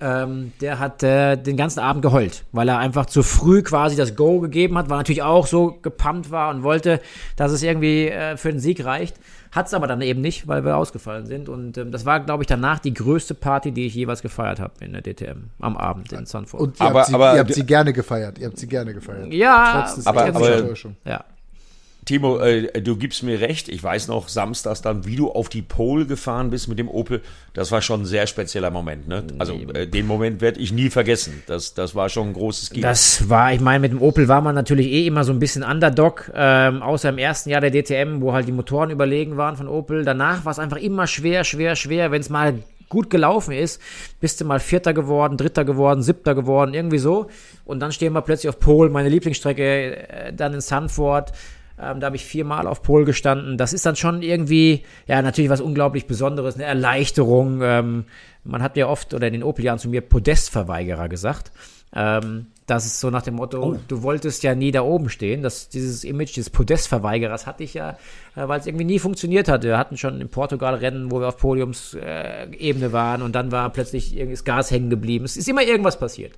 [0.00, 4.16] ähm, der hat äh, den ganzen Abend geheult, weil er einfach zu früh quasi das
[4.16, 7.00] Go gegeben hat, weil er natürlich auch so gepumpt war und wollte,
[7.36, 9.16] dass es irgendwie äh, für den Sieg reicht.
[9.52, 11.48] Hat es aber dann eben nicht, weil wir ausgefallen sind.
[11.48, 14.72] Und ähm, das war, glaube ich, danach die größte Party, die ich jeweils gefeiert habe
[14.80, 16.60] in der DTM am Abend in Sanford.
[16.60, 18.38] Und ihr, Aber- habt, sie, aber- ihr habt sie gerne gefeiert.
[18.40, 19.32] Ihr habt sie gerne gefeiert.
[19.32, 20.74] ja, Trotz des aber- aber-
[21.04, 21.24] ja.
[22.04, 23.68] Timo, äh, du gibst mir recht.
[23.68, 27.22] Ich weiß noch, samstags dann, wie du auf die Pole gefahren bist mit dem Opel.
[27.54, 29.08] Das war schon ein sehr spezieller Moment.
[29.08, 29.24] Ne?
[29.38, 31.42] Also äh, den Moment werde ich nie vergessen.
[31.46, 32.82] Das, das war schon ein großes Kino.
[32.86, 35.62] Das war, ich meine, mit dem Opel war man natürlich eh immer so ein bisschen
[35.62, 39.68] Underdog, ähm, außer im ersten Jahr der DTM, wo halt die Motoren überlegen waren von
[39.68, 40.04] Opel.
[40.04, 42.54] Danach war es einfach immer schwer, schwer, schwer, wenn es mal
[42.88, 43.80] gut gelaufen ist,
[44.20, 47.28] bist du mal Vierter geworden, Dritter geworden, Siebter geworden, irgendwie so.
[47.64, 51.32] Und dann stehen wir plötzlich auf Pol, meine Lieblingsstrecke, äh, dann in Sanford.
[51.80, 53.58] Ähm, da habe ich viermal auf Pol gestanden.
[53.58, 57.60] Das ist dann schon irgendwie, ja, natürlich was unglaublich Besonderes, eine Erleichterung.
[57.62, 58.04] Ähm,
[58.44, 61.50] man hat ja oft, oder in den Opel-Jahren zu mir Podestverweigerer gesagt.
[61.94, 65.42] Ähm, das ist so nach dem Motto, du wolltest ja nie da oben stehen.
[65.42, 67.90] Das, dieses Image des Podestverweigerers hatte ich ja,
[68.36, 69.68] äh, weil es irgendwie nie funktioniert hatte.
[69.68, 73.68] Wir hatten schon in Portugal Rennen, wo wir auf Podiumsebene äh, waren und dann war
[73.70, 75.24] plötzlich irgendwie das Gas hängen geblieben.
[75.24, 76.32] Es ist immer irgendwas passiert.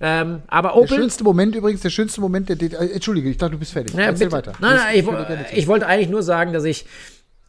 [0.00, 0.96] Ähm, aber Der Opel.
[0.96, 2.74] schönste Moment übrigens, der schönste Moment der DTM.
[2.82, 3.94] Äh, Entschuldige, ich dachte, du bist fertig.
[3.94, 4.32] Ja, Erzähl bitte.
[4.36, 4.52] weiter.
[4.60, 6.86] Nein, nein, ich, gerne ich wollte eigentlich nur sagen, dass ich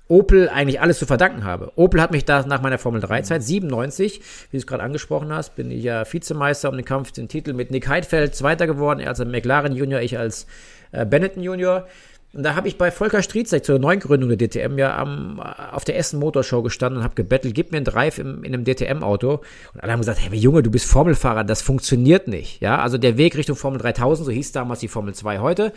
[0.07, 1.71] Opel eigentlich alles zu verdanken habe.
[1.75, 4.19] Opel hat mich da nach meiner Formel 3-Zeit, 97,
[4.49, 7.53] wie du es gerade angesprochen hast, bin ich ja Vizemeister um den Kampf, den Titel
[7.53, 10.47] mit Nick Heidfeld Zweiter geworden, er als McLaren Junior, ich als
[10.91, 11.87] äh, Benetton Junior.
[12.31, 15.97] Und da habe ich bei Volker Strietzek zur Neugründung der DTM ja am, auf der
[15.97, 19.41] Essen Motorshow gestanden und habe gebettelt, gib mir einen Drive im, in einem DTM-Auto.
[19.73, 22.61] Und alle haben gesagt, hey Junge, du bist Formelfahrer, das funktioniert nicht.
[22.61, 25.73] Ja, also der Weg Richtung Formel 3000, so hieß damals die Formel 2 heute,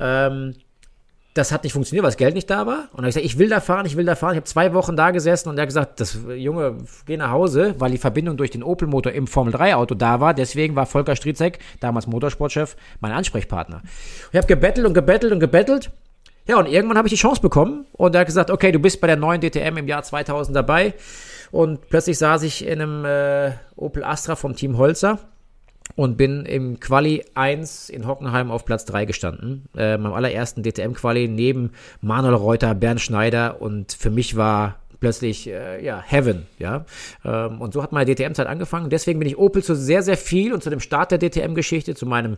[0.00, 0.54] ähm,
[1.34, 2.88] das hat nicht funktioniert, weil das Geld nicht da war.
[2.92, 4.32] Und dann habe ich gesagt, ich will da fahren, ich will da fahren.
[4.32, 6.76] Ich habe zwei Wochen da gesessen und er hat gesagt, das Junge,
[7.06, 10.34] geh nach Hause, weil die Verbindung durch den Opel-Motor im Formel-3-Auto da war.
[10.34, 13.82] Deswegen war Volker Striezek, damals Motorsportchef, mein Ansprechpartner.
[14.30, 15.90] Ich habe gebettelt und gebettelt und gebettelt.
[16.46, 19.00] Ja, und irgendwann habe ich die Chance bekommen und er hat gesagt, okay, du bist
[19.00, 20.92] bei der neuen DTM im Jahr 2000 dabei.
[21.50, 25.18] Und plötzlich saß ich in einem äh, Opel Astra vom Team Holzer
[25.96, 29.66] und bin im Quali 1 in Hockenheim auf Platz 3 gestanden.
[29.76, 31.70] Äh, meinem allerersten DTM-Quali neben
[32.00, 36.86] Manuel Reuter, Bernd Schneider und für mich war plötzlich äh, ja Heaven, ja.
[37.24, 38.88] Ähm, und so hat meine DTM-Zeit angefangen.
[38.88, 42.06] Deswegen bin ich Opel zu sehr, sehr viel und zu dem Start der DTM-Geschichte, zu
[42.06, 42.36] meinem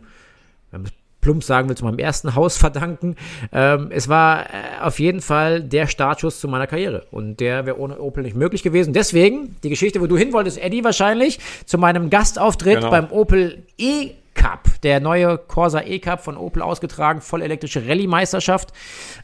[1.25, 3.15] plump sagen will, zu meinem ersten Haus verdanken.
[3.51, 4.47] Ähm, es war äh,
[4.81, 7.07] auf jeden Fall der Startschuss zu meiner Karriere.
[7.09, 8.93] Und der wäre ohne Opel nicht möglich gewesen.
[8.93, 12.91] Deswegen, die Geschichte, wo du hin wolltest, Eddie, wahrscheinlich, zu meinem Gastauftritt Genau.
[12.91, 18.69] beim Opel E-Cup, der neue Corsa E-Cup von Opel ausgetragen, vollelektrische Rallye-Meisterschaft.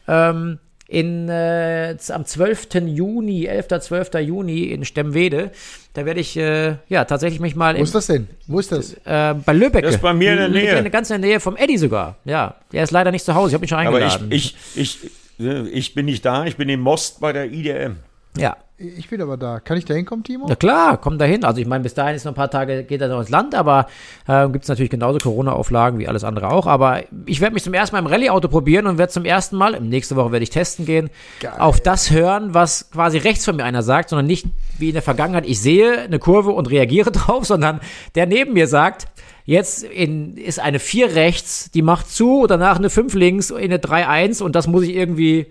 [0.08, 0.58] Ähm,
[0.92, 2.68] in, äh, am 12.
[2.86, 3.80] Juni, 11.
[3.80, 4.10] 12.
[4.20, 5.50] Juni in Stemwede.
[5.94, 8.28] Da werde ich äh, ja tatsächlich mich mal Wo in, ist das denn?
[8.46, 8.92] Wo ist das?
[9.04, 9.84] äh, bei Lübeck.
[9.84, 10.90] Das ist bei mir in der Nähe.
[10.90, 12.16] Ganz in der Nähe vom Eddie sogar.
[12.26, 13.50] Ja, der ist leider nicht zu Hause.
[13.50, 14.28] Ich habe ihn schon Aber eingeladen.
[14.30, 14.98] ich, ich,
[15.38, 17.96] ich, äh, ich bin nicht da, ich bin in Most bei der IDM.
[18.36, 18.56] ja.
[18.82, 19.60] Ich bin aber da.
[19.60, 20.46] Kann ich da hinkommen, Timo?
[20.48, 21.44] Na klar, komm da hin.
[21.44, 23.54] Also ich meine, bis dahin ist noch ein paar Tage, geht er noch ins Land,
[23.54, 23.86] aber
[24.26, 26.66] äh, gibt es natürlich genauso Corona-Auflagen wie alles andere auch.
[26.66, 29.80] Aber ich werde mich zum ersten Mal im Rallye-Auto probieren und werde zum ersten Mal,
[29.80, 31.10] nächste Woche werde ich testen gehen,
[31.40, 31.52] Geil.
[31.58, 34.46] auf das hören, was quasi rechts von mir einer sagt, sondern nicht
[34.78, 37.80] wie in der Vergangenheit, ich sehe eine Kurve und reagiere drauf, sondern
[38.14, 39.06] der neben mir sagt,
[39.44, 44.06] Jetzt in, ist eine 4 rechts, die macht zu, danach eine 5 links, eine 3
[44.06, 45.46] 1 und das muss ich irgendwie,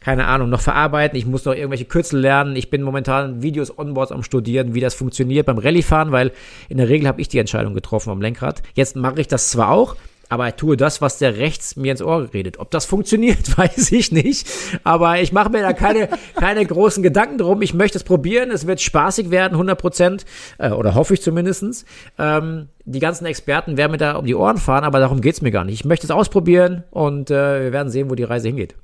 [0.00, 1.16] keine Ahnung, noch verarbeiten.
[1.16, 2.56] Ich muss noch irgendwelche Kürzel lernen.
[2.56, 6.32] Ich bin momentan Videos onboards am studieren, wie das funktioniert beim Rallye-Fahren, weil
[6.68, 8.62] in der Regel habe ich die Entscheidung getroffen am Lenkrad.
[8.74, 9.96] Jetzt mache ich das zwar auch,
[10.30, 12.60] aber ich tue das, was der rechts mir ins Ohr redet.
[12.60, 14.48] Ob das funktioniert, weiß ich nicht.
[14.84, 17.60] Aber ich mache mir da keine, keine großen Gedanken drum.
[17.62, 18.50] Ich möchte es probieren.
[18.52, 20.24] Es wird spaßig werden, 100 Prozent.
[20.58, 21.84] Äh, oder hoffe ich zumindestens.
[22.16, 25.50] Ähm, die ganzen Experten werden mir da um die Ohren fahren, aber darum geht's mir
[25.50, 25.74] gar nicht.
[25.74, 28.76] Ich möchte es ausprobieren und äh, wir werden sehen, wo die Reise hingeht.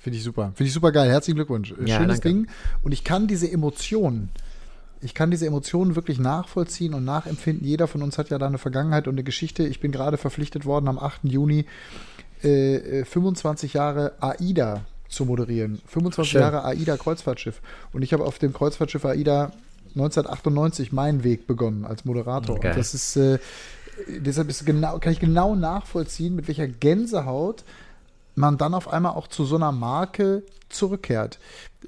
[0.00, 0.52] Finde ich super.
[0.54, 1.10] Finde ich super geil.
[1.10, 1.74] Herzlichen Glückwunsch.
[1.84, 2.28] Ja, Schönes danke.
[2.28, 2.46] Ding.
[2.82, 4.30] Und ich kann diese Emotionen,
[5.02, 7.66] ich kann diese Emotionen wirklich nachvollziehen und nachempfinden.
[7.66, 9.66] Jeder von uns hat ja da eine Vergangenheit und eine Geschichte.
[9.66, 11.24] Ich bin gerade verpflichtet worden, am 8.
[11.24, 11.66] Juni
[12.42, 15.80] äh, äh, 25 Jahre AIDA zu moderieren.
[15.86, 16.40] 25 Schön.
[16.40, 17.60] Jahre AIDA Kreuzfahrtschiff.
[17.92, 19.52] Und ich habe auf dem Kreuzfahrtschiff AIDA
[19.94, 22.58] 1998 meinen Weg begonnen als Moderator.
[22.58, 22.72] Geil.
[22.72, 23.38] Und das ist äh,
[24.08, 27.64] deshalb ist genau, kann ich genau nachvollziehen, mit welcher Gänsehaut
[28.40, 31.38] man dann auf einmal auch zu so einer Marke zurückkehrt.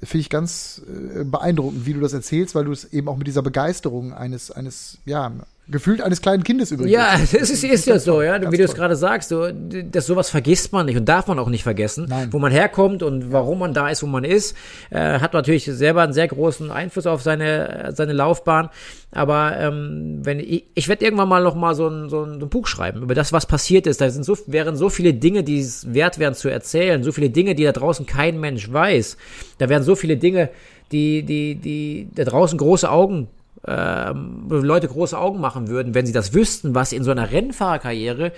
[0.01, 3.27] Finde ich ganz äh, beeindruckend, wie du das erzählst, weil du es eben auch mit
[3.27, 5.31] dieser Begeisterung eines, eines, ja,
[5.67, 6.91] gefühlt eines kleinen Kindes übrigens.
[6.91, 8.37] Ja, es ist, ist ja so, ja.
[8.37, 11.39] Ganz Wie du es gerade sagst, so, das sowas vergisst man nicht und darf man
[11.39, 12.07] auch nicht vergessen.
[12.09, 12.29] Nein.
[12.31, 14.57] Wo man herkommt und warum man da ist, wo man ist,
[14.89, 18.69] äh, hat natürlich selber einen sehr großen Einfluss auf seine, seine Laufbahn.
[19.11, 22.45] Aber ähm, wenn ich, ich werde irgendwann mal noch mal so ein, so, ein, so
[22.45, 24.01] ein Buch schreiben über das, was passiert ist.
[24.01, 27.29] Da sind so, wären so viele Dinge, die es wert wären zu erzählen, so viele
[27.29, 29.17] Dinge, die da draußen kein Mensch weiß.
[29.59, 30.49] Da wären so viele Dinge,
[30.91, 33.29] die, die, die da draußen große Augen
[33.65, 38.31] ähm, Leute große Augen machen würden, wenn sie das wüssten, was in so einer Rennfahrerkarriere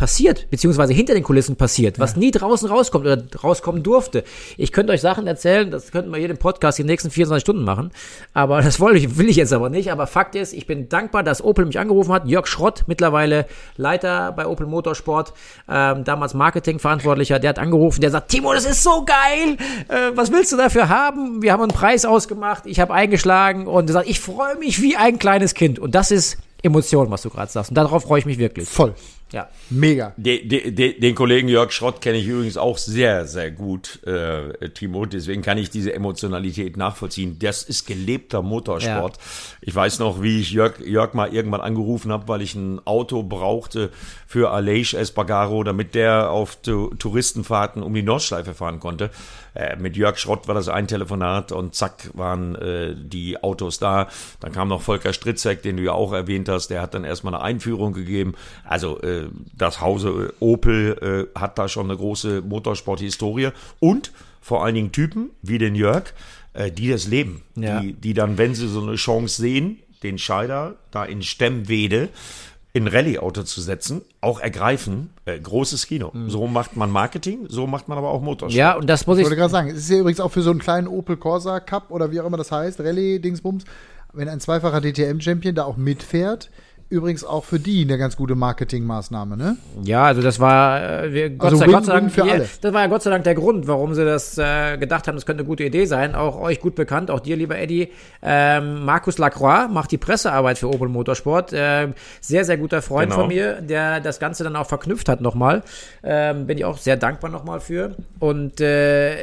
[0.00, 4.24] passiert, beziehungsweise hinter den Kulissen passiert, was nie draußen rauskommt oder rauskommen durfte.
[4.56, 7.64] Ich könnte euch Sachen erzählen, das könnten wir hier im Podcast die nächsten 24 Stunden
[7.64, 7.90] machen,
[8.32, 9.92] aber das wollte ich, will ich jetzt aber nicht.
[9.92, 12.26] Aber Fakt ist, ich bin dankbar, dass Opel mich angerufen hat.
[12.26, 13.44] Jörg Schrott, mittlerweile
[13.76, 15.34] Leiter bei Opel Motorsport,
[15.68, 20.32] ähm, damals Marketingverantwortlicher, der hat angerufen, der sagt, Timo, das ist so geil, äh, was
[20.32, 21.42] willst du dafür haben?
[21.42, 24.96] Wir haben einen Preis ausgemacht, ich habe eingeschlagen und er sagt, ich freue mich wie
[24.96, 25.78] ein kleines Kind.
[25.78, 27.70] Und das ist Emotion, was du gerade sagst.
[27.70, 28.66] Und darauf freue ich mich wirklich.
[28.66, 28.94] Voll.
[29.32, 29.48] Ja.
[29.70, 30.12] Mega.
[30.16, 34.68] De, de, de, den Kollegen Jörg Schrott kenne ich übrigens auch sehr, sehr gut, äh,
[34.70, 35.06] Timo.
[35.06, 37.38] Deswegen kann ich diese Emotionalität nachvollziehen.
[37.38, 39.18] Das ist gelebter Motorsport.
[39.60, 43.22] Ich weiß noch, wie ich Jörg, Jörg mal irgendwann angerufen habe, weil ich ein Auto
[43.22, 43.90] brauchte
[44.26, 49.10] für Aleix Espargaro, damit der auf Touristenfahrten um die Nordschleife fahren konnte.
[49.54, 54.08] Äh, mit Jörg Schrott war das ein Telefonat und zack waren äh, die Autos da.
[54.40, 56.68] Dann kam noch Volker Stritzek, den du ja auch erwähnt hast.
[56.68, 58.34] Der hat dann erstmal eine Einführung gegeben.
[58.64, 64.74] Also äh, das Hause Opel äh, hat da schon eine große Motorsport-Historie und vor allen
[64.74, 66.04] Dingen Typen wie den Jörg,
[66.54, 67.42] äh, die das leben.
[67.56, 67.80] Ja.
[67.80, 72.08] Die, die dann, wenn sie so eine Chance sehen, den Scheider da in Stemmwede
[72.72, 75.10] in Rallye-Auto zu setzen, auch ergreifen.
[75.24, 76.12] Äh, großes Kino.
[76.28, 78.52] So macht man Marketing, so macht man aber auch Motorsport.
[78.52, 79.24] Ja, und das muss Ich ich.
[79.26, 81.90] wollte gerade sagen, es ist ja übrigens auch für so einen kleinen Opel Corsa Cup
[81.90, 83.64] oder wie auch immer das heißt, Rallye-Dingsbums,
[84.12, 86.50] wenn ein zweifacher DTM-Champion da auch mitfährt,
[86.90, 89.56] übrigens auch für die eine ganz gute Marketingmaßnahme, ne?
[89.84, 92.48] Ja, also das war äh, wir, Gott, Also sei, Gott sei Dank für alle.
[92.60, 95.24] Das war ja Gott sei Dank der Grund, warum sie das äh, gedacht haben, das
[95.24, 96.14] könnte eine gute Idee sein.
[96.14, 97.88] Auch euch gut bekannt, auch dir, lieber Eddie.
[98.22, 101.52] Ähm, Markus Lacroix macht die Pressearbeit für Opel Motorsport.
[101.54, 103.20] Ähm, sehr, sehr guter Freund Genau.
[103.22, 105.62] von mir, der das Ganze dann auch verknüpft hat nochmal.
[106.02, 107.94] Ähm, bin ich auch sehr dankbar nochmal für.
[108.18, 109.14] Und äh,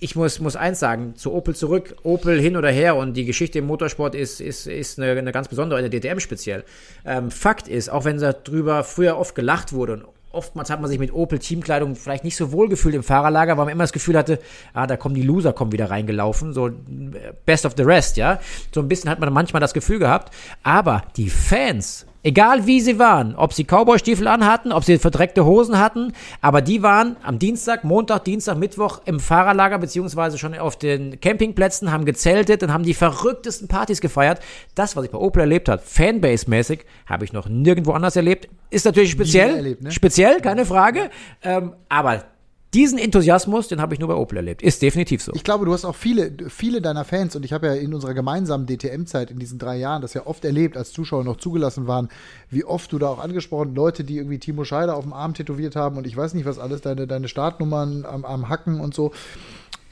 [0.00, 3.58] ich muss, muss eins sagen, zu Opel zurück, Opel hin oder her und die Geschichte
[3.58, 6.64] im Motorsport ist, ist, ist eine, eine ganz besondere, in der DTM speziell.
[7.10, 11.00] Ähm, Fakt ist, auch wenn darüber früher oft gelacht wurde und oftmals hat man sich
[11.00, 14.16] mit Opel Teamkleidung vielleicht nicht so wohl gefühlt im Fahrerlager, weil man immer das Gefühl
[14.16, 14.38] hatte,
[14.74, 16.72] ah, da kommen die Loser kommen wieder reingelaufen, so äh,
[17.46, 18.38] best of the rest, ja.
[18.72, 20.32] So ein bisschen hat man manchmal das Gefühl gehabt,
[20.62, 25.78] aber die Fans Egal wie sie waren, ob sie Cowboy-Stiefel anhatten, ob sie verdreckte Hosen
[25.78, 26.12] hatten,
[26.42, 31.90] aber die waren am Dienstag, Montag, Dienstag, Mittwoch im Fahrerlager beziehungsweise schon auf den Campingplätzen,
[31.90, 34.40] haben gezeltet und haben die verrücktesten Partys gefeiert.
[34.74, 38.48] Das, was ich bei Opel erlebt habe, Fanbase-mäßig, habe ich noch nirgendwo anders erlebt.
[38.68, 39.90] Ist natürlich speziell, erlebt, ne?
[39.90, 41.08] speziell, keine Frage,
[41.42, 42.24] ähm, aber
[42.74, 44.62] diesen Enthusiasmus, den habe ich nur bei Opel erlebt.
[44.62, 45.32] Ist definitiv so.
[45.34, 48.14] Ich glaube, du hast auch viele, viele deiner Fans, und ich habe ja in unserer
[48.14, 52.08] gemeinsamen DTM-Zeit in diesen drei Jahren das ja oft erlebt, als Zuschauer noch zugelassen waren,
[52.48, 55.76] wie oft du da auch angesprochen, Leute, die irgendwie Timo Scheider auf dem Arm tätowiert
[55.76, 59.12] haben und ich weiß nicht was alles, deine, deine Startnummern am, am Hacken und so.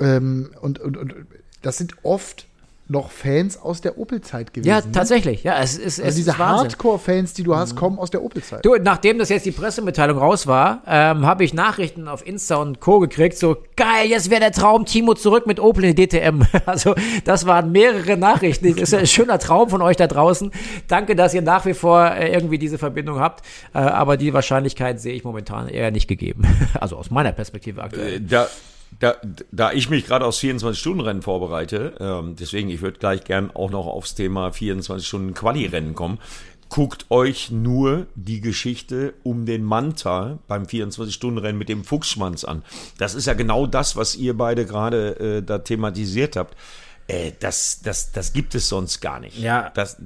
[0.00, 1.14] Ähm, und, und, und
[1.62, 2.47] das sind oft
[2.88, 4.68] noch Fans aus der Opel-Zeit gewesen.
[4.68, 4.92] Ja, ne?
[4.92, 5.42] tatsächlich.
[5.44, 6.38] Ja, es ist, es Also diese.
[6.38, 8.64] Hardcore-Fans, die du hast, kommen aus der Opel-Zeit.
[8.64, 12.80] Du, nachdem das jetzt die Pressemitteilung raus war, ähm, habe ich Nachrichten auf Insta und
[12.80, 12.98] Co.
[12.98, 16.42] gekriegt, so geil, jetzt wäre der Traum, Timo zurück mit Opel in die DTM.
[16.66, 18.74] Also das waren mehrere Nachrichten.
[18.74, 20.50] Das ist ein schöner Traum von euch da draußen.
[20.86, 23.44] Danke, dass ihr nach wie vor äh, irgendwie diese Verbindung habt.
[23.74, 26.42] Äh, aber die Wahrscheinlichkeit sehe ich momentan eher nicht gegeben.
[26.78, 28.16] Also aus meiner Perspektive aktuell.
[28.16, 28.46] Äh, Da,
[28.98, 29.16] da,
[29.52, 33.86] da ich mich gerade aus 24-Stunden-Rennen vorbereite, ähm, deswegen, ich würde gleich gern auch noch
[33.86, 36.18] aufs Thema 24-Stunden-Quali-Rennen kommen.
[36.68, 42.62] Guckt euch nur die Geschichte um den Manta beim 24-Stunden-Rennen mit dem Fuchsschwanz an.
[42.98, 46.56] Das ist ja genau das, was ihr beide gerade äh, da thematisiert habt.
[47.08, 49.38] Äh, das, das, das gibt es sonst gar nicht.
[49.38, 49.72] Ja.
[49.74, 49.96] Das,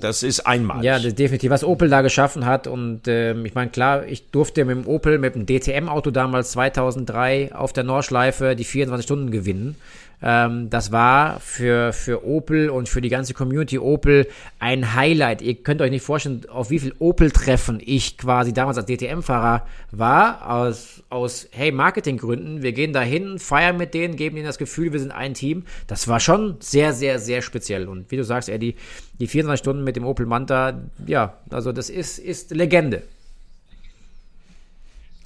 [0.00, 0.82] das ist einmalig.
[0.82, 2.66] Ja, das definitiv, was Opel da geschaffen hat.
[2.66, 7.54] Und ähm, ich meine, klar, ich durfte mit dem Opel, mit dem DTM-Auto damals 2003
[7.54, 9.76] auf der Nordschleife die 24 Stunden gewinnen.
[10.22, 14.26] Ähm, das war für, für Opel und für die ganze Community Opel
[14.58, 15.40] ein Highlight.
[15.42, 20.50] Ihr könnt euch nicht vorstellen, auf wie viel Opel-Treffen ich quasi damals als DTM-Fahrer war.
[20.50, 22.62] Aus, aus, hey, Marketinggründen.
[22.62, 25.64] Wir gehen da hin, feiern mit denen, geben ihnen das Gefühl, wir sind ein Team.
[25.86, 27.88] Das war schon sehr, sehr, sehr speziell.
[27.88, 28.76] Und wie du sagst, Eddie,
[29.18, 33.02] die 24 Stunden mit dem Opel Manta, ja, also das ist, ist Legende.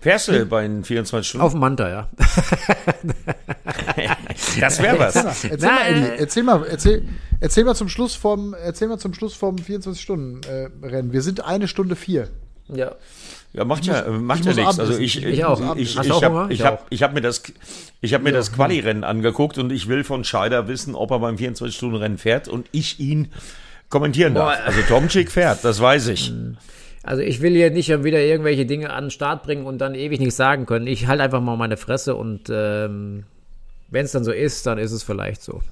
[0.01, 1.45] Fährst du bei den 24 Stunden?
[1.47, 2.09] Auf dem Manta, ja.
[4.61, 5.15] Das wäre was.
[5.45, 7.03] Erzähl mal, Eddie, äh, erzähl mal, erzähl,
[7.41, 11.13] erzähl mal zum Schluss vom, erzähl mal zum Schluss vom 24-Stunden-Rennen.
[11.13, 12.29] Wir sind eine Stunde vier.
[12.69, 12.93] ja.
[13.57, 14.81] Ja, macht ja, macht ich ja nichts.
[14.81, 15.77] Also ich, Ich ich, auch.
[15.77, 17.41] ich, ich auch habe ich Ich hab, ich hab mir das,
[18.01, 21.37] ich habe mir das Quali-Rennen angeguckt und ich will von Scheider wissen, ob er beim
[21.37, 23.29] 24-Stunden-Rennen fährt und ich ihn
[23.91, 24.59] kommentieren darf.
[24.59, 24.65] Boah.
[24.67, 26.33] Also Tomczyk fährt, das weiß ich.
[27.05, 29.95] Also ich will hier nicht schon wieder irgendwelche Dinge an den Start bringen und dann
[29.95, 30.89] ewig nichts sagen können.
[30.89, 33.23] Ich halte einfach mal meine Fresse und ähm,
[33.95, 35.63] wenn es dann so ist, dann ist es vielleicht so.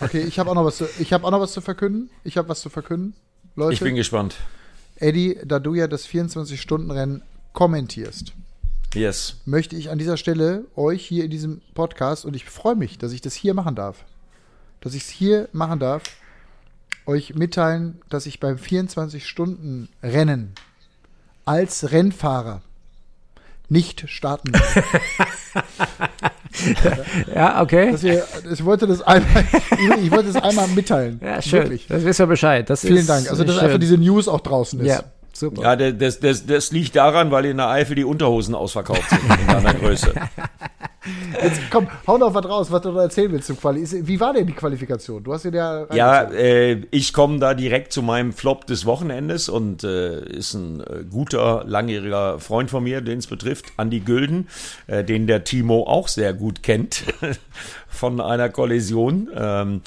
[0.00, 2.10] Okay, ich habe auch noch was zu, ich habe auch noch was zu verkünden.
[2.22, 3.14] Ich habe was zu verkünden.
[3.56, 4.36] Leute, Ich bin gespannt.
[4.96, 8.32] Eddie, da du ja das 24-Stunden-Rennen kommentierst,
[8.94, 9.36] Yes.
[9.44, 13.12] möchte ich an dieser Stelle euch hier in diesem Podcast, und ich freue mich, dass
[13.12, 14.04] ich das hier machen darf,
[14.80, 16.02] dass ich es hier machen darf,
[17.06, 20.52] euch mitteilen, dass ich beim 24-Stunden-Rennen
[21.44, 22.62] als Rennfahrer
[23.68, 24.52] nicht starten.
[27.34, 27.94] Ja, okay.
[28.02, 29.44] Ihr, ich wollte das einmal,
[30.00, 31.20] ich wollte das einmal mitteilen.
[31.22, 31.62] Ja, schön.
[31.64, 31.86] Wirklich.
[31.88, 32.70] Das wisst ihr Bescheid.
[32.70, 33.28] Das Vielen Dank.
[33.28, 33.64] Also, dass schön.
[33.64, 34.86] einfach diese News auch draußen ist.
[34.86, 35.02] Ja,
[35.34, 35.62] super.
[35.62, 39.46] Ja, das, das, das liegt daran, weil in der Eifel die Unterhosen ausverkauft sind in
[39.46, 40.14] deiner Größe.
[41.42, 43.86] Jetzt komm, hau noch was raus, was du da erzählen willst zum Quali.
[44.06, 45.22] Wie war denn die Qualifikation?
[45.22, 49.48] Du hast ihn ja Ja, äh, ich komme da direkt zu meinem Flop des Wochenendes
[49.50, 54.48] und äh, ist ein äh, guter, langjähriger Freund von mir, den es betrifft, Andi Gülden,
[54.86, 57.04] äh, den der Timo auch sehr gut kennt
[57.88, 59.28] von einer Kollision.
[59.36, 59.82] Ähm,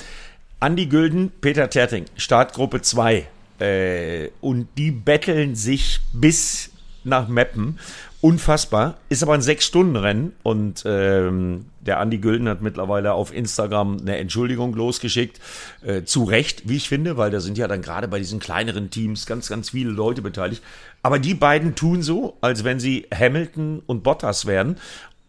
[0.60, 3.28] Andi Gülden, Peter Terting, Startgruppe 2.
[3.60, 6.72] Äh, und die betteln sich bis
[7.04, 7.80] nach Meppen.
[8.20, 8.98] Unfassbar.
[9.10, 14.74] Ist aber ein Sechs-Stunden-Rennen und ähm, der Andi Gülden hat mittlerweile auf Instagram eine Entschuldigung
[14.74, 15.40] losgeschickt.
[15.86, 18.90] Äh, zu Recht, wie ich finde, weil da sind ja dann gerade bei diesen kleineren
[18.90, 20.64] Teams ganz, ganz viele Leute beteiligt.
[21.04, 24.78] Aber die beiden tun so, als wenn sie Hamilton und Bottas wären.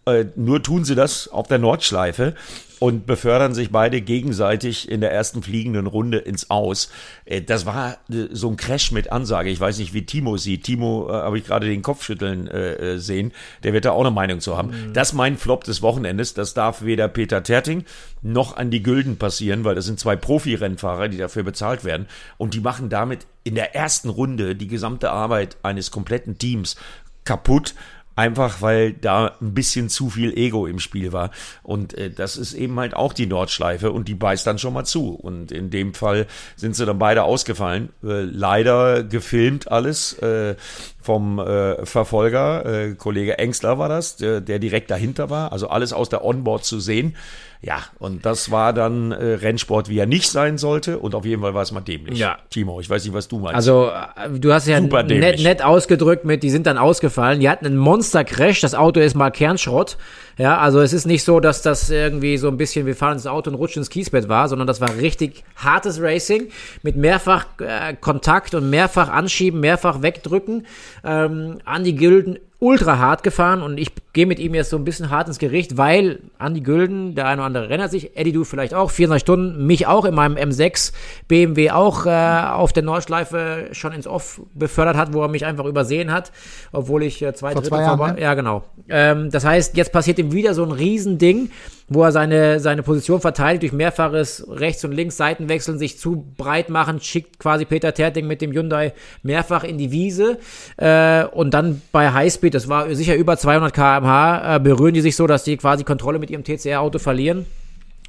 [0.08, 2.34] Äh, nur tun sie das auf der Nordschleife
[2.78, 6.90] und befördern sich beide gegenseitig in der ersten fliegenden Runde ins Aus.
[7.24, 9.50] Äh, das war äh, so ein Crash mit Ansage.
[9.50, 10.64] Ich weiß nicht, wie Timo sieht.
[10.64, 13.32] Timo äh, habe ich gerade den Kopfschütteln äh, äh, sehen.
[13.62, 14.92] Der wird da auch eine Meinung zu haben.
[14.92, 16.34] Das ist mein Flop des Wochenendes.
[16.34, 17.84] Das darf weder Peter Terting
[18.22, 22.06] noch an die Gülden passieren, weil das sind zwei Profi-Rennfahrer, die dafür bezahlt werden.
[22.36, 26.76] Und die machen damit in der ersten Runde die gesamte Arbeit eines kompletten Teams
[27.24, 27.74] kaputt.
[28.18, 31.30] Einfach weil da ein bisschen zu viel Ego im Spiel war.
[31.62, 34.84] Und äh, das ist eben halt auch die Nordschleife und die beißt dann schon mal
[34.84, 35.14] zu.
[35.14, 37.90] Und in dem Fall sind sie dann beide ausgefallen.
[38.02, 40.56] Äh, leider gefilmt alles äh,
[41.00, 42.66] vom äh, Verfolger.
[42.66, 45.52] Äh, Kollege Engstler war das, der, der direkt dahinter war.
[45.52, 47.14] Also alles aus der Onboard zu sehen.
[47.60, 51.00] Ja, und das war dann äh, Rennsport, wie er nicht sein sollte.
[51.00, 52.16] Und auf jeden Fall war es mal dämlich.
[52.16, 52.38] Ja.
[52.50, 53.56] Timo, ich weiß nicht, was du meinst.
[53.56, 57.40] Also, äh, du hast ja Super nett, nett ausgedrückt mit, die sind dann ausgefallen.
[57.40, 59.96] Die hatten einen Monster-Crash, das Auto ist mal Kernschrott.
[60.36, 63.26] Ja, also es ist nicht so, dass das irgendwie so ein bisschen, wir fahren ins
[63.26, 66.50] Auto und rutschen ins Kiesbett war, sondern das war richtig hartes Racing
[66.84, 70.64] mit mehrfach äh, Kontakt und mehrfach anschieben, mehrfach wegdrücken.
[71.04, 75.10] Ähm, Andi Gülden ultra hart gefahren und ich gehe mit ihm jetzt so ein bisschen
[75.10, 78.74] hart ins Gericht, weil Andi Gülden, der eine oder andere erinnert sich, Eddie du vielleicht
[78.74, 80.92] auch, 24 Stunden, mich auch in meinem M6
[81.28, 82.10] BMW auch äh,
[82.50, 86.32] auf der Nordschleife schon ins Off befördert hat, wo er mich einfach übersehen hat,
[86.72, 88.20] obwohl ich äh, zwei Vor Drittel zwei Jahren, vorbei- ne?
[88.20, 88.64] Ja, genau.
[88.88, 91.52] Ähm, das heißt, jetzt passiert ihm wieder so ein Riesending,
[91.90, 96.68] wo er seine, seine Position verteidigt durch mehrfaches Rechts- und Links Seitenwechseln, sich zu breit
[96.70, 100.38] machen, schickt quasi Peter Terting mit dem Hyundai mehrfach in die Wiese
[100.76, 103.72] äh, und dann bei Highspeed, das war sicher über 200
[104.08, 107.46] km/h, äh, berühren die sich so, dass die quasi Kontrolle mit ihrem TCR-Auto verlieren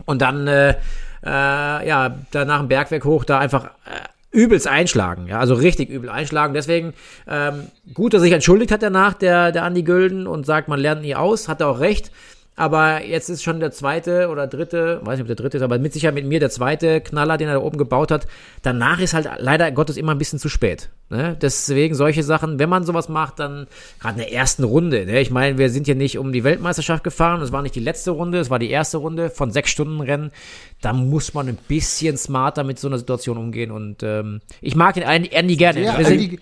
[0.05, 0.71] und dann äh,
[1.23, 3.67] äh, ja danach einen Bergwerk hoch da einfach äh,
[4.31, 6.53] übelst einschlagen, ja, also richtig übel einschlagen.
[6.53, 6.93] Deswegen
[7.27, 11.01] ähm, gut, dass sich entschuldigt hat danach der der Andi Gülden und sagt, man lernt
[11.01, 12.11] nie aus, hat er auch recht.
[12.60, 15.80] Aber jetzt ist schon der zweite oder dritte, weiß nicht, ob der dritte ist, aber
[15.80, 18.27] mit Sicherheit mit mir der zweite Knaller, den er da oben gebaut hat.
[18.64, 20.90] Danach ist halt leider Gottes immer ein bisschen zu spät.
[21.10, 21.38] Ne?
[21.41, 23.65] Deswegen solche Sachen, wenn man sowas macht, dann
[24.02, 25.06] gerade in der ersten Runde.
[25.06, 25.22] Ne?
[25.22, 27.41] Ich meine, wir sind hier nicht um die Weltmeisterschaft gefahren.
[27.41, 30.31] Es war nicht die letzte Runde, es war die erste Runde von sechs Stunden Rennen.
[30.81, 33.72] Da muss man ein bisschen smarter mit so einer Situation umgehen.
[33.72, 35.81] Und ähm, ich mag den Andy Andy gerne.
[35.81, 36.40] Der, sind- Andi,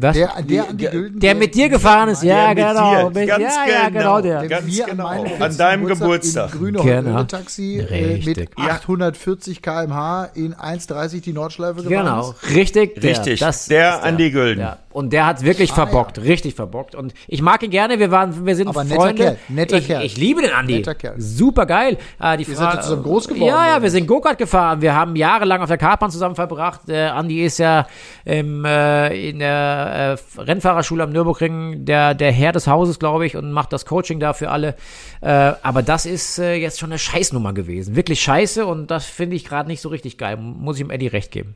[0.00, 0.16] was?
[0.16, 3.10] der, der Gülden, der mit dir gefahren ist, ja, genau.
[3.10, 3.98] dir, ganz ja, ja, genau.
[3.98, 4.40] genau der.
[4.40, 5.24] der Ganz mir genau.
[5.44, 5.58] An, meinem An 40.
[5.58, 6.52] deinem Geburtstag.
[6.54, 7.22] im grüne Genau.
[7.24, 8.50] Taxi äh, mit Richtig.
[8.58, 8.64] Ja.
[8.74, 12.54] 840 km/h in 1,30 die Nordschleife gefahren Genau, ist.
[12.54, 13.00] richtig.
[13.00, 14.60] Der, Richtig, das der ist Andi Gülden.
[14.60, 14.78] Ja.
[14.90, 16.94] Und der hat wirklich Ah, verbockt, richtig verbockt.
[16.94, 19.22] Und ich mag ihn gerne, wir waren, wir sind Aber netter Freunde.
[19.22, 20.04] Kerl, netter ich, Kerl.
[20.04, 20.74] ich liebe den Andi.
[20.76, 21.20] Netter Kerl.
[21.20, 21.98] Super geil.
[22.20, 24.80] Äh, die Ihr Fra- seid ja zusammen groß geworden, Ja, ja, wir sind Go-Kart gefahren.
[24.82, 26.82] Wir haben jahrelang auf der Kartbahn zusammen verbracht.
[26.86, 27.88] Der Andi ist ja
[28.24, 33.36] im, äh, in der äh, Rennfahrerschule am Nürburgring der, der Herr des Hauses, glaube ich,
[33.36, 34.76] und macht das Coaching da für alle.
[35.24, 37.96] Äh, aber das ist äh, jetzt schon eine Scheißnummer gewesen.
[37.96, 40.36] Wirklich scheiße und das finde ich gerade nicht so richtig geil.
[40.36, 41.54] Muss ich ihm Eddie recht geben.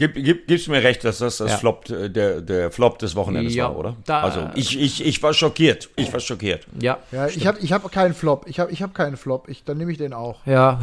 [0.00, 1.56] Gib, gib, gibst mir recht, dass das das Ja.
[1.58, 3.96] Flop, äh, der, der Flop des Wochenendes Ja, war, oder?
[4.04, 5.90] da- also ich, ich, ich war schockiert.
[5.96, 6.66] Ich war schockiert.
[6.80, 6.98] Ja.
[7.12, 8.44] Ja, ich habe ich hab keinen Flop.
[8.48, 9.48] Ich habe ich hab keinen Flop.
[9.48, 10.44] Ich, dann nehme ich den auch.
[10.46, 10.80] Ja.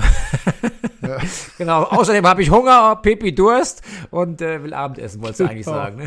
[1.58, 1.84] genau.
[1.84, 3.82] Außerdem habe ich Hunger, Pipi Durst
[4.12, 5.78] und äh, will Abendessen, wolltest du eigentlich Genau.
[5.78, 5.98] sagen.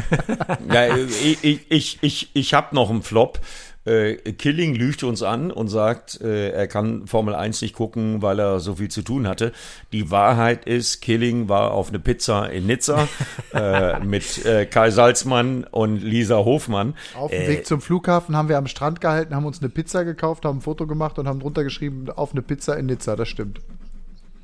[0.67, 0.75] Ne?
[0.75, 3.41] Ja, ich, ich, ich, ich, ich habe noch einen Flop.
[3.89, 8.39] Äh, Killing lügt uns an und sagt, äh, er kann Formel 1 nicht gucken, weil
[8.39, 9.53] er so viel zu tun hatte.
[9.93, 13.09] Die Wahrheit ist, Killing war auf eine Pizza in Nizza
[13.55, 16.95] äh, mit äh, Kai Salzmann und Lisa Hofmann.
[17.17, 20.45] Auf dem Weg zum Flughafen haben wir am Strand gehalten, haben uns eine Pizza gekauft,
[20.45, 23.17] haben ein Foto gemacht und haben drunter geschrieben, auf eine Pizza in Nizza.
[23.17, 23.61] Das stimmt.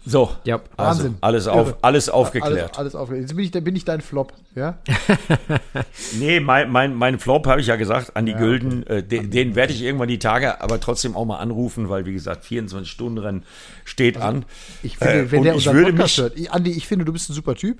[0.06, 0.60] So, Ja.
[0.76, 1.16] also Wahnsinn.
[1.22, 1.78] alles, auf, Irre.
[1.81, 2.52] alles aufgeklärt.
[2.55, 3.31] Alles, alles aufgeklärt.
[3.31, 4.32] Jetzt bin ich, bin ich dein Flop.
[4.55, 4.78] Ja?
[6.18, 9.72] Nee, mein, mein, mein Flop habe ich ja gesagt, Andi Gülden, äh, den, den werde
[9.72, 13.44] ich irgendwann die Tage aber trotzdem auch mal anrufen, weil wie gesagt, 24 Stunden Rennen
[13.85, 14.44] steht an.
[14.82, 17.05] Ich finde, Äh, wenn der ich unseren würde Podcast mich- hört, ich, Andi, ich finde,
[17.05, 17.78] du bist ein super Typ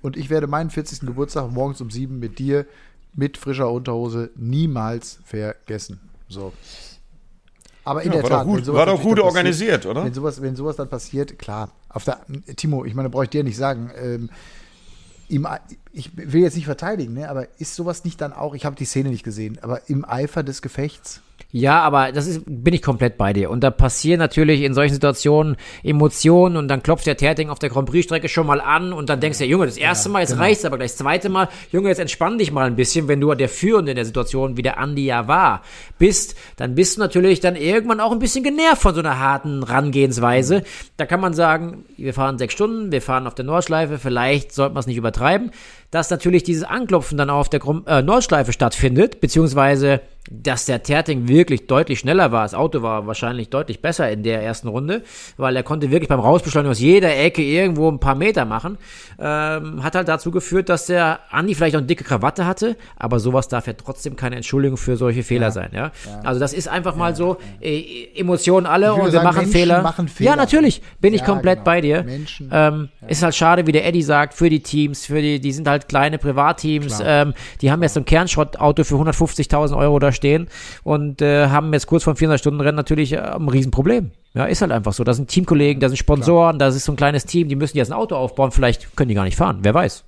[0.00, 1.00] und ich werde meinen 40.
[1.00, 2.66] Geburtstag morgens um sieben mit dir
[3.14, 6.00] mit frischer Unterhose niemals vergessen.
[6.28, 6.52] So.
[7.88, 10.04] Aber in Ja, der war Tat, doch gut- war doch gut dann passiert- organisiert, oder?
[10.04, 11.70] Wenn sowas, wenn sowas dann passiert, klar.
[11.88, 12.18] Auf der,
[12.54, 13.90] Timo, ich meine, brauche ich dir nicht sagen.
[13.96, 14.28] Ähm,
[15.46, 15.60] Ei-
[15.98, 18.84] ich will jetzt nicht verteidigen, ne, aber ist sowas nicht dann auch, ich habe die
[18.84, 21.22] Szene nicht gesehen, aber im Eifer des Gefechts?
[21.50, 23.48] Ja, aber das ist, bin ich komplett bei dir.
[23.48, 27.70] Und da passieren natürlich in solchen Situationen Emotionen und dann klopft der Terting auf der
[27.70, 30.36] Grand Prix-Strecke schon mal an und dann denkst du, ja, Junge, das erste Mal, jetzt
[30.36, 33.32] reicht's aber gleich das zweite Mal, Junge, jetzt entspann dich mal ein bisschen, wenn du
[33.32, 35.62] der Führende in der Situation, wie der Andi ja war,
[35.98, 39.62] bist, dann bist du natürlich dann irgendwann auch ein bisschen genervt von so einer harten
[39.62, 40.64] Rangehensweise.
[40.98, 44.74] Da kann man sagen, wir fahren sechs Stunden, wir fahren auf der Nordschleife, vielleicht sollte
[44.74, 45.52] man es nicht übertreiben,
[45.90, 50.00] dass natürlich dieses Anklopfen dann auf der Grum- äh, Nordschleife stattfindet, beziehungsweise
[50.30, 52.42] dass der Terting wirklich deutlich schneller war.
[52.42, 55.02] Das Auto war wahrscheinlich deutlich besser in der ersten Runde,
[55.36, 58.78] weil er konnte wirklich beim Rausbeschleunigen aus jeder Ecke irgendwo ein paar Meter machen.
[59.18, 63.18] Ähm, hat halt dazu geführt, dass der Andi vielleicht auch eine dicke Krawatte hatte, aber
[63.20, 65.70] sowas darf ja trotzdem keine Entschuldigung für solche Fehler sein.
[65.74, 65.92] Ja?
[66.24, 69.82] Also das ist einfach mal so, äh, Emotionen alle Ich und wir sagen, machen Fehler.
[69.82, 70.30] machen Fehler.
[70.30, 71.64] Ja, natürlich, bin ich Ja, komplett genau.
[71.64, 72.02] bei dir.
[72.04, 75.52] Menschen, Ähm, Ist halt schade, wie der Eddie sagt, für die Teams, für die, die
[75.52, 80.12] sind halt kleine Privatteams, ähm, die haben jetzt so ein Kernschrottauto für 150.000 Euro da
[80.18, 80.48] stehen
[80.84, 84.10] und äh, haben jetzt kurz vor 400 Stunden Rennen natürlich äh, ein Riesenproblem.
[84.34, 85.04] Ja, ist halt einfach so.
[85.04, 87.90] Da sind Teamkollegen, da sind Sponsoren, das ist so ein kleines Team, die müssen jetzt
[87.90, 90.04] ein Auto aufbauen, vielleicht können die gar nicht fahren, wer weiß.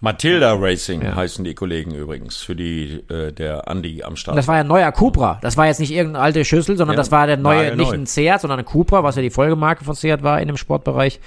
[0.00, 1.16] Matilda Racing Ja.
[1.16, 4.34] heißen die Kollegen übrigens, für die äh, der Andi am Start.
[4.34, 5.38] Und das war ja ein neuer Cupra.
[5.42, 8.06] Das war jetzt nicht irgendeine alte Schüssel, sondern Ja, das war der neue, nicht ein
[8.06, 11.18] Seat, sondern ein Cupra, was ja die Folgemarke von Seat war in dem Sportbereich.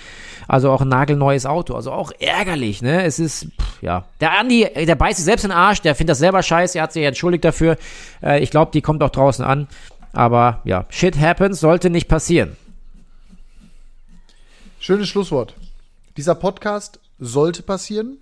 [0.48, 1.76] Also auch ein nagelneues Auto.
[1.76, 3.03] Also auch ärgerlich, ne?
[3.03, 4.06] Es ist, pff, ja.
[4.22, 6.77] Der Andi, äh, der beißt sich selbst in den Arsch, der findet das selber scheiße,
[6.77, 7.77] er hat sich entschuldigt dafür.
[8.23, 9.68] Äh, ich glaube, die kommt auch draußen an.
[10.14, 12.56] Aber ja, shit happens, sollte nicht passieren.
[14.80, 15.56] Schönes Schlusswort.
[16.18, 18.18] Dieser Podcast sollte passieren.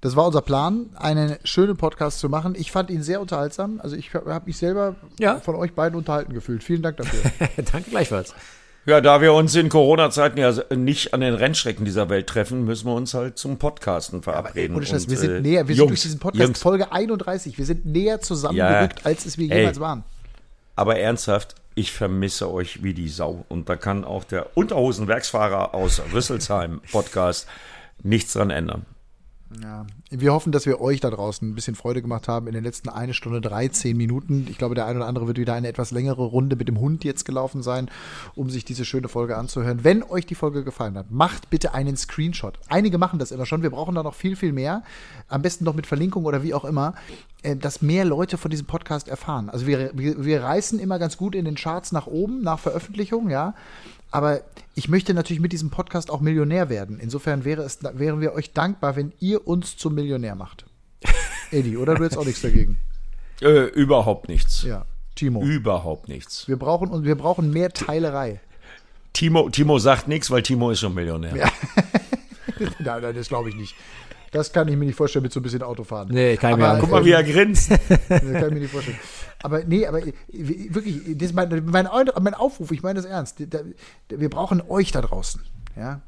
[0.00, 2.54] Das war unser Plan, einen schönen Podcast zu machen.
[2.56, 3.80] Ich fand ihn sehr unterhaltsam.
[3.82, 5.40] Also ich habe mich selber Ja.
[5.40, 6.62] von euch beiden unterhalten gefühlt.
[6.62, 7.18] Vielen Dank dafür.
[7.72, 8.32] Danke gleichfalls.
[8.86, 12.86] Ja, da wir uns in Corona-Zeiten ja nicht an den Rennstrecken dieser Welt treffen, müssen
[12.86, 14.76] wir uns halt zum Podcasten verabreden.
[14.76, 16.92] Ohne Scheiß, Und, wir sind äh, näher, wir sind Jungs, durch diesen Podcast Jungs, Folge
[16.92, 17.58] 31.
[17.58, 19.04] Wir sind näher zusammengerückt, Ja.
[19.04, 19.58] als es wir Ey.
[19.58, 20.04] jemals waren.
[20.76, 23.44] aber ernsthaft, ich vermisse euch wie die Sau.
[23.48, 27.46] Und da kann auch der Unterhosenwerksfahrer aus Rüsselsheim Podcast
[28.02, 28.86] nichts dran ändern.
[29.62, 29.86] Ja.
[30.10, 32.90] Wir hoffen, dass wir euch da draußen ein bisschen Freude gemacht haben in den letzten
[32.90, 34.46] eine Stunde 13 Minuten.
[34.50, 37.02] Ich glaube, der eine oder andere wird wieder eine etwas längere Runde mit dem Hund
[37.02, 37.90] jetzt gelaufen sein,
[38.34, 39.84] um sich diese schöne Folge anzuhören.
[39.84, 42.58] Wenn euch die Folge gefallen hat, macht bitte einen Screenshot.
[42.68, 43.62] Einige machen das immer schon.
[43.62, 44.82] Wir brauchen da noch viel, viel mehr.
[45.28, 46.94] Am besten noch mit Verlinkung oder wie auch immer,
[47.42, 49.48] äh, dass mehr Leute von diesem Podcast erfahren.
[49.48, 53.30] Also wir, wir, wir reißen immer ganz gut in den Charts nach oben, nach Veröffentlichung,
[53.30, 53.54] ja.
[54.10, 54.40] Aber
[54.74, 56.98] ich möchte natürlich mit diesem Podcast auch Millionär werden.
[56.98, 60.64] Insofern wäre es, wären wir euch dankbar, wenn ihr uns zum Millionär macht.
[61.50, 62.78] Eddie, oder du hättest auch nichts dagegen?
[63.40, 64.62] Äh, überhaupt nichts.
[64.62, 64.86] Ja.
[65.14, 65.42] Timo.
[65.42, 66.46] Überhaupt nichts.
[66.46, 68.40] Wir brauchen, wir brauchen mehr Teilerei.
[69.12, 71.34] Timo, Timo sagt nichts, weil Timo ist schon Millionär.
[72.78, 73.74] nein, nein, das glaube ich nicht.
[74.30, 76.08] Das kann ich mir nicht vorstellen mit so ein bisschen Autofahren.
[76.12, 77.70] Nee, kann ich mir Aber, Guck mal, wie er grinst.
[77.70, 77.78] Das
[78.08, 78.98] kann ich mir nicht vorstellen.
[79.42, 81.88] Aber nee, aber äh, wirklich, das ist mein, mein,
[82.20, 83.36] mein Aufruf, ich meine das ernst.
[84.08, 85.40] Wir brauchen euch da draußen.
[85.76, 86.00] Ja.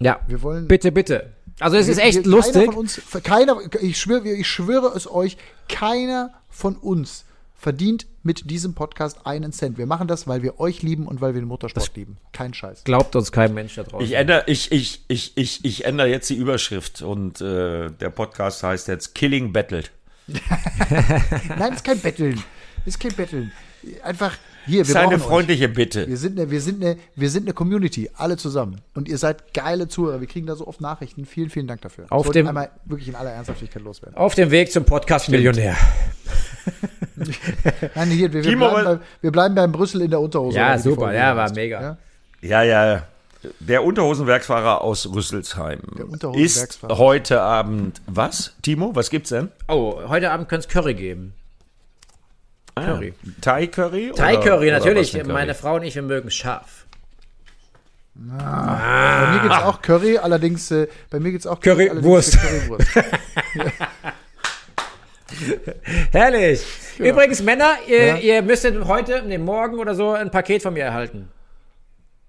[0.00, 1.32] Ja, Wir wollen- bitte, bitte.
[1.60, 2.54] Also es ist echt wir- lustig.
[2.54, 5.36] Keiner von uns, keiner, ich schwöre, ich schwöre es euch,
[5.68, 7.24] keiner von uns
[7.56, 9.78] verdient mit diesem Podcast einen Cent.
[9.78, 12.16] Wir machen das, weil wir euch lieben und weil wir den Motorsport lieben.
[12.32, 12.82] Kein Scheiß.
[12.84, 14.04] Glaubt uns kein Mensch da draußen.
[14.04, 18.62] Ich ändere, ich, ich, ich, ich, ich ändere jetzt die Überschrift und äh, der Podcast
[18.62, 19.92] heißt jetzt Killing Battled.
[20.28, 22.42] Nein, das ist kein Betteln.
[22.78, 23.52] Das ist kein Betteln.
[24.02, 24.36] Einfach
[24.66, 25.26] hier, Das wir ist eine brauchen euch.
[25.28, 26.06] freundliche Bitte.
[26.08, 28.80] Wir sind, eine, wir, sind eine, wir sind eine Community, alle zusammen.
[28.94, 30.20] Und ihr seid geile Zuhörer.
[30.22, 31.26] Wir kriegen da so oft Nachrichten.
[31.26, 32.06] Vielen, vielen Dank dafür.
[32.08, 34.16] Auf das dem- einmal wirklich in aller Ernsthaftigkeit loswerden.
[34.16, 35.76] Auf dem Weg zum Podcast Millionär.
[37.94, 40.56] Nein, hier, wir, wir, bleiben, bei, wir bleiben beim Brüssel in der Unterhose.
[40.58, 41.12] Ja, oder super.
[41.14, 41.80] Ja, war mega.
[41.80, 41.96] Ja?
[42.40, 43.02] Ja, ja.
[43.60, 45.80] Der Unterhosenwerksfahrer aus Rüsselsheim
[46.22, 48.54] Der ist heute Abend was?
[48.62, 49.50] Timo, was gibt's denn?
[49.68, 51.34] Oh, heute Abend könnte es Curry geben.
[52.74, 53.14] Curry.
[53.40, 54.12] Thai Curry?
[54.16, 55.14] Thai oder- Curry, oder natürlich.
[55.14, 55.32] ein Curry?
[55.32, 56.86] Meine Frau und ich, wir mögen es scharf.
[58.14, 62.38] Bei mir gibt es auch Curry, allerdings äh, bei mir gibt es auch Currywurst.
[62.38, 62.88] allerdings Currywurst.
[66.12, 66.62] Herrlich.
[66.98, 68.16] Übrigens, Männer, ihr, Ja.
[68.16, 71.28] ihr müsstet heute, nee, morgen oder so ein Paket von mir erhalten.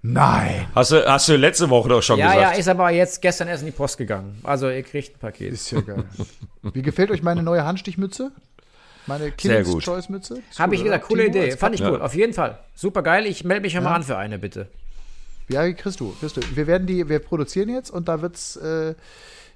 [0.02, 0.68] Nein.
[0.76, 2.58] Hast du, hast du letzte Woche doch schon Ja, ja, gesagt.
[2.60, 4.40] ist aber jetzt gestern erst in die Post gegangen.
[4.44, 5.54] Also ihr kriegt ein Paket.
[5.54, 6.04] Ist ja geil.
[6.62, 8.32] Wie gefällt euch meine neue Handstichmütze?
[9.08, 9.84] Meine gut.
[9.84, 10.42] Choice Mütze?
[10.58, 11.58] Habe gut, ich gesagt, coole Timo, Idee.
[11.58, 11.92] Fand ich Ja.
[11.92, 12.02] cool.
[12.02, 12.60] Auf jeden Fall.
[12.76, 13.26] Super geil.
[13.26, 14.68] Ich melde mich schon mal an für eine, bitte.
[15.48, 16.42] Ja, kriegst du, kriegst du.
[16.56, 18.96] Wir werden die, wir produzieren jetzt und da wird's, äh,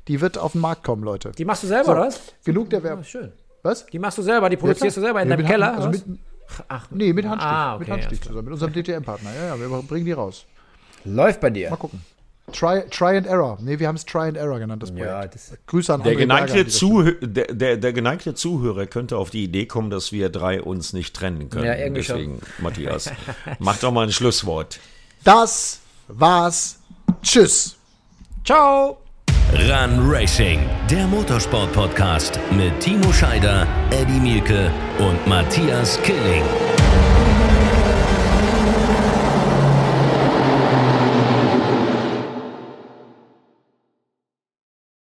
[0.09, 1.31] die wird auf den Markt kommen, Leute.
[1.37, 2.19] Die machst du selber, So, oder was?
[2.43, 3.03] Genug der Oh, Werbung.
[3.05, 3.31] schön.
[3.63, 3.85] Was?
[3.85, 5.73] Die machst du selber, die produzierst du selber in Ja, deinem Keller?
[5.75, 6.03] Also mit,
[6.67, 7.49] Ach, nee, mit Handstich.
[7.49, 9.29] Ah, okay, mit Handstich zusammen, mit unserem DTM-Partner.
[9.35, 10.45] Ja, ja, wir bringen die raus.
[11.05, 11.69] läuft bei dir.
[11.69, 12.01] Mal gucken.
[12.51, 13.59] Try, try and Error.
[13.61, 15.07] Nee, wir haben es Try and Error genannt, das Projekt.
[15.07, 19.29] Ja, das, Grüße an Der geneigte, Berger Zuhö der, der, der geneigte Zuhörer könnte auf
[19.29, 21.65] die Idee kommen, dass wir drei uns nicht trennen können.
[21.65, 22.15] Ja, irgendwie schon.
[22.17, 23.11] Deswegen, Matthias,
[23.59, 24.79] mach doch mal ein Schlusswort.
[25.23, 26.79] Das war's.
[27.21, 27.75] Tschüss.
[28.43, 28.97] Ciao!
[29.51, 30.59] Run Racing,
[30.91, 36.43] der Motorsport-Podcast mit Timo Scheider, Eddie Mielke und Matthias Killing.